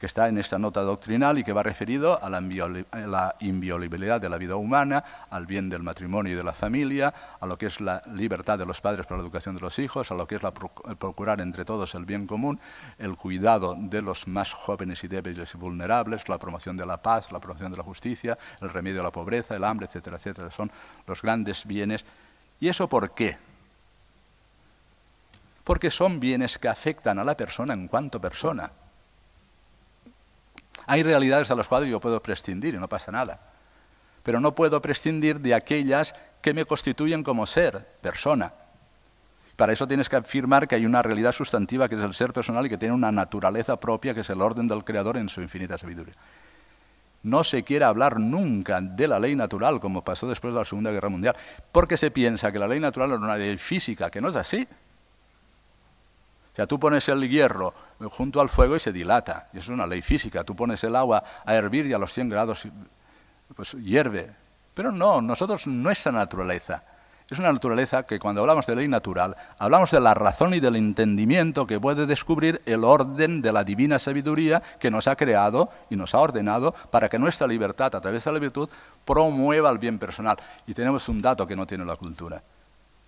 Que 0.00 0.06
está 0.06 0.28
en 0.28 0.38
esta 0.38 0.58
nota 0.58 0.80
doctrinal 0.80 1.36
y 1.36 1.44
que 1.44 1.52
va 1.52 1.62
referido 1.62 2.18
a 2.24 2.30
la, 2.30 3.34
inviolabilidad 3.40 4.18
de 4.18 4.30
la 4.30 4.38
vida 4.38 4.56
humana, 4.56 5.04
al 5.28 5.44
bien 5.44 5.68
del 5.68 5.82
matrimonio 5.82 6.32
y 6.32 6.36
de 6.36 6.42
la 6.42 6.54
familia, 6.54 7.12
a 7.38 7.46
lo 7.46 7.58
que 7.58 7.66
es 7.66 7.82
la 7.82 8.00
libertad 8.14 8.58
de 8.58 8.64
los 8.64 8.80
padres 8.80 9.04
para 9.04 9.18
la 9.18 9.24
educación 9.24 9.56
de 9.56 9.60
los 9.60 9.78
hijos, 9.78 10.10
a 10.10 10.14
lo 10.14 10.26
que 10.26 10.36
es 10.36 10.42
la 10.42 10.52
procurar 10.52 11.42
entre 11.42 11.66
todos 11.66 11.94
el 11.94 12.06
bien 12.06 12.26
común, 12.26 12.58
el 12.98 13.14
cuidado 13.14 13.76
de 13.78 14.00
los 14.00 14.26
más 14.26 14.54
jóvenes 14.54 15.04
y 15.04 15.08
débiles 15.08 15.54
y 15.54 15.58
vulnerables, 15.58 16.30
la 16.30 16.38
promoción 16.38 16.78
de 16.78 16.86
la 16.86 16.96
paz, 16.96 17.30
la 17.30 17.38
promoción 17.38 17.70
de 17.70 17.76
la 17.76 17.84
justicia, 17.84 18.38
el 18.62 18.70
remedio 18.70 19.02
a 19.02 19.04
la 19.04 19.12
pobreza, 19.12 19.54
el 19.54 19.64
hambre, 19.64 19.86
etcétera, 19.86 20.16
etcétera. 20.16 20.50
Son 20.50 20.72
los 21.06 21.20
grandes 21.20 21.66
bienes. 21.66 22.06
¿Y 22.58 22.68
eso 22.68 22.88
por 22.88 23.10
qué? 23.10 23.36
Porque 25.62 25.90
son 25.90 26.20
bienes 26.20 26.56
que 26.58 26.68
afectan 26.68 27.18
a 27.18 27.24
la 27.24 27.36
persona 27.36 27.74
en 27.74 27.86
cuanto 27.86 28.18
persona. 28.18 28.70
Hay 30.90 31.04
realidades 31.04 31.46
de 31.46 31.54
las 31.54 31.68
cuales 31.68 31.88
yo 31.88 32.00
puedo 32.00 32.20
prescindir 32.20 32.74
y 32.74 32.76
no 32.76 32.88
pasa 32.88 33.12
nada. 33.12 33.38
Pero 34.24 34.40
no 34.40 34.56
puedo 34.56 34.82
prescindir 34.82 35.38
de 35.38 35.54
aquellas 35.54 36.16
que 36.42 36.52
me 36.52 36.64
constituyen 36.64 37.22
como 37.22 37.46
ser, 37.46 37.86
persona. 38.00 38.52
Para 39.54 39.72
eso 39.72 39.86
tienes 39.86 40.08
que 40.08 40.16
afirmar 40.16 40.66
que 40.66 40.74
hay 40.74 40.84
una 40.84 41.00
realidad 41.00 41.30
sustantiva 41.30 41.88
que 41.88 41.94
es 41.94 42.00
el 42.00 42.12
ser 42.12 42.32
personal 42.32 42.66
y 42.66 42.70
que 42.70 42.76
tiene 42.76 42.92
una 42.92 43.12
naturaleza 43.12 43.78
propia 43.78 44.14
que 44.14 44.22
es 44.22 44.30
el 44.30 44.40
orden 44.40 44.66
del 44.66 44.82
Creador 44.82 45.16
en 45.16 45.28
su 45.28 45.40
infinita 45.40 45.78
sabiduría. 45.78 46.14
No 47.22 47.44
se 47.44 47.62
quiere 47.62 47.84
hablar 47.84 48.18
nunca 48.18 48.80
de 48.80 49.06
la 49.06 49.20
ley 49.20 49.36
natural 49.36 49.78
como 49.78 50.02
pasó 50.02 50.26
después 50.26 50.52
de 50.52 50.58
la 50.58 50.64
Segunda 50.64 50.90
Guerra 50.90 51.08
Mundial, 51.08 51.36
porque 51.70 51.96
se 51.96 52.10
piensa 52.10 52.50
que 52.50 52.58
la 52.58 52.66
ley 52.66 52.80
natural 52.80 53.12
es 53.12 53.18
una 53.18 53.36
ley 53.36 53.56
física, 53.58 54.10
que 54.10 54.20
no 54.20 54.30
es 54.30 54.34
así. 54.34 54.66
Tú 56.66 56.78
pones 56.78 57.08
el 57.08 57.28
hierro 57.28 57.74
junto 58.10 58.40
al 58.40 58.48
fuego 58.48 58.76
y 58.76 58.80
se 58.80 58.92
dilata. 58.92 59.48
Y 59.52 59.58
es 59.58 59.68
una 59.68 59.86
ley 59.86 60.02
física. 60.02 60.44
Tú 60.44 60.54
pones 60.54 60.82
el 60.84 60.96
agua 60.96 61.22
a 61.44 61.54
hervir 61.54 61.86
y 61.86 61.92
a 61.92 61.98
los 61.98 62.12
100 62.12 62.28
grados 62.28 62.66
pues 63.54 63.72
hierve. 63.72 64.30
Pero 64.74 64.92
no, 64.92 65.20
nosotros 65.20 65.66
nuestra 65.66 66.12
naturaleza. 66.12 66.82
Es 67.30 67.38
una 67.38 67.52
naturaleza 67.52 68.02
que 68.02 68.18
cuando 68.18 68.40
hablamos 68.40 68.66
de 68.66 68.74
ley 68.74 68.88
natural, 68.88 69.36
hablamos 69.56 69.92
de 69.92 70.00
la 70.00 70.14
razón 70.14 70.52
y 70.52 70.58
del 70.58 70.74
entendimiento 70.74 71.64
que 71.64 71.78
puede 71.78 72.06
descubrir 72.06 72.60
el 72.66 72.82
orden 72.82 73.40
de 73.40 73.52
la 73.52 73.62
divina 73.62 74.00
sabiduría 74.00 74.60
que 74.80 74.90
nos 74.90 75.06
ha 75.06 75.14
creado 75.14 75.70
y 75.90 75.96
nos 75.96 76.12
ha 76.16 76.18
ordenado 76.18 76.74
para 76.90 77.08
que 77.08 77.20
nuestra 77.20 77.46
libertad 77.46 77.94
a 77.94 78.00
través 78.00 78.24
de 78.24 78.32
la 78.32 78.40
virtud 78.40 78.68
promueva 79.04 79.70
el 79.70 79.78
bien 79.78 80.00
personal. 80.00 80.36
Y 80.66 80.74
tenemos 80.74 81.08
un 81.08 81.20
dato 81.20 81.46
que 81.46 81.54
no 81.54 81.68
tiene 81.68 81.84
la 81.84 81.94
cultura. 81.94 82.42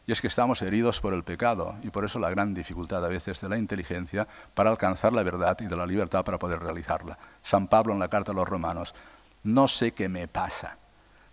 Y 0.07 0.13
es 0.13 0.21
que 0.21 0.27
estamos 0.27 0.61
heridos 0.63 1.01
por 1.01 1.15
el 1.15 1.23
pecado 1.23 1.77
y 1.83 1.91
por 1.91 2.05
eso 2.05 2.19
la 2.19 2.31
gran 2.31 2.55
dificultad 2.55 3.05
a 3.05 3.09
veces 3.09 3.41
de 3.41 3.49
la 3.49 3.57
inteligencia 3.57 4.27
para 4.55 4.71
alcanzar 4.71 5.13
la 5.13 5.23
verdad 5.23 5.57
y 5.61 5.67
de 5.67 5.77
la 5.77 5.87
libertad 5.87 6.25
para 6.25 6.39
poder 6.39 6.61
realizarla. 6.61 7.19
San 7.43 7.69
Pablo 7.69 7.93
en 7.93 8.01
la 8.01 8.09
carta 8.09 8.33
a 8.33 8.35
los 8.35 8.49
romanos, 8.49 8.95
no 9.45 9.69
sé 9.69 9.93
qué 9.93 10.09
me 10.09 10.27
pasa. 10.27 10.77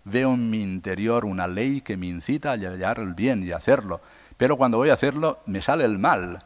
Veo 0.04 0.34
en 0.34 0.50
mi 0.50 0.62
interior 0.62 1.24
una 1.24 1.46
ley 1.46 1.80
que 1.80 1.96
me 1.96 2.06
incita 2.06 2.50
a 2.50 2.52
hallar 2.52 3.00
el 3.00 3.14
bien 3.14 3.42
y 3.42 3.52
hacerlo, 3.52 4.00
pero 4.36 4.56
cuando 4.56 4.78
voy 4.78 4.90
a 4.90 4.94
hacerlo 4.94 5.40
me 5.46 5.62
sale 5.62 5.84
el 5.84 5.98
mal. 5.98 6.38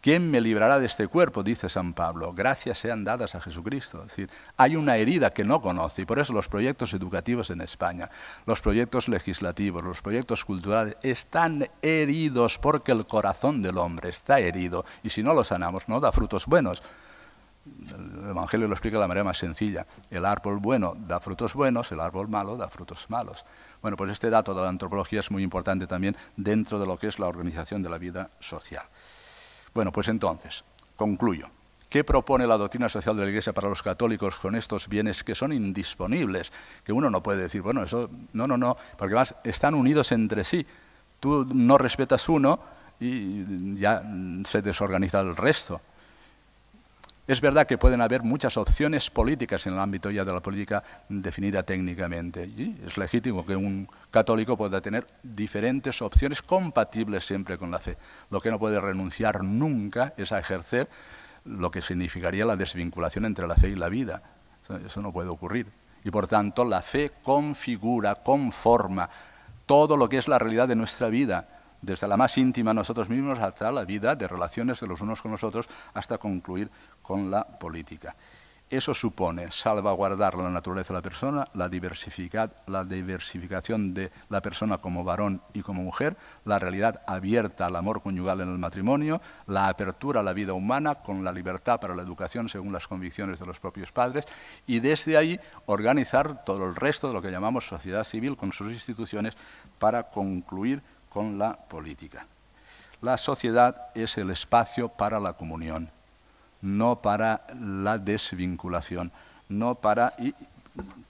¿Quién 0.00 0.30
me 0.30 0.40
librará 0.40 0.78
de 0.78 0.86
este 0.86 1.08
cuerpo? 1.08 1.42
Dice 1.42 1.68
San 1.68 1.92
Pablo. 1.92 2.32
Gracias 2.32 2.78
sean 2.78 3.04
dadas 3.04 3.34
a 3.34 3.40
Jesucristo. 3.42 4.00
Es 4.02 4.08
decir, 4.08 4.30
hay 4.56 4.74
una 4.76 4.96
herida 4.96 5.30
que 5.30 5.44
no 5.44 5.60
conoce 5.60 6.02
y 6.02 6.04
por 6.06 6.18
eso 6.18 6.32
los 6.32 6.48
proyectos 6.48 6.94
educativos 6.94 7.50
en 7.50 7.60
España, 7.60 8.08
los 8.46 8.62
proyectos 8.62 9.08
legislativos, 9.08 9.84
los 9.84 10.00
proyectos 10.00 10.46
culturales 10.46 10.96
están 11.02 11.68
heridos 11.82 12.58
porque 12.58 12.92
el 12.92 13.06
corazón 13.06 13.60
del 13.60 13.76
hombre 13.76 14.08
está 14.08 14.40
herido 14.40 14.86
y 15.02 15.10
si 15.10 15.22
no 15.22 15.34
lo 15.34 15.44
sanamos 15.44 15.86
no 15.86 16.00
da 16.00 16.12
frutos 16.12 16.46
buenos. 16.46 16.82
El 17.66 18.30
Evangelio 18.30 18.68
lo 18.68 18.72
explica 18.72 18.96
de 18.96 19.02
la 19.02 19.08
manera 19.08 19.24
más 19.24 19.36
sencilla. 19.36 19.84
El 20.10 20.24
árbol 20.24 20.60
bueno 20.60 20.96
da 20.96 21.20
frutos 21.20 21.52
buenos, 21.52 21.92
el 21.92 22.00
árbol 22.00 22.26
malo 22.26 22.56
da 22.56 22.70
frutos 22.70 23.04
malos. 23.10 23.44
Bueno, 23.82 23.98
pues 23.98 24.10
este 24.10 24.30
dato 24.30 24.54
de 24.54 24.62
la 24.62 24.68
antropología 24.70 25.20
es 25.20 25.30
muy 25.30 25.42
importante 25.42 25.86
también 25.86 26.16
dentro 26.36 26.78
de 26.78 26.86
lo 26.86 26.96
que 26.96 27.08
es 27.08 27.18
la 27.18 27.26
organización 27.26 27.82
de 27.82 27.90
la 27.90 27.98
vida 27.98 28.30
social. 28.40 28.84
Bueno, 29.74 29.92
pues 29.92 30.08
entonces, 30.08 30.64
concluyo. 30.96 31.48
¿Qué 31.88 32.04
propone 32.04 32.46
la 32.46 32.56
doctrina 32.56 32.88
social 32.88 33.16
de 33.16 33.24
la 33.24 33.30
Iglesia 33.30 33.52
para 33.52 33.68
los 33.68 33.82
católicos 33.82 34.36
con 34.36 34.54
estos 34.54 34.88
bienes 34.88 35.24
que 35.24 35.34
son 35.34 35.52
indisponibles? 35.52 36.52
Que 36.84 36.92
uno 36.92 37.10
no 37.10 37.20
puede 37.20 37.42
decir, 37.42 37.62
bueno, 37.62 37.82
eso, 37.82 38.08
no, 38.32 38.46
no, 38.46 38.56
no, 38.56 38.76
porque 38.96 39.14
además 39.14 39.34
están 39.42 39.74
unidos 39.74 40.12
entre 40.12 40.44
sí. 40.44 40.64
Tú 41.18 41.44
no 41.52 41.78
respetas 41.78 42.28
uno 42.28 42.60
y 43.00 43.76
ya 43.76 44.04
se 44.44 44.62
desorganiza 44.62 45.18
el 45.20 45.34
resto. 45.34 45.80
Es 47.26 47.40
verdad 47.40 47.66
que 47.66 47.78
pueden 47.78 48.00
haber 48.00 48.22
muchas 48.22 48.56
opciones 48.56 49.10
políticas 49.10 49.66
en 49.66 49.74
el 49.74 49.80
ámbito 49.80 50.10
ya 50.10 50.24
de 50.24 50.32
la 50.32 50.40
política 50.40 50.84
definida 51.08 51.64
técnicamente. 51.64 52.48
Es 52.86 52.98
legítimo 52.98 53.44
que 53.44 53.56
un 53.56 53.88
católico 54.10 54.56
pueda 54.56 54.80
tener 54.80 55.06
diferentes 55.22 56.02
opciones 56.02 56.42
compatibles 56.42 57.24
siempre 57.24 57.58
con 57.58 57.70
la 57.70 57.78
fe. 57.78 57.96
Lo 58.30 58.40
que 58.40 58.50
no 58.50 58.58
puede 58.58 58.80
renunciar 58.80 59.42
nunca 59.44 60.14
es 60.16 60.32
a 60.32 60.38
ejercer 60.38 60.88
lo 61.44 61.70
que 61.70 61.82
significaría 61.82 62.44
la 62.44 62.56
desvinculación 62.56 63.24
entre 63.24 63.46
la 63.46 63.56
fe 63.56 63.70
y 63.70 63.76
la 63.76 63.88
vida. 63.88 64.22
Eso 64.84 65.00
no 65.00 65.12
puede 65.12 65.28
ocurrir. 65.28 65.66
Y 66.04 66.10
por 66.10 66.26
tanto 66.26 66.64
la 66.64 66.82
fe 66.82 67.12
configura, 67.22 68.16
conforma 68.16 69.08
todo 69.66 69.96
lo 69.96 70.08
que 70.08 70.18
es 70.18 70.28
la 70.28 70.38
realidad 70.38 70.68
de 70.68 70.76
nuestra 70.76 71.08
vida 71.08 71.46
desde 71.82 72.08
la 72.08 72.16
más 72.16 72.36
íntima 72.36 72.74
nosotros 72.74 73.08
mismos 73.08 73.38
hasta 73.38 73.72
la 73.72 73.84
vida 73.84 74.14
de 74.14 74.28
relaciones 74.28 74.80
de 74.80 74.86
los 74.86 75.00
unos 75.00 75.22
con 75.22 75.30
los 75.30 75.44
otros, 75.44 75.68
hasta 75.94 76.18
concluir 76.18 76.70
con 77.02 77.30
la 77.30 77.44
política. 77.44 78.14
Eso 78.70 78.94
supone 78.94 79.50
salvaguardar 79.50 80.36
la 80.36 80.48
naturaleza 80.48 80.92
de 80.92 80.98
la 80.98 81.02
persona, 81.02 81.48
la, 81.54 81.68
diversificación 81.68 83.94
de 83.94 84.12
la 84.28 84.40
persona 84.40 84.78
como 84.78 85.02
varón 85.02 85.42
y 85.54 85.62
como 85.62 85.82
mujer, 85.82 86.16
la 86.44 86.60
realidad 86.60 87.02
abierta 87.04 87.66
al 87.66 87.74
amor 87.74 88.00
conyugal 88.00 88.42
en 88.42 88.48
el 88.48 88.58
matrimonio, 88.58 89.20
la 89.48 89.66
apertura 89.66 90.20
a 90.20 90.22
la 90.22 90.34
vida 90.34 90.52
humana 90.52 90.94
con 90.94 91.24
la 91.24 91.32
libertad 91.32 91.80
para 91.80 91.96
la 91.96 92.02
educación 92.02 92.48
según 92.48 92.72
las 92.72 92.86
convicciones 92.86 93.40
de 93.40 93.46
los 93.46 93.58
propios 93.58 93.90
padres 93.90 94.24
y 94.68 94.78
desde 94.78 95.16
ahí 95.16 95.40
organizar 95.66 96.44
todo 96.44 96.66
el 96.66 96.76
resto 96.76 97.08
de 97.08 97.14
lo 97.14 97.22
que 97.22 97.32
llamamos 97.32 97.66
sociedad 97.66 98.04
civil 98.04 98.36
con 98.36 98.52
sus 98.52 98.70
instituciones 98.70 99.34
para 99.80 100.04
concluir 100.04 100.80
con 101.08 101.38
la 101.38 101.56
política. 101.56 102.24
La 103.02 103.18
sociedad 103.18 103.88
es 103.96 104.16
el 104.16 104.30
espacio 104.30 104.90
para 104.90 105.18
la 105.18 105.32
comunión 105.32 105.90
no 106.62 107.00
para 107.00 107.42
la 107.58 107.98
desvinculación, 107.98 109.12
no 109.48 109.74
para... 109.74 110.14
Y 110.18 110.34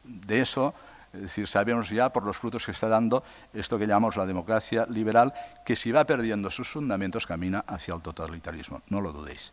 de 0.04 0.40
eso, 0.40 0.74
es 1.12 1.22
decir, 1.22 1.46
sabemos 1.46 1.90
ya 1.90 2.10
por 2.10 2.24
los 2.24 2.36
frutos 2.36 2.64
que 2.64 2.72
está 2.72 2.88
dando 2.88 3.22
esto 3.54 3.78
que 3.78 3.86
llamamos 3.86 4.16
la 4.16 4.26
democracia 4.26 4.86
liberal, 4.88 5.32
que 5.64 5.76
si 5.76 5.92
va 5.92 6.04
perdiendo 6.04 6.50
sus 6.50 6.68
fundamentos 6.68 7.26
camina 7.26 7.64
hacia 7.66 7.94
el 7.94 8.00
totalitarismo, 8.00 8.82
no 8.88 9.00
lo 9.00 9.12
dudéis. 9.12 9.52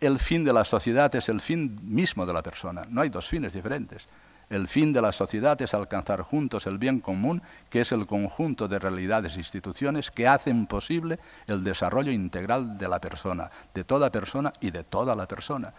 El 0.00 0.18
fin 0.18 0.44
de 0.44 0.52
la 0.52 0.64
sociedad 0.64 1.14
es 1.14 1.28
el 1.28 1.40
fin 1.40 1.78
mismo 1.82 2.24
de 2.26 2.32
la 2.32 2.42
persona, 2.42 2.84
no 2.88 3.00
hay 3.00 3.08
dos 3.08 3.26
fines 3.26 3.52
diferentes. 3.52 4.06
El 4.50 4.66
fin 4.66 4.94
de 4.94 5.02
la 5.02 5.12
sociedad 5.12 5.60
es 5.60 5.74
alcanzar 5.74 6.22
juntos 6.22 6.66
el 6.66 6.78
bien 6.78 7.00
común, 7.00 7.42
que 7.68 7.82
es 7.82 7.92
el 7.92 8.06
conjunto 8.06 8.66
de 8.66 8.78
realidades 8.78 9.36
e 9.36 9.40
instituciones 9.40 10.10
que 10.10 10.26
hacen 10.26 10.66
posible 10.66 11.18
el 11.46 11.62
desarrollo 11.62 12.10
integral 12.10 12.78
de 12.78 12.88
la 12.88 12.98
persona, 12.98 13.50
de 13.74 13.84
toda 13.84 14.10
persona 14.10 14.52
y 14.60 14.70
de 14.70 14.84
toda 14.84 15.14
la 15.14 15.26
persona, 15.26 15.74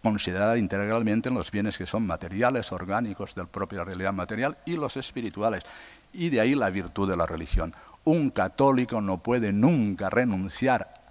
considerada 0.00 0.56
integralmente 0.56 1.28
en 1.28 1.34
los 1.34 1.50
bienes 1.50 1.76
que 1.76 1.86
son 1.86 2.06
materiales, 2.06 2.70
orgánicos, 2.70 3.34
de 3.34 3.42
la 3.42 3.48
propia 3.48 3.82
realidad 3.82 4.12
material 4.12 4.56
y 4.64 4.76
los 4.76 4.96
espirituales. 4.96 5.62
Y 6.12 6.30
de 6.30 6.40
ahí 6.40 6.54
la 6.54 6.70
virtud 6.70 7.10
de 7.10 7.16
la 7.16 7.26
religión. 7.26 7.74
Un 8.04 8.30
católico 8.30 9.00
no 9.00 9.18
puede 9.18 9.52
nunca 9.52 10.08
renunciar 10.08 11.02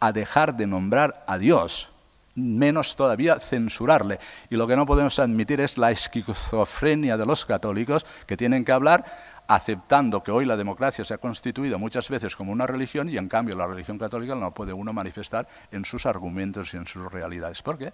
a 0.00 0.12
dejar 0.12 0.56
de 0.56 0.66
nombrar 0.66 1.24
a 1.26 1.38
Dios 1.38 1.89
menos 2.34 2.96
todavía 2.96 3.38
censurarle. 3.38 4.18
Y 4.50 4.56
lo 4.56 4.66
que 4.66 4.76
no 4.76 4.86
podemos 4.86 5.18
admitir 5.18 5.60
es 5.60 5.78
la 5.78 5.90
esquizofrenia 5.90 7.16
de 7.16 7.26
los 7.26 7.44
católicos 7.44 8.06
que 8.26 8.36
tienen 8.36 8.64
que 8.64 8.72
hablar 8.72 9.04
aceptando 9.50 10.22
que 10.22 10.30
hoy 10.30 10.44
la 10.44 10.56
democracia 10.56 11.04
se 11.04 11.12
ha 11.12 11.18
constituido 11.18 11.76
muchas 11.76 12.08
veces 12.08 12.36
como 12.36 12.52
una 12.52 12.68
religión 12.68 13.08
y 13.08 13.16
en 13.16 13.28
cambio 13.28 13.56
la 13.56 13.66
religión 13.66 13.98
católica 13.98 14.36
no 14.36 14.54
puede 14.54 14.72
uno 14.72 14.92
manifestar 14.92 15.48
en 15.72 15.84
sus 15.84 16.06
argumentos 16.06 16.72
y 16.72 16.76
en 16.76 16.86
sus 16.86 17.10
realidades. 17.10 17.60
¿Por 17.60 17.76
qué? 17.76 17.92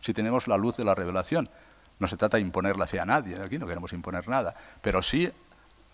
Si 0.00 0.14
tenemos 0.14 0.46
la 0.46 0.56
luz 0.56 0.76
de 0.76 0.84
la 0.84 0.94
revelación, 0.94 1.48
no 1.98 2.06
se 2.06 2.16
trata 2.16 2.36
de 2.36 2.42
imponer 2.42 2.76
la 2.76 2.86
fe 2.86 3.00
a 3.00 3.04
nadie, 3.04 3.42
aquí 3.42 3.58
no 3.58 3.66
queremos 3.66 3.92
imponer 3.92 4.28
nada, 4.28 4.54
pero 4.80 5.02
sí 5.02 5.28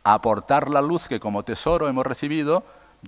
aportar 0.02 0.68
la 0.68 0.82
luz 0.82 1.08
que 1.08 1.18
como 1.18 1.44
tesoro 1.44 1.88
hemos 1.88 2.06
recibido 2.06 2.62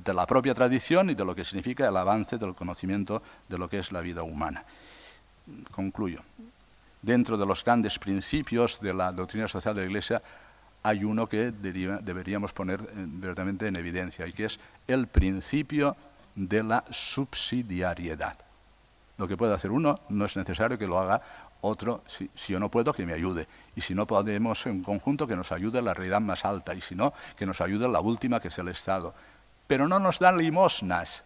de 0.05 0.14
la 0.14 0.26
propia 0.26 0.55
tradición 0.55 1.11
y 1.11 1.14
de 1.14 1.24
lo 1.24 1.34
que 1.34 1.44
significa 1.44 1.88
el 1.88 1.97
avance 1.97 2.38
del 2.38 2.55
conocimiento 2.55 3.22
de 3.49 3.59
lo 3.59 3.68
que 3.68 3.78
es 3.78 3.92
la 3.92 4.01
vida 4.01 4.22
humana. 4.22 4.64
Concluyo. 5.70 6.22
Dentro 7.03 7.36
de 7.36 7.47
los 7.47 7.64
grandes 7.64 7.99
principios 7.99 8.80
de 8.80 8.92
la 8.92 9.12
doctrina 9.12 9.47
social 9.47 9.74
de 9.74 9.82
la 9.82 9.86
Iglesia 9.86 10.22
hay 10.82 11.05
uno 11.05 11.28
que 11.28 11.51
deberíamos 11.51 12.53
poner 12.53 12.80
eh, 12.80 12.86
verdaderamente 12.94 13.66
en 13.66 13.76
evidencia 13.76 14.26
y 14.26 14.32
que 14.32 14.47
es 14.47 14.61
el 14.86 15.07
principio 15.07 15.97
de 16.34 16.62
la 16.62 16.84
subsidiariedad. 16.90 18.36
Lo 19.18 19.26
que 19.26 19.36
puede 19.36 19.55
hacer 19.55 19.70
uno 19.70 20.01
no 20.11 20.24
es 20.26 20.36
necesario 20.36 20.78
que 20.78 20.86
lo 20.86 20.99
haga 20.99 21.22
otro, 21.62 22.03
si, 22.07 22.30
si, 22.34 22.53
yo 22.53 22.61
no 22.61 22.70
puedo, 22.70 22.92
que 22.92 23.07
me 23.07 23.14
ayude. 23.14 23.49
Y 23.74 23.80
si 23.80 23.94
no 23.94 24.07
podemos 24.07 24.66
en 24.66 24.82
conjunto, 24.82 25.26
que 25.26 25.34
nos 25.34 25.51
ayude 25.53 25.80
la 25.82 25.94
realidad 25.94 26.20
más 26.20 26.44
alta. 26.44 26.74
Y 26.74 26.80
si 26.80 26.94
no, 26.94 27.12
que 27.36 27.47
nos 27.47 27.61
ayude 27.61 27.88
la 27.88 28.01
última, 28.01 28.38
que 28.38 28.49
es 28.49 28.59
el 28.59 28.68
Estado 28.68 29.14
pero 29.66 29.88
no 29.88 29.98
nos 29.98 30.18
dan 30.18 30.38
limosnas. 30.38 31.24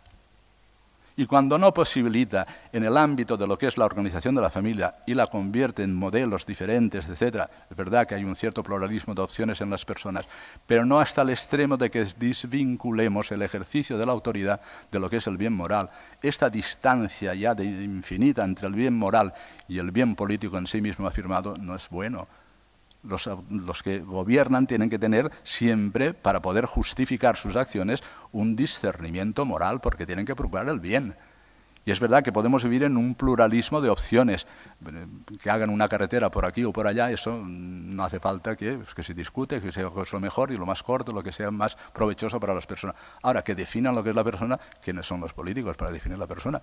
Y 1.21 1.27
cuando 1.27 1.59
no 1.59 1.75
posibilita 1.75 2.47
en 2.73 2.83
el 2.83 2.97
ámbito 2.97 3.37
de 3.37 3.47
lo 3.47 3.59
que 3.59 3.67
es 3.67 3.77
la 3.77 3.85
organización 3.85 4.35
de 4.35 4.41
la 4.41 4.49
familia 4.49 4.95
y 5.07 5.13
la 5.13 5.27
convierte 5.27 5.83
en 5.83 5.95
modelos 5.95 6.47
diferentes, 6.47 7.07
etc., 7.09 7.45
es 7.71 7.77
verdad 7.77 8.07
que 8.07 8.15
hay 8.15 8.25
un 8.25 8.35
cierto 8.35 8.63
pluralismo 8.63 9.15
de 9.15 9.21
opciones 9.21 9.61
en 9.61 9.69
las 9.69 9.85
personas, 9.85 10.25
pero 10.67 10.87
no 10.87 10.99
hasta 10.99 11.21
el 11.21 11.29
extremo 11.29 11.77
de 11.77 11.91
que 11.91 12.07
desvinculemos 12.17 13.33
el 13.33 13.43
ejercicio 13.43 13.99
de 13.99 14.07
la 14.07 14.13
autoridad 14.13 14.63
de 14.91 14.99
lo 14.99 15.11
que 15.11 15.19
es 15.19 15.27
el 15.27 15.37
bien 15.37 15.53
moral. 15.53 15.91
Esta 16.23 16.49
distancia 16.49 17.35
ya 17.35 17.55
de 17.55 17.65
infinita 17.65 18.43
entre 18.43 18.69
el 18.69 18.75
bien 18.75 18.97
moral 18.97 19.35
y 19.69 19.79
el 19.79 19.91
bien 19.91 20.17
político 20.17 20.57
en 20.57 20.67
sí 20.67 20.81
mismo 20.81 21.07
afirmado 21.07 21.55
no 21.59 21.75
es 21.75 21.91
bueno 21.91 22.29
los, 23.03 23.83
que 23.83 24.01
gobiernan 24.01 24.67
tienen 24.67 24.91
que 24.91 24.99
tener 24.99 25.31
siempre, 25.43 26.15
para 26.15 26.41
poder 26.41 26.67
justificar 26.67 27.37
sus 27.37 27.57
acciones, 27.57 28.03
un 28.33 28.57
discernimiento 28.57 29.45
moral, 29.45 29.81
porque 29.81 30.07
tienen 30.07 30.27
que 30.27 30.37
procurar 30.37 30.69
el 30.69 30.81
bien. 30.81 31.15
Y 31.87 31.93
es 31.93 31.99
verdad 31.99 32.23
que 32.23 32.31
podemos 32.31 32.63
vivir 32.63 32.83
en 32.83 32.97
un 32.99 33.15
pluralismo 33.15 33.81
de 33.81 33.89
opciones. 33.89 34.47
Que 35.43 35.51
hagan 35.51 35.71
una 35.71 35.89
carretera 35.89 36.31
por 36.31 36.45
aquí 36.45 36.63
o 36.63 36.73
por 36.73 36.87
allá, 36.87 37.11
eso 37.11 37.43
no 37.47 38.05
hace 38.05 38.21
falta 38.21 38.55
que, 38.55 38.75
pues, 38.75 38.95
que 38.95 39.03
se 39.03 39.15
discute, 39.15 39.61
que 39.61 39.73
sea 39.73 39.91
lo 40.13 40.21
mejor 40.21 40.53
y 40.53 40.59
lo 40.59 40.67
más 40.67 40.83
corto, 40.83 41.13
lo 41.13 41.23
que 41.23 41.33
sea 41.33 41.51
más 41.51 41.77
provechoso 41.95 42.39
para 42.39 42.55
las 42.55 42.67
personas. 42.67 42.97
Ahora, 43.23 43.43
que 43.43 43.55
definan 43.55 43.95
lo 43.95 44.05
que 44.05 44.11
es 44.11 44.17
la 44.17 44.25
persona, 44.25 44.61
¿quiénes 44.85 45.07
son 45.07 45.21
los 45.21 45.33
políticos 45.33 45.77
para 45.77 45.91
definir 45.91 46.19
la 46.19 46.27
persona? 46.27 46.61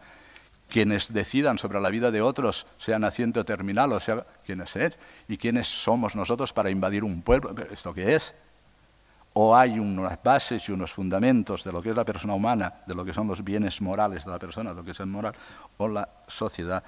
Quienes 0.69 1.13
decidan 1.13 1.57
sobre 1.57 1.79
la 1.79 1.89
vida 1.89 2.11
de 2.11 2.21
otros, 2.21 2.67
sea 2.77 2.99
naciente 2.99 3.39
o 3.39 3.45
terminal, 3.45 3.91
o 3.93 3.99
sea 3.99 4.25
quienes 4.45 4.75
es, 4.75 4.97
y 5.27 5.37
quiénes 5.37 5.67
somos 5.67 6.15
nosotros 6.15 6.53
para 6.53 6.69
invadir 6.69 7.03
un 7.03 7.21
pueblo, 7.21 7.55
¿esto 7.71 7.93
qué 7.93 8.15
es? 8.15 8.35
O 9.33 9.55
hay 9.55 9.79
unas 9.79 10.21
bases 10.23 10.67
y 10.67 10.71
unos 10.71 10.91
fundamentos 10.91 11.63
de 11.63 11.71
lo 11.71 11.81
que 11.81 11.91
es 11.91 11.95
la 11.95 12.05
persona 12.05 12.33
humana, 12.33 12.73
de 12.85 12.95
lo 12.95 13.05
que 13.05 13.13
son 13.13 13.27
los 13.27 13.43
bienes 13.43 13.81
morales 13.81 14.25
de 14.25 14.31
la 14.31 14.39
persona, 14.39 14.71
de 14.71 14.77
lo 14.77 14.83
que 14.83 14.91
es 14.91 14.99
el 14.99 15.07
moral, 15.07 15.33
o 15.77 15.87
la 15.87 16.07
sociedad 16.27 16.83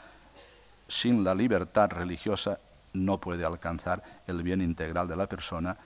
sin 0.88 1.23
la 1.23 1.36
libertad 1.36 1.91
religiosa 1.91 2.59
no 2.93 3.19
puede 3.19 3.45
alcanzar 3.45 4.01
el 4.27 4.41
bien 4.41 4.61
integral 4.61 5.07
de 5.07 5.15
la 5.15 5.27
persona 5.27 5.77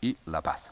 y 0.00 0.16
la 0.26 0.42
paz. 0.42 0.70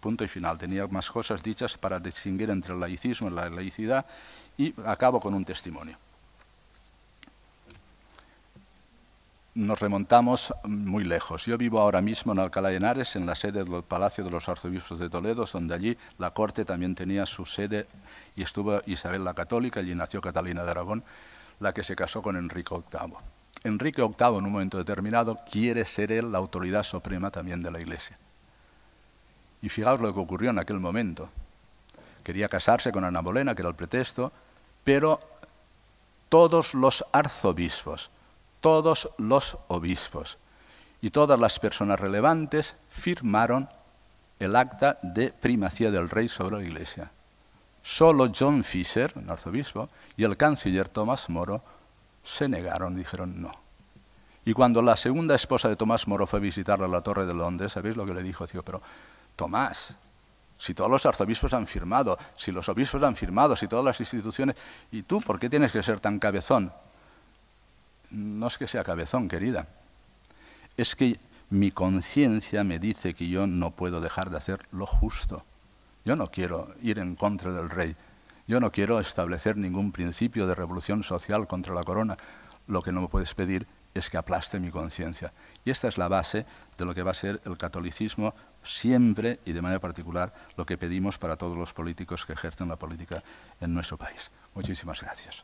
Punto 0.00 0.24
y 0.24 0.28
final. 0.28 0.58
Tenía 0.58 0.86
más 0.86 1.10
cosas 1.10 1.42
dichas 1.42 1.76
para 1.76 1.98
distinguir 1.98 2.50
entre 2.50 2.74
el 2.74 2.80
laicismo 2.80 3.28
y 3.28 3.32
la 3.32 3.48
laicidad 3.50 4.04
y 4.60 4.74
acabo 4.84 5.20
con 5.20 5.32
un 5.32 5.42
testimonio. 5.42 5.96
Nos 9.54 9.80
remontamos 9.80 10.52
muy 10.64 11.02
lejos. 11.02 11.46
Yo 11.46 11.56
vivo 11.56 11.80
ahora 11.80 12.02
mismo 12.02 12.32
en 12.32 12.40
Alcalá 12.40 12.68
de 12.68 12.76
Henares, 12.76 13.16
en 13.16 13.24
la 13.24 13.34
sede 13.34 13.64
del 13.64 13.82
Palacio 13.82 14.22
de 14.22 14.30
los 14.30 14.50
Arzobispos 14.50 14.98
de 14.98 15.08
Toledo, 15.08 15.46
donde 15.50 15.74
allí 15.74 15.98
la 16.18 16.32
corte 16.32 16.66
también 16.66 16.94
tenía 16.94 17.24
su 17.24 17.46
sede 17.46 17.86
y 18.36 18.42
estuvo 18.42 18.82
Isabel 18.84 19.24
la 19.24 19.32
Católica, 19.32 19.80
allí 19.80 19.94
nació 19.94 20.20
Catalina 20.20 20.62
de 20.62 20.70
Aragón, 20.70 21.04
la 21.58 21.72
que 21.72 21.82
se 21.82 21.96
casó 21.96 22.20
con 22.20 22.36
Enrique 22.36 22.74
VIII. 22.74 23.14
Enrique 23.64 24.02
VIII, 24.02 24.38
en 24.38 24.44
un 24.44 24.52
momento 24.52 24.76
determinado, 24.76 25.40
quiere 25.50 25.86
ser 25.86 26.12
él 26.12 26.32
la 26.32 26.38
autoridad 26.38 26.82
suprema 26.82 27.30
también 27.30 27.62
de 27.62 27.70
la 27.70 27.80
Iglesia. 27.80 28.18
Y 29.62 29.70
fijaos 29.70 30.00
lo 30.00 30.12
que 30.12 30.20
ocurrió 30.20 30.50
en 30.50 30.58
aquel 30.58 30.80
momento. 30.80 31.30
Quería 32.22 32.48
casarse 32.48 32.92
con 32.92 33.04
Ana 33.04 33.20
Bolena, 33.20 33.54
que 33.54 33.62
era 33.62 33.70
el 33.70 33.74
pretexto, 33.74 34.32
pero 34.84 35.20
todos 36.28 36.74
los 36.74 37.04
arzobispos, 37.12 38.10
todos 38.60 39.10
los 39.18 39.56
obispos 39.68 40.38
y 41.02 41.10
todas 41.10 41.38
las 41.38 41.58
personas 41.58 41.98
relevantes 41.98 42.76
firmaron 42.90 43.68
el 44.38 44.56
acta 44.56 44.98
de 45.02 45.32
primacía 45.32 45.90
del 45.90 46.08
rey 46.08 46.28
sobre 46.28 46.56
la 46.56 46.62
iglesia. 46.62 47.10
Solo 47.82 48.30
John 48.36 48.62
Fisher, 48.64 49.12
el 49.16 49.30
arzobispo, 49.30 49.88
y 50.16 50.24
el 50.24 50.36
canciller 50.36 50.88
Tomás 50.88 51.28
Moro 51.28 51.62
se 52.22 52.48
negaron, 52.48 52.94
dijeron 52.94 53.40
no. 53.40 53.54
Y 54.44 54.52
cuando 54.52 54.82
la 54.82 54.96
segunda 54.96 55.34
esposa 55.34 55.68
de 55.68 55.76
Tomás 55.76 56.06
Moro 56.08 56.26
fue 56.26 56.38
a 56.38 56.42
visitarlo 56.42 56.84
a 56.84 56.88
la 56.88 57.00
Torre 57.00 57.26
de 57.26 57.34
Londres, 57.34 57.72
¿sabéis 57.72 57.96
lo 57.96 58.06
que 58.06 58.14
le 58.14 58.22
dijo? 58.22 58.46
Dijo, 58.46 58.62
pero 58.62 58.82
Tomás, 59.36 59.96
si 60.60 60.74
todos 60.74 60.90
los 60.90 61.06
arzobispos 61.06 61.54
han 61.54 61.66
firmado, 61.66 62.18
si 62.36 62.52
los 62.52 62.68
obispos 62.68 63.02
han 63.02 63.16
firmado, 63.16 63.56
si 63.56 63.66
todas 63.66 63.82
las 63.82 63.98
instituciones... 63.98 64.56
¿Y 64.92 65.00
tú 65.02 65.22
por 65.22 65.40
qué 65.40 65.48
tienes 65.48 65.72
que 65.72 65.82
ser 65.82 66.00
tan 66.00 66.18
cabezón? 66.18 66.70
No 68.10 68.46
es 68.46 68.58
que 68.58 68.68
sea 68.68 68.84
cabezón, 68.84 69.26
querida. 69.26 69.66
Es 70.76 70.94
que 70.94 71.18
mi 71.48 71.70
conciencia 71.70 72.62
me 72.62 72.78
dice 72.78 73.14
que 73.14 73.26
yo 73.26 73.46
no 73.46 73.70
puedo 73.70 74.02
dejar 74.02 74.28
de 74.28 74.36
hacer 74.36 74.60
lo 74.70 74.84
justo. 74.84 75.44
Yo 76.04 76.14
no 76.14 76.30
quiero 76.30 76.74
ir 76.82 76.98
en 76.98 77.14
contra 77.14 77.52
del 77.52 77.70
rey. 77.70 77.96
Yo 78.46 78.60
no 78.60 78.70
quiero 78.70 79.00
establecer 79.00 79.56
ningún 79.56 79.92
principio 79.92 80.46
de 80.46 80.54
revolución 80.54 81.02
social 81.02 81.46
contra 81.46 81.72
la 81.72 81.84
corona. 81.84 82.18
Lo 82.66 82.82
que 82.82 82.92
no 82.92 83.00
me 83.00 83.08
puedes 83.08 83.32
pedir 83.32 83.66
es 83.94 84.10
que 84.10 84.16
aplaste 84.16 84.60
mi 84.60 84.70
conciencia. 84.70 85.32
Y 85.64 85.70
esta 85.70 85.88
es 85.88 85.98
la 85.98 86.08
base 86.08 86.46
de 86.78 86.84
lo 86.84 86.94
que 86.94 87.02
va 87.02 87.10
a 87.10 87.14
ser 87.14 87.40
el 87.44 87.56
catolicismo 87.56 88.34
siempre 88.64 89.40
y 89.44 89.52
de 89.52 89.62
manera 89.62 89.80
particular 89.80 90.32
lo 90.56 90.66
que 90.66 90.78
pedimos 90.78 91.18
para 91.18 91.36
todos 91.36 91.56
los 91.56 91.72
políticos 91.72 92.26
que 92.26 92.32
ejercen 92.32 92.68
la 92.68 92.76
política 92.76 93.22
en 93.60 93.74
nuestro 93.74 93.96
país. 93.96 94.30
Muchísimas 94.54 95.02
gracias. 95.02 95.42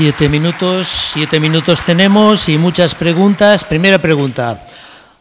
Siete 0.00 0.30
minutos, 0.30 0.88
siete 0.88 1.38
minutos 1.38 1.84
tenemos 1.84 2.48
y 2.48 2.56
muchas 2.56 2.94
preguntas. 2.94 3.66
Primera 3.66 4.00
pregunta, 4.00 4.66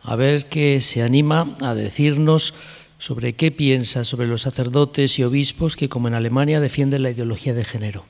a 0.03 0.15
ver 0.15 0.47
qué 0.47 0.79
se 0.81 1.03
anima 1.03 1.53
a 1.61 1.73
decirnos 1.73 2.53
sobre 2.97 3.33
qué 3.33 3.51
piensa 3.51 4.05
sobre 4.05 4.25
los 4.25 4.43
sacerdotes 4.43 5.19
y 5.19 5.25
obispos 5.25 5.75
que, 5.75 5.89
como 5.89 6.07
en 6.07 6.13
Alemania, 6.13 6.61
defienden 6.61 7.03
la 7.03 7.09
ideología 7.09 7.53
de 7.53 7.65
género. 7.65 8.05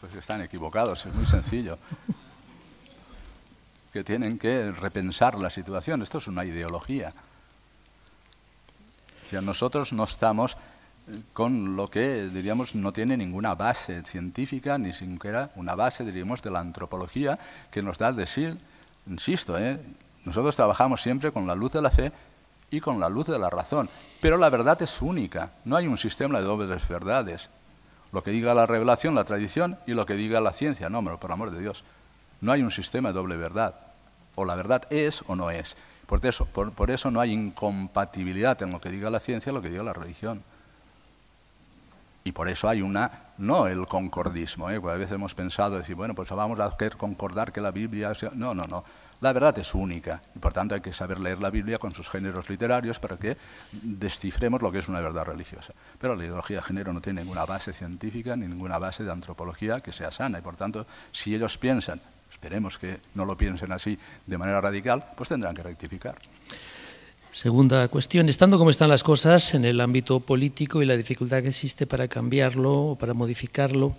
Pues 0.00 0.12
están 0.14 0.42
equivocados, 0.42 1.06
es 1.06 1.14
muy 1.14 1.24
sencillo. 1.24 1.78
Que 3.92 4.02
tienen 4.02 4.40
que 4.40 4.72
repensar 4.72 5.38
la 5.38 5.50
situación. 5.50 6.02
Esto 6.02 6.18
es 6.18 6.26
una 6.26 6.44
ideología. 6.44 7.14
Si 9.30 9.36
nosotros 9.36 9.92
no 9.92 10.02
estamos 10.02 10.56
con 11.32 11.76
lo 11.76 11.88
que, 11.88 12.28
diríamos, 12.28 12.74
no 12.74 12.92
tiene 12.92 13.16
ninguna 13.16 13.54
base 13.54 14.02
científica, 14.02 14.78
ni 14.78 14.92
siquiera 14.92 15.50
una 15.56 15.74
base, 15.74 16.04
diríamos, 16.04 16.42
de 16.42 16.50
la 16.50 16.60
antropología 16.60 17.38
que 17.70 17.82
nos 17.82 17.98
da 17.98 18.12
decir, 18.12 18.58
insisto, 19.06 19.58
¿eh? 19.58 19.80
nosotros 20.24 20.56
trabajamos 20.56 21.02
siempre 21.02 21.32
con 21.32 21.46
la 21.46 21.54
luz 21.54 21.72
de 21.72 21.82
la 21.82 21.90
fe 21.90 22.12
y 22.70 22.80
con 22.80 23.00
la 23.00 23.08
luz 23.08 23.26
de 23.26 23.38
la 23.38 23.50
razón, 23.50 23.88
pero 24.20 24.36
la 24.36 24.50
verdad 24.50 24.80
es 24.82 25.00
única, 25.00 25.52
no 25.64 25.76
hay 25.76 25.86
un 25.86 25.98
sistema 25.98 26.38
de 26.38 26.44
dobles 26.44 26.86
verdades. 26.88 27.48
Lo 28.12 28.22
que 28.22 28.30
diga 28.30 28.54
la 28.54 28.66
revelación, 28.66 29.14
la 29.14 29.24
tradición 29.24 29.78
y 29.86 29.92
lo 29.92 30.06
que 30.06 30.14
diga 30.14 30.40
la 30.40 30.52
ciencia, 30.52 30.88
no, 30.88 31.02
por 31.18 31.30
amor 31.30 31.50
de 31.50 31.60
Dios. 31.60 31.84
No 32.40 32.52
hay 32.52 32.62
un 32.62 32.70
sistema 32.70 33.10
de 33.10 33.14
doble 33.14 33.36
verdad. 33.36 33.74
O 34.34 34.46
la 34.46 34.54
verdad 34.54 34.86
es 34.90 35.22
o 35.26 35.36
no 35.36 35.50
es. 35.50 35.76
Por 36.06 36.24
eso, 36.24 36.46
por 36.46 36.90
eso 36.90 37.10
no 37.10 37.20
hay 37.20 37.32
incompatibilidad 37.32 38.62
en 38.62 38.70
lo 38.70 38.80
que 38.80 38.88
diga 38.88 39.10
la 39.10 39.20
ciencia 39.20 39.50
y 39.50 39.54
lo 39.54 39.60
que 39.60 39.68
diga 39.68 39.82
la 39.82 39.92
religión. 39.92 40.42
Y 42.28 42.32
por 42.32 42.46
eso 42.46 42.68
hay 42.68 42.82
una, 42.82 43.10
no 43.38 43.68
el 43.68 43.86
concordismo, 43.86 44.68
¿eh? 44.68 44.76
a 44.76 44.94
veces 44.94 45.12
hemos 45.12 45.34
pensado, 45.34 45.78
decir, 45.78 45.94
bueno, 45.94 46.14
pues 46.14 46.28
vamos 46.28 46.60
a 46.60 46.76
querer 46.76 46.98
concordar 46.98 47.52
que 47.52 47.62
la 47.62 47.70
Biblia... 47.70 48.14
Sea... 48.14 48.32
No, 48.34 48.52
no, 48.52 48.66
no. 48.66 48.84
La 49.22 49.32
verdad 49.32 49.58
es 49.58 49.74
única 49.74 50.20
y 50.36 50.38
por 50.38 50.52
tanto 50.52 50.74
hay 50.74 50.82
que 50.82 50.92
saber 50.92 51.20
leer 51.20 51.40
la 51.40 51.48
Biblia 51.48 51.78
con 51.78 51.94
sus 51.94 52.10
géneros 52.10 52.50
literarios 52.50 52.98
para 52.98 53.16
que 53.16 53.38
descifremos 53.72 54.60
lo 54.60 54.70
que 54.70 54.80
es 54.80 54.88
una 54.88 55.00
verdad 55.00 55.24
religiosa. 55.24 55.72
Pero 55.98 56.16
la 56.16 56.24
ideología 56.24 56.58
de 56.58 56.64
género 56.64 56.92
no 56.92 57.00
tiene 57.00 57.22
ninguna 57.22 57.46
base 57.46 57.72
científica 57.72 58.36
ni 58.36 58.46
ninguna 58.46 58.78
base 58.78 59.04
de 59.04 59.10
antropología 59.10 59.80
que 59.80 59.90
sea 59.90 60.10
sana 60.10 60.38
y 60.38 60.42
por 60.42 60.56
tanto 60.56 60.86
si 61.12 61.34
ellos 61.34 61.56
piensan, 61.56 61.98
esperemos 62.30 62.76
que 62.76 63.00
no 63.14 63.24
lo 63.24 63.38
piensen 63.38 63.72
así 63.72 63.98
de 64.26 64.36
manera 64.36 64.60
radical, 64.60 65.02
pues 65.16 65.30
tendrán 65.30 65.54
que 65.54 65.62
rectificar. 65.62 66.16
Segunda 67.38 67.86
cuestión, 67.86 68.28
estando 68.28 68.58
como 68.58 68.70
están 68.70 68.88
las 68.88 69.04
cosas 69.04 69.54
en 69.54 69.64
el 69.64 69.80
ámbito 69.80 70.18
político 70.18 70.82
y 70.82 70.86
la 70.86 70.96
dificultad 70.96 71.40
que 71.40 71.50
existe 71.50 71.86
para 71.86 72.08
cambiarlo 72.08 72.74
o 72.74 72.96
para 72.96 73.14
modificarlo, 73.14 73.94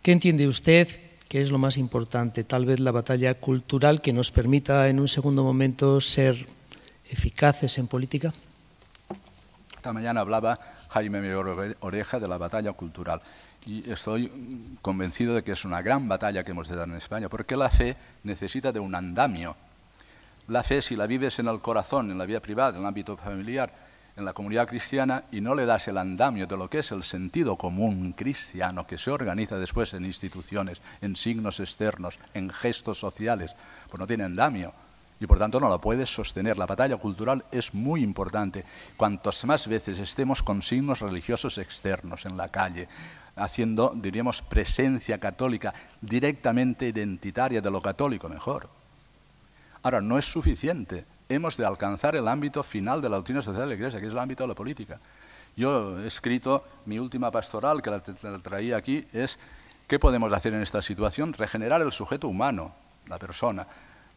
¿qué 0.00 0.12
entiende 0.12 0.46
usted 0.46 0.86
que 1.28 1.42
es 1.42 1.50
lo 1.50 1.58
más 1.58 1.76
importante? 1.76 2.44
Tal 2.44 2.66
vez 2.66 2.78
la 2.78 2.92
batalla 2.92 3.34
cultural 3.34 4.00
que 4.00 4.12
nos 4.12 4.30
permita 4.30 4.86
en 4.86 5.00
un 5.00 5.08
segundo 5.08 5.42
momento 5.42 6.00
ser 6.00 6.46
eficaces 7.10 7.78
en 7.78 7.88
política. 7.88 8.32
Esta 9.74 9.92
mañana 9.92 10.20
hablaba 10.20 10.60
Jaime 10.90 11.34
Oreja 11.34 12.20
de 12.20 12.28
la 12.28 12.38
batalla 12.38 12.70
cultural 12.74 13.20
y 13.66 13.90
estoy 13.90 14.30
convencido 14.82 15.34
de 15.34 15.42
que 15.42 15.50
es 15.50 15.64
una 15.64 15.82
gran 15.82 16.06
batalla 16.06 16.44
que 16.44 16.52
hemos 16.52 16.68
de 16.68 16.76
dar 16.76 16.88
en 16.88 16.94
España, 16.94 17.28
porque 17.28 17.56
la 17.56 17.70
fe 17.70 17.96
necesita 18.22 18.70
de 18.70 18.78
un 18.78 18.94
andamio 18.94 19.56
la 20.48 20.62
fe, 20.62 20.80
si 20.82 20.96
la 20.96 21.06
vives 21.06 21.38
en 21.38 21.48
el 21.48 21.60
corazón, 21.60 22.10
en 22.10 22.18
la 22.18 22.26
vida 22.26 22.40
privada, 22.40 22.70
en 22.70 22.80
el 22.80 22.86
ámbito 22.86 23.16
familiar, 23.16 23.72
en 24.16 24.24
la 24.24 24.32
comunidad 24.32 24.66
cristiana, 24.66 25.24
y 25.30 25.40
no 25.40 25.54
le 25.54 25.66
das 25.66 25.88
el 25.88 25.98
andamio 25.98 26.46
de 26.46 26.56
lo 26.56 26.68
que 26.68 26.80
es 26.80 26.90
el 26.90 27.04
sentido 27.04 27.56
común 27.56 28.14
cristiano, 28.14 28.84
que 28.84 28.98
se 28.98 29.10
organiza 29.10 29.58
después 29.58 29.94
en 29.94 30.04
instituciones, 30.04 30.80
en 31.00 31.16
signos 31.16 31.60
externos, 31.60 32.18
en 32.34 32.50
gestos 32.50 32.98
sociales, 32.98 33.54
pues 33.88 34.00
no 34.00 34.06
tiene 34.06 34.24
andamio 34.24 34.72
y 35.20 35.26
por 35.26 35.38
tanto 35.38 35.60
no 35.60 35.68
la 35.68 35.78
puedes 35.78 36.08
sostener. 36.08 36.56
La 36.58 36.66
batalla 36.66 36.96
cultural 36.96 37.44
es 37.50 37.74
muy 37.74 38.02
importante. 38.02 38.64
Cuantas 38.96 39.44
más 39.44 39.66
veces 39.66 39.98
estemos 39.98 40.42
con 40.42 40.62
signos 40.62 41.00
religiosos 41.00 41.58
externos 41.58 42.24
en 42.24 42.36
la 42.36 42.48
calle, 42.48 42.88
haciendo, 43.36 43.92
diríamos, 43.94 44.42
presencia 44.42 45.18
católica 45.18 45.74
directamente 46.00 46.88
identitaria 46.88 47.60
de 47.60 47.70
lo 47.70 47.80
católico, 47.82 48.28
mejor. 48.28 48.77
Ahora, 49.82 50.00
no 50.00 50.18
es 50.18 50.24
suficiente. 50.24 51.04
Hemos 51.28 51.56
de 51.56 51.66
alcanzar 51.66 52.16
el 52.16 52.26
ámbito 52.26 52.62
final 52.62 53.00
de 53.00 53.08
la 53.08 53.16
doctrina 53.16 53.42
social 53.42 53.62
de 53.62 53.68
la 53.68 53.74
Iglesia, 53.74 54.00
que 54.00 54.06
es 54.06 54.12
el 54.12 54.18
ámbito 54.18 54.44
de 54.44 54.48
la 54.48 54.54
política. 54.54 54.98
Yo 55.56 56.00
he 56.00 56.06
escrito 56.06 56.64
mi 56.86 56.98
última 56.98 57.30
pastoral, 57.30 57.82
que 57.82 57.90
la, 57.90 58.00
traía 58.42 58.76
aquí, 58.76 59.06
es 59.12 59.38
¿qué 59.86 59.98
podemos 59.98 60.32
hacer 60.32 60.54
en 60.54 60.62
esta 60.62 60.80
situación? 60.80 61.32
Regenerar 61.32 61.82
el 61.82 61.92
sujeto 61.92 62.28
humano, 62.28 62.72
la 63.08 63.18
persona, 63.18 63.66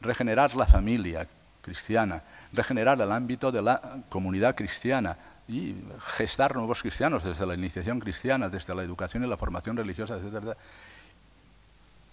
regenerar 0.01 0.55
la 0.55 0.66
familia 0.66 1.28
cristiana, 1.62 2.24
regenerar 2.53 2.99
el 3.01 3.12
ámbito 3.12 3.51
de 3.51 3.62
la 3.62 3.82
comunidad 4.09 4.55
cristiana 4.55 5.18
y 5.47 5.76
gestar 6.16 6.55
nuevos 6.55 6.82
cristianos 6.82 7.24
desde 7.24 7.45
la 7.45 7.55
iniciación 7.55 7.99
cristiana, 7.99 8.47
desde 8.47 8.74
la 8.74 8.84
educación 8.84 9.24
y 9.24 9.28
la 9.28 9.38
formación 9.38 9.76
religiosa, 9.76 10.16
etc 10.18 10.55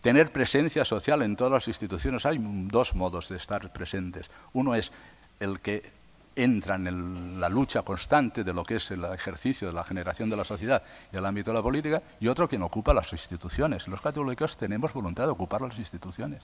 tener 0.01 0.33
presencia 0.33 0.85
social 0.85 1.23
en 1.23 1.37
todas 1.37 1.53
las 1.53 1.69
instituciones. 1.69 2.27
Hay 2.27 2.39
dos 2.41 2.95
modos 2.95 3.29
de 3.29 3.37
estar 3.37 3.73
presentes. 3.73 4.27
Uno 4.53 4.75
es 4.75 4.93
el 5.41 5.61
que 5.61 5.99
entra 6.37 6.77
en 6.77 7.41
la 7.41 7.49
lucha 7.49 7.83
constante 7.83 8.45
de 8.45 8.53
lo 8.53 8.63
que 8.63 8.77
es 8.77 8.91
el 8.93 9.05
ejercicio 9.05 9.69
de 9.69 9.75
la 9.75 9.85
generación 9.85 10.31
de 10.31 10.37
la 10.37 10.45
sociedad 10.45 10.83
y 11.13 11.17
el 11.17 11.27
ámbito 11.27 11.51
de 11.51 11.57
la 11.57 11.63
política, 11.63 12.01
y 12.21 12.29
otro 12.29 12.49
quien 12.49 12.63
ocupa 12.63 12.95
las 12.95 13.13
instituciones. 13.13 13.89
Los 13.89 14.01
católicos 14.01 14.57
tenemos 14.57 14.93
voluntad 14.93 15.25
de 15.25 15.31
ocupar 15.31 15.63
las 15.63 15.77
instituciones, 15.79 16.43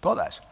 todas, 0.00 0.42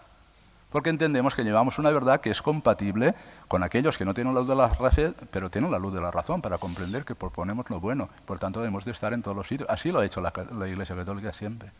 porque 0.73 0.89
entendemos 0.89 1.35
que 1.35 1.45
llevamos 1.45 1.79
una 1.79 1.91
verdad 1.91 2.23
que 2.23 2.31
es 2.31 2.41
compatible 2.41 3.15
con 3.49 3.63
aquellos 3.63 3.99
que 3.99 4.07
no 4.07 4.15
tienen 4.15 4.35
la 4.35 4.41
luz 4.41 4.49
de 4.49 4.57
la 4.57 4.71
fe, 4.71 5.13
pero 5.31 5.51
tienen 5.51 5.71
la 5.71 5.79
luz 5.79 5.93
de 5.93 6.01
la 6.01 6.11
razón 6.11 6.41
para 6.41 6.57
comprender 6.57 7.05
que 7.05 7.15
proponemos 7.15 7.69
lo 7.69 7.81
bueno. 7.81 8.09
Por 8.25 8.39
tanto, 8.39 8.61
debemos 8.61 8.87
de 8.87 8.93
estar 8.93 9.13
en 9.13 9.23
todos 9.23 9.37
los 9.37 9.47
sitios. 9.47 9.69
Así 9.69 9.93
lo 9.93 10.01
ha 10.01 10.07
hecho 10.07 10.21
la 10.21 10.69
Iglesia 10.69 10.97
Católica 10.97 11.33
siempre. 11.33 11.71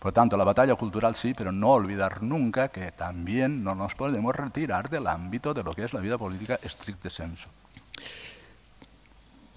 Por 0.00 0.12
tanto, 0.12 0.38
la 0.38 0.44
batalla 0.44 0.74
cultural 0.76 1.14
sí, 1.14 1.34
pero 1.36 1.52
no 1.52 1.68
olvidar 1.68 2.22
nunca 2.22 2.68
que 2.68 2.90
también 2.90 3.62
no 3.62 3.74
nos 3.74 3.94
podemos 3.94 4.34
retirar 4.34 4.88
del 4.88 5.06
ámbito 5.06 5.52
de 5.52 5.62
lo 5.62 5.74
que 5.74 5.84
es 5.84 5.92
la 5.92 6.00
vida 6.00 6.16
política 6.16 6.58
estricto 6.62 7.10
senso. 7.10 7.48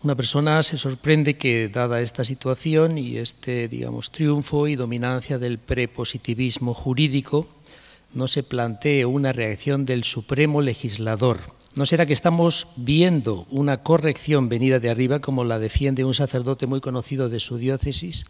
Una 0.03 0.15
persona 0.15 0.61
se 0.63 0.77
sorprende 0.77 1.37
que, 1.37 1.69
dada 1.69 2.01
esta 2.01 2.25
situación 2.25 2.97
y 2.97 3.17
este, 3.17 3.69
digamos, 3.69 4.11
triunfo 4.11 4.67
y 4.67 4.75
dominancia 4.75 5.39
del 5.39 5.59
prepositivismo 5.59 6.73
jurídico, 6.73 7.47
no 8.13 8.27
se 8.27 8.43
plantee 8.43 9.05
una 9.05 9.31
reacción 9.31 9.85
del 9.85 10.03
Supremo 10.03 10.61
Legislador. 10.61 11.39
¿No 11.75 11.85
será 11.85 12.05
que 12.05 12.11
estamos 12.11 12.67
viendo 12.75 13.47
una 13.49 13.77
corrección 13.77 14.49
venida 14.49 14.81
de 14.81 14.89
arriba, 14.89 15.19
como 15.19 15.45
la 15.45 15.57
defiende 15.57 16.03
un 16.03 16.13
sacerdote 16.13 16.67
muy 16.67 16.81
conocido 16.81 17.29
de 17.29 17.39
su 17.39 17.57
diócesis? 17.57 18.25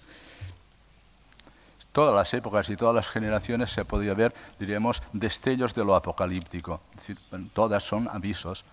Todas 1.93 2.13
las 2.13 2.33
épocas 2.33 2.69
y 2.69 2.75
todas 2.75 2.93
las 2.93 3.09
generaciones 3.09 3.71
se 3.71 3.81
ha 3.81 3.85
podido 3.85 4.13
ver, 4.15 4.33
diríamos, 4.59 5.01
destellos 5.13 5.73
de 5.73 5.85
lo 5.85 5.95
apocalíptico. 5.95 6.81
todas 7.53 7.83
son 7.83 8.09
avisos. 8.09 8.65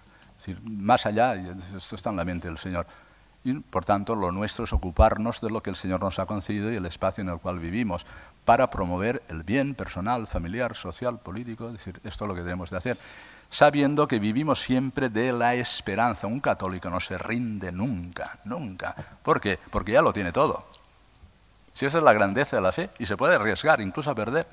más 0.65 1.07
allá, 1.07 1.35
esto 1.77 1.95
está 1.95 2.11
en 2.11 2.17
la 2.17 2.25
mente 2.25 2.49
del 2.49 2.59
Señor. 2.59 2.87
Y 3.45 3.55
por 3.55 3.85
tanto, 3.85 4.15
lo 4.15 4.33
nuestro 4.33 4.65
es 4.65 4.73
ocuparnos 4.73 5.41
de 5.41 5.51
lo 5.51 5.63
que 5.63 5.71
el 5.71 5.77
Señor 5.77 6.01
nos 6.01 6.19
ha 6.19 6.27
concedido 6.27 6.73
y 6.73 6.77
el 6.77 6.87
espacio 6.87 7.23
en 7.23 7.29
el 7.29 7.39
cual 7.39 7.59
vivimos, 7.59 8.05
para 8.45 8.71
promover 8.71 9.23
el 9.29 9.43
bien 9.45 9.75
personal, 9.75 10.27
familiar, 10.27 10.75
social, 10.75 11.19
político. 11.19 11.69
Es 11.69 11.75
decir, 11.75 12.01
esto 12.05 12.25
es 12.25 12.29
lo 12.29 12.35
que 12.35 12.43
debemos 12.43 12.71
de 12.71 12.79
hacer, 12.79 12.99
sabiendo 13.51 14.09
que 14.09 14.19
vivimos 14.19 14.61
siempre 14.61 15.11
de 15.11 15.33
la 15.33 15.55
esperanza. 15.55 16.27
Un 16.27 16.41
católico 16.41 16.89
no 16.89 17.01
se 17.01 17.17
rinde 17.19 17.71
nunca, 17.71 18.39
nunca. 18.45 18.95
¿Por 19.23 19.41
qué? 19.41 19.59
Porque 19.71 19.93
ya 19.93 20.03
lo 20.03 20.13
tiene 20.13 20.33
todo. 20.33 20.80
Si 21.81 21.87
esa 21.87 21.97
es 21.97 22.05
la 22.05 22.13
grandeza 22.13 22.57
de 22.57 22.61
la 22.61 22.73
fe 22.73 22.91
y 22.99 23.07
se 23.07 23.17
puede 23.17 23.37
arriesgar, 23.37 23.81
incluso 23.81 24.11
a 24.11 24.15
perder. 24.15 24.47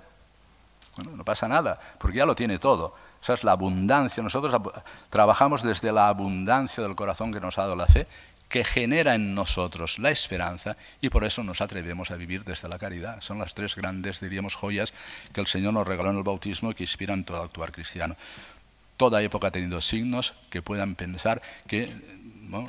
Bueno, 0.96 1.12
no 1.18 1.26
pasa 1.26 1.46
nada, 1.50 1.78
porque 2.00 2.20
ya 2.20 2.26
lo 2.26 2.38
tiene 2.38 2.58
todo. 2.58 2.96
Esa 3.22 3.34
es 3.34 3.44
la 3.44 3.52
abundancia. 3.52 4.24
Nosotros 4.24 4.56
trabajamos 5.10 5.62
desde 5.62 5.92
la 5.92 6.08
abundancia 6.08 6.82
del 6.82 6.96
corazón 6.96 7.34
que 7.34 7.42
nos 7.42 7.58
ha 7.58 7.64
dado 7.64 7.76
la 7.76 7.86
fe 7.86 8.08
que 8.48 8.64
genera 8.64 9.14
en 9.14 9.36
nosotros 9.36 10.00
la 10.00 10.10
esperanza 10.10 10.78
y 11.02 11.10
por 11.10 11.26
eso 11.26 11.44
nos 11.44 11.60
atrevemos 11.60 12.12
a 12.12 12.16
vivir 12.16 12.46
desde 12.46 12.70
la 12.70 12.80
caridad. 12.80 13.20
Son 13.20 13.40
las 13.40 13.54
tres 13.54 13.76
grandes, 13.76 14.22
diríamos, 14.22 14.56
joyas 14.56 14.94
que 15.34 15.42
el 15.42 15.48
Señor 15.48 15.74
nos 15.74 15.86
regaló 15.86 16.12
en 16.12 16.18
el 16.20 16.24
bautismo 16.24 16.72
y 16.72 16.76
que 16.76 16.84
inspiran 16.84 17.26
todo 17.26 17.44
actuar 17.44 17.74
cristiano. 17.74 18.16
Toda 18.96 19.22
época 19.22 19.50
ha 19.50 19.52
tenido 19.52 19.82
signos 19.82 20.34
que 20.50 20.62
puedan 20.62 20.96
pensar 20.96 21.42
que, 21.68 21.94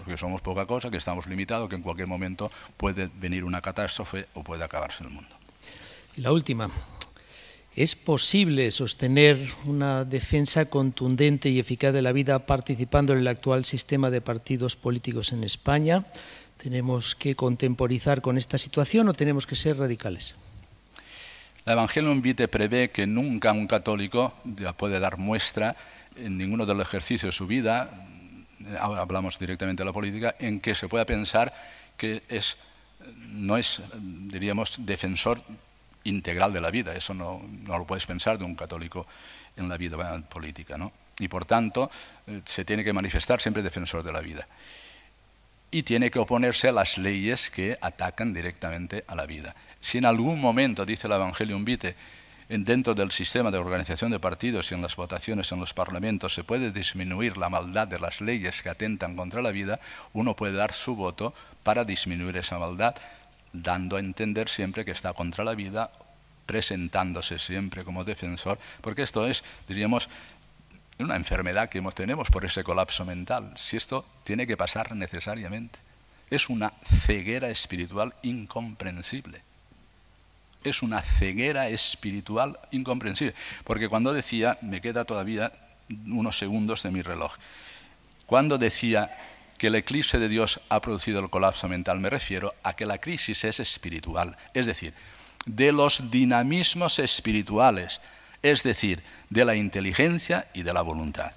que 0.06 0.16
somos 0.16 0.40
poca 0.40 0.66
cosa, 0.66 0.90
que 0.90 0.96
estamos 0.96 1.26
limitados, 1.26 1.68
que 1.68 1.76
en 1.76 1.82
cualquier 1.82 2.08
momento 2.08 2.50
puede 2.76 3.08
venir 3.20 3.44
una 3.44 3.60
catástrofe 3.60 4.26
o 4.34 4.42
puede 4.42 4.64
acabarse 4.64 5.04
el 5.04 5.10
mundo. 5.10 5.34
La 6.16 6.32
última, 6.32 6.70
¿Es 7.78 7.94
posible 7.94 8.72
sostener 8.72 9.38
una 9.64 10.04
defensa 10.04 10.64
contundente 10.64 11.48
y 11.48 11.60
eficaz 11.60 11.94
de 11.94 12.02
la 12.02 12.10
vida 12.10 12.44
participando 12.44 13.12
en 13.12 13.20
el 13.20 13.28
actual 13.28 13.64
sistema 13.64 14.10
de 14.10 14.20
partidos 14.20 14.74
políticos 14.74 15.30
en 15.30 15.44
España? 15.44 16.04
¿Tenemos 16.56 17.14
que 17.14 17.36
contemporizar 17.36 18.20
con 18.20 18.36
esta 18.36 18.58
situación 18.58 19.06
o 19.06 19.14
tenemos 19.14 19.46
que 19.46 19.54
ser 19.54 19.78
radicales? 19.78 20.34
La 21.66 21.74
Evangelium 21.74 22.20
Vitae 22.20 22.48
prevé 22.48 22.90
que 22.90 23.06
nunca 23.06 23.52
un 23.52 23.68
católico 23.68 24.34
puede 24.76 24.98
dar 24.98 25.18
muestra 25.18 25.76
en 26.16 26.36
ninguno 26.36 26.66
de 26.66 26.74
los 26.74 26.82
ejercicios 26.82 27.32
de 27.32 27.36
su 27.36 27.46
vida, 27.46 28.07
hablamos 28.80 29.38
directamente 29.38 29.82
de 29.82 29.86
la 29.86 29.92
política, 29.92 30.34
en 30.38 30.60
que 30.60 30.74
se 30.74 30.88
pueda 30.88 31.04
pensar 31.04 31.52
que 31.96 32.22
es, 32.28 32.56
no 33.32 33.56
es, 33.56 33.80
diríamos, 33.94 34.76
defensor 34.84 35.40
integral 36.04 36.52
de 36.52 36.60
la 36.60 36.70
vida. 36.70 36.94
Eso 36.94 37.14
no, 37.14 37.42
lo 37.66 37.84
puedes 37.86 38.06
pensar 38.06 38.38
de 38.38 38.44
un 38.44 38.54
católico 38.54 39.06
en 39.56 39.68
la 39.68 39.76
vida 39.76 40.20
política. 40.22 40.78
¿no? 40.78 40.92
Y 41.18 41.28
por 41.28 41.44
tanto, 41.44 41.90
eh, 42.26 42.40
se 42.44 42.64
tiene 42.64 42.84
que 42.84 42.92
manifestar 42.92 43.40
siempre 43.40 43.62
defensor 43.62 44.02
de 44.02 44.12
la 44.12 44.20
vida. 44.20 44.46
Y 45.70 45.82
tiene 45.82 46.10
que 46.10 46.18
oponerse 46.18 46.68
a 46.68 46.72
las 46.72 46.96
leyes 46.96 47.50
que 47.50 47.76
atacan 47.80 48.32
directamente 48.32 49.04
a 49.06 49.14
la 49.14 49.26
vida. 49.26 49.54
Si 49.80 49.98
en 49.98 50.06
algún 50.06 50.40
momento, 50.40 50.86
dice 50.86 51.06
el 51.06 51.12
Evangelium 51.12 51.64
Vitae, 51.64 51.94
dentro 52.48 52.94
del 52.94 53.10
sistema 53.10 53.50
de 53.50 53.58
organización 53.58 54.10
de 54.10 54.18
partidos 54.18 54.70
y 54.70 54.74
en 54.74 54.82
las 54.82 54.96
votaciones 54.96 55.52
en 55.52 55.60
los 55.60 55.74
parlamentos 55.74 56.34
se 56.34 56.44
puede 56.44 56.72
disminuir 56.72 57.36
la 57.36 57.50
maldad 57.50 57.86
de 57.86 57.98
las 57.98 58.20
leyes 58.20 58.62
que 58.62 58.70
atentan 58.70 59.16
contra 59.16 59.42
la 59.42 59.52
vida, 59.52 59.80
uno 60.14 60.34
puede 60.34 60.54
dar 60.54 60.72
su 60.72 60.96
voto 60.96 61.34
para 61.62 61.84
disminuir 61.84 62.36
esa 62.38 62.58
maldad 62.58 62.94
dando 63.52 63.96
a 63.96 64.00
entender 64.00 64.48
siempre 64.48 64.84
que 64.84 64.90
está 64.90 65.12
contra 65.12 65.44
la 65.44 65.54
vida, 65.54 65.90
presentándose 66.46 67.38
siempre 67.38 67.84
como 67.84 68.04
defensor, 68.04 68.58
porque 68.80 69.02
esto 69.02 69.26
es, 69.26 69.44
diríamos, 69.66 70.08
una 70.98 71.16
enfermedad 71.16 71.68
que 71.68 71.82
tenemos 71.94 72.28
por 72.30 72.44
ese 72.44 72.64
colapso 72.64 73.04
mental. 73.04 73.52
Si 73.56 73.76
esto 73.76 74.04
tiene 74.24 74.46
que 74.46 74.56
pasar 74.56 74.94
necesariamente. 74.96 75.78
Es 76.30 76.48
una 76.48 76.72
ceguera 76.84 77.48
espiritual 77.48 78.14
incomprensible. 78.22 79.47
Es 80.64 80.82
una 80.82 81.00
ceguera 81.00 81.68
espiritual 81.68 82.58
incomprensible. 82.70 83.34
Porque 83.64 83.88
cuando 83.88 84.12
decía, 84.12 84.58
me 84.62 84.80
queda 84.80 85.04
todavía 85.04 85.52
unos 86.06 86.38
segundos 86.38 86.82
de 86.82 86.90
mi 86.90 87.02
reloj, 87.02 87.34
cuando 88.26 88.58
decía 88.58 89.10
que 89.56 89.68
el 89.68 89.74
eclipse 89.74 90.18
de 90.18 90.28
Dios 90.28 90.60
ha 90.68 90.80
producido 90.80 91.20
el 91.20 91.30
colapso 91.30 91.68
mental, 91.68 91.98
me 91.98 92.10
refiero 92.10 92.54
a 92.62 92.74
que 92.74 92.86
la 92.86 92.98
crisis 92.98 93.44
es 93.44 93.58
espiritual, 93.58 94.36
es 94.54 94.66
decir, 94.66 94.94
de 95.46 95.72
los 95.72 96.10
dinamismos 96.10 96.98
espirituales, 96.98 98.00
es 98.42 98.62
decir, 98.62 99.02
de 99.30 99.44
la 99.44 99.56
inteligencia 99.56 100.46
y 100.54 100.62
de 100.62 100.72
la 100.72 100.82
voluntad, 100.82 101.32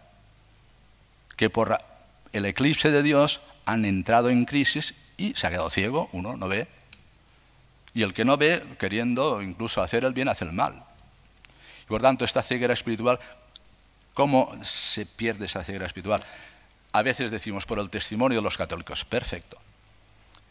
que 1.36 1.50
por 1.50 1.78
el 2.34 2.46
eclipse 2.46 2.92
de 2.92 3.04
Dios 3.04 3.42
han 3.66 3.86
entrado 3.86 4.30
en 4.30 4.46
crisis 4.46 4.94
y 5.18 5.34
se 5.36 5.48
ha 5.48 5.50
quedado 5.50 5.70
ciego, 5.70 6.10
uno 6.12 6.38
no 6.38 6.48
ve, 6.48 6.68
y 7.94 8.04
el 8.04 8.14
que 8.14 8.26
no 8.26 8.38
ve, 8.38 8.64
queriendo 8.80 9.42
incluso 9.42 9.82
hacer 9.82 10.04
el 10.06 10.14
bien, 10.14 10.30
hace 10.30 10.46
el 10.46 10.54
mal. 10.54 10.84
Y 11.84 11.88
por 11.88 12.02
tanto, 12.02 12.24
esta 12.24 12.42
ceguera 12.42 12.74
espiritual, 12.74 13.20
¿cómo 14.14 14.52
se 14.64 15.06
pierde 15.06 15.46
esa 15.46 15.64
ceguera 15.64 15.86
espiritual? 15.86 16.24
A 16.94 17.02
veces 17.04 17.32
decimos 17.32 17.66
por 17.66 17.80
el 17.80 17.90
testimonio 17.90 18.38
de 18.38 18.44
los 18.44 18.58
católicos, 18.58 19.06
perfecto. 19.06 19.58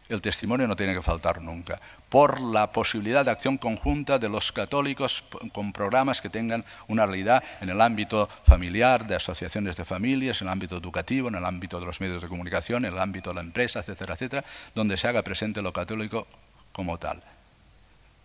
El 0.08 0.20
testimonio 0.20 0.66
no 0.66 0.74
tiene 0.74 0.92
que 0.92 1.02
faltar 1.02 1.40
nunca. 1.40 1.80
Por 2.08 2.40
la 2.40 2.72
posibilidad 2.72 3.24
de 3.24 3.30
acción 3.30 3.56
conjunta 3.56 4.18
de 4.18 4.28
los 4.28 4.50
católicos 4.50 5.22
con 5.52 5.72
programas 5.72 6.20
que 6.20 6.28
tengan 6.28 6.64
una 6.88 7.06
realidad 7.06 7.44
en 7.60 7.70
el 7.70 7.80
ámbito 7.80 8.28
familiar, 8.44 9.06
de 9.06 9.14
asociaciones 9.14 9.76
de 9.76 9.84
familias, 9.84 10.42
en 10.42 10.48
el 10.48 10.52
ámbito 10.52 10.76
educativo, 10.76 11.28
en 11.28 11.36
el 11.36 11.44
ámbito 11.44 11.78
de 11.78 11.86
los 11.86 12.00
medios 12.00 12.22
de 12.22 12.28
comunicación, 12.28 12.84
en 12.84 12.92
el 12.92 12.98
ámbito 12.98 13.30
de 13.30 13.34
la 13.36 13.40
empresa, 13.42 13.80
etcétera, 13.80 14.14
etcétera, 14.14 14.44
donde 14.74 14.96
se 14.96 15.06
haga 15.06 15.22
presente 15.22 15.62
lo 15.62 15.72
católico 15.72 16.26
como 16.72 16.98
tal. 16.98 17.22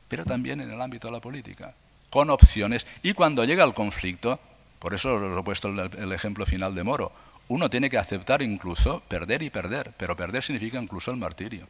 Pero 0.07 0.25
también 0.25 0.61
en 0.61 0.71
el 0.71 0.81
ámbito 0.81 1.07
de 1.07 1.13
la 1.13 1.19
política, 1.19 1.73
con 2.09 2.29
opciones. 2.29 2.85
Y 3.03 3.13
cuando 3.13 3.43
llega 3.43 3.63
el 3.63 3.73
conflicto, 3.73 4.39
por 4.79 4.93
eso 4.93 5.17
lo 5.17 5.39
he 5.39 5.43
puesto 5.43 5.69
el 5.69 6.13
ejemplo 6.13 6.45
final 6.45 6.75
de 6.75 6.83
Moro, 6.83 7.11
uno 7.47 7.69
tiene 7.69 7.89
que 7.89 7.97
aceptar 7.97 8.41
incluso 8.41 9.01
perder 9.07 9.41
y 9.43 9.49
perder, 9.49 9.93
pero 9.97 10.15
perder 10.15 10.43
significa 10.43 10.81
incluso 10.81 11.11
el 11.11 11.17
martirio, 11.17 11.67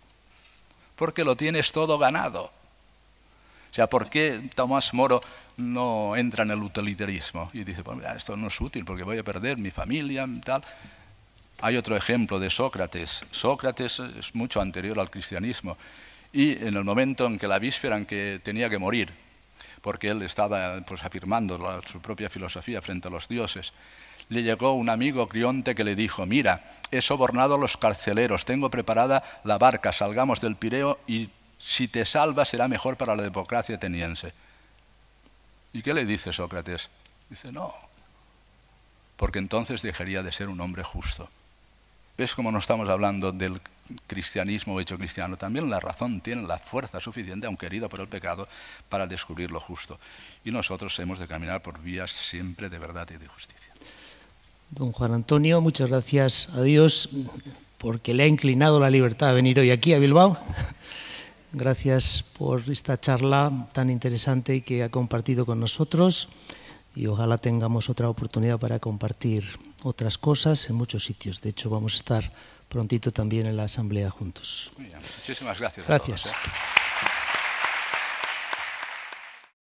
porque 0.96 1.24
lo 1.24 1.36
tienes 1.36 1.72
todo 1.72 1.98
ganado. 1.98 2.44
O 2.46 3.74
sea, 3.76 3.88
¿por 3.88 4.10
qué 4.10 4.50
Tomás 4.56 4.94
Moro 4.94 5.22
no 5.58 6.16
entra 6.16 6.44
en 6.44 6.52
el 6.52 6.64
utilitarismo? 6.64 7.50
Y 7.52 7.66
dice, 7.66 7.84
pues 7.84 8.00
esto 8.16 8.38
no 8.38 8.48
es 8.48 8.62
útil 8.62 8.86
porque 8.86 9.04
voy 9.04 9.18
a 9.18 9.24
perder 9.24 9.58
mi 9.58 9.70
familia, 9.70 10.26
tal. 10.46 10.64
Hay 11.60 11.76
otro 11.76 11.98
ejemplo 11.98 12.40
de 12.40 12.50
Sócrates. 12.50 13.24
Sócrates 13.32 14.00
es 14.00 14.34
mucho 14.34 14.62
anterior 14.62 14.98
al 14.98 15.10
cristianismo. 15.10 15.78
Y 16.36 16.52
en 16.68 16.76
el 16.76 16.84
momento 16.84 17.28
en 17.28 17.40
que 17.40 17.48
la 17.48 17.60
víspera 17.60 17.96
en 17.96 18.06
que 18.06 18.42
tenía 18.44 18.70
que 18.70 18.78
morir, 18.78 19.10
porque 19.82 20.10
él 20.10 20.22
estaba 20.22 20.82
pues, 20.82 21.02
afirmando 21.06 21.82
su 21.86 22.02
propia 22.02 22.30
filosofía 22.30 22.82
frente 22.82 23.08
a 23.08 23.12
los 23.12 23.30
dioses, 23.30 23.72
le 24.28 24.44
llegó 24.44 24.74
un 24.74 24.90
amigo 24.90 25.30
Crionte 25.30 25.76
que 25.76 25.86
le 25.86 25.96
dijo, 25.96 26.26
mira, 26.26 26.76
he 26.92 27.02
sobornado 27.02 27.56
a 27.56 27.58
los 27.58 27.78
carceleros, 27.78 28.44
tengo 28.44 28.70
preparada 28.70 29.24
la 29.46 29.58
barca, 29.58 29.94
salgamos 29.94 30.42
del 30.42 30.58
Pireo 30.58 31.00
y 31.08 31.30
si 31.58 31.88
te 31.88 32.04
salvas 32.04 32.50
será 32.50 32.68
mejor 32.68 32.98
para 32.98 33.16
la 33.16 33.24
democracia 33.24 33.78
ateniense. 33.78 34.34
¿Y 35.72 35.84
qué 35.84 35.94
le 35.94 36.04
dice 36.04 36.34
Sócrates? 36.34 36.90
Dice, 37.30 37.50
no, 37.54 37.74
porque 39.16 39.40
entonces 39.40 39.82
dejaría 39.82 40.22
de 40.22 40.34
ser 40.34 40.50
un 40.50 40.60
hombre 40.60 40.84
justo. 40.84 41.30
¿Ves 42.18 42.34
cómo 42.34 42.50
no 42.52 42.60
estamos 42.60 42.88
hablando 42.88 43.34
del 43.34 43.60
cristianismo 44.08 44.80
hecho 44.80 44.98
cristiano? 44.98 45.36
También 45.36 45.70
la 45.70 45.82
razón 45.82 46.22
tiene 46.22 46.44
la 46.44 46.58
fuerza 46.58 47.02
suficiente, 47.02 47.46
aunque 47.46 47.66
herida 47.66 47.90
por 47.90 48.00
el 48.00 48.08
pecado, 48.08 48.48
para 48.88 49.06
descubrir 49.06 49.52
lo 49.52 49.60
justo. 49.60 50.00
Y 50.46 50.52
nosotros 50.52 50.98
hemos 51.00 51.20
de 51.20 51.28
caminar 51.28 51.62
por 51.62 51.82
vías 51.82 52.12
siempre 52.12 52.70
de 52.70 52.80
verdad 52.80 53.08
y 53.14 53.18
de 53.18 53.28
justicia. 53.28 53.74
Don 54.70 54.94
Juan 54.94 55.14
Antonio, 55.14 55.60
muchas 55.60 55.90
gracias 55.90 56.50
a 56.56 56.62
Dios 56.62 57.10
porque 57.78 58.14
le 58.14 58.24
ha 58.24 58.28
inclinado 58.28 58.80
la 58.80 58.90
libertad 58.90 59.30
a 59.30 59.34
venir 59.34 59.60
hoy 59.60 59.72
aquí 59.72 59.94
a 59.94 60.00
Bilbao. 60.00 60.38
Gracias 61.54 62.34
por 62.38 62.70
esta 62.70 63.00
charla 63.00 63.70
tan 63.72 63.90
interesante 63.90 64.62
que 64.62 64.84
ha 64.84 64.90
compartido 64.90 65.46
con 65.46 65.60
nosotros 65.62 66.28
y 66.96 67.08
ojalá 67.08 67.38
tengamos 67.38 67.90
otra 67.90 68.10
oportunidad 68.10 68.60
para 68.60 68.80
compartir 68.80 69.58
otras 69.86 70.18
cosas 70.18 70.70
en 70.70 70.76
muchos 70.76 71.04
sitios. 71.04 71.42
De 71.42 71.50
hecho, 71.50 71.70
vamos 71.70 71.94
a 71.94 71.98
estar 71.98 72.32
prontito 72.68 73.12
también 73.12 73.46
en 73.46 73.56
la 73.56 73.64
asamblea 73.64 74.10
juntos. 74.10 74.72
muchísimas 74.78 75.60
gracias. 75.60 75.88
Gracias. 75.88 76.32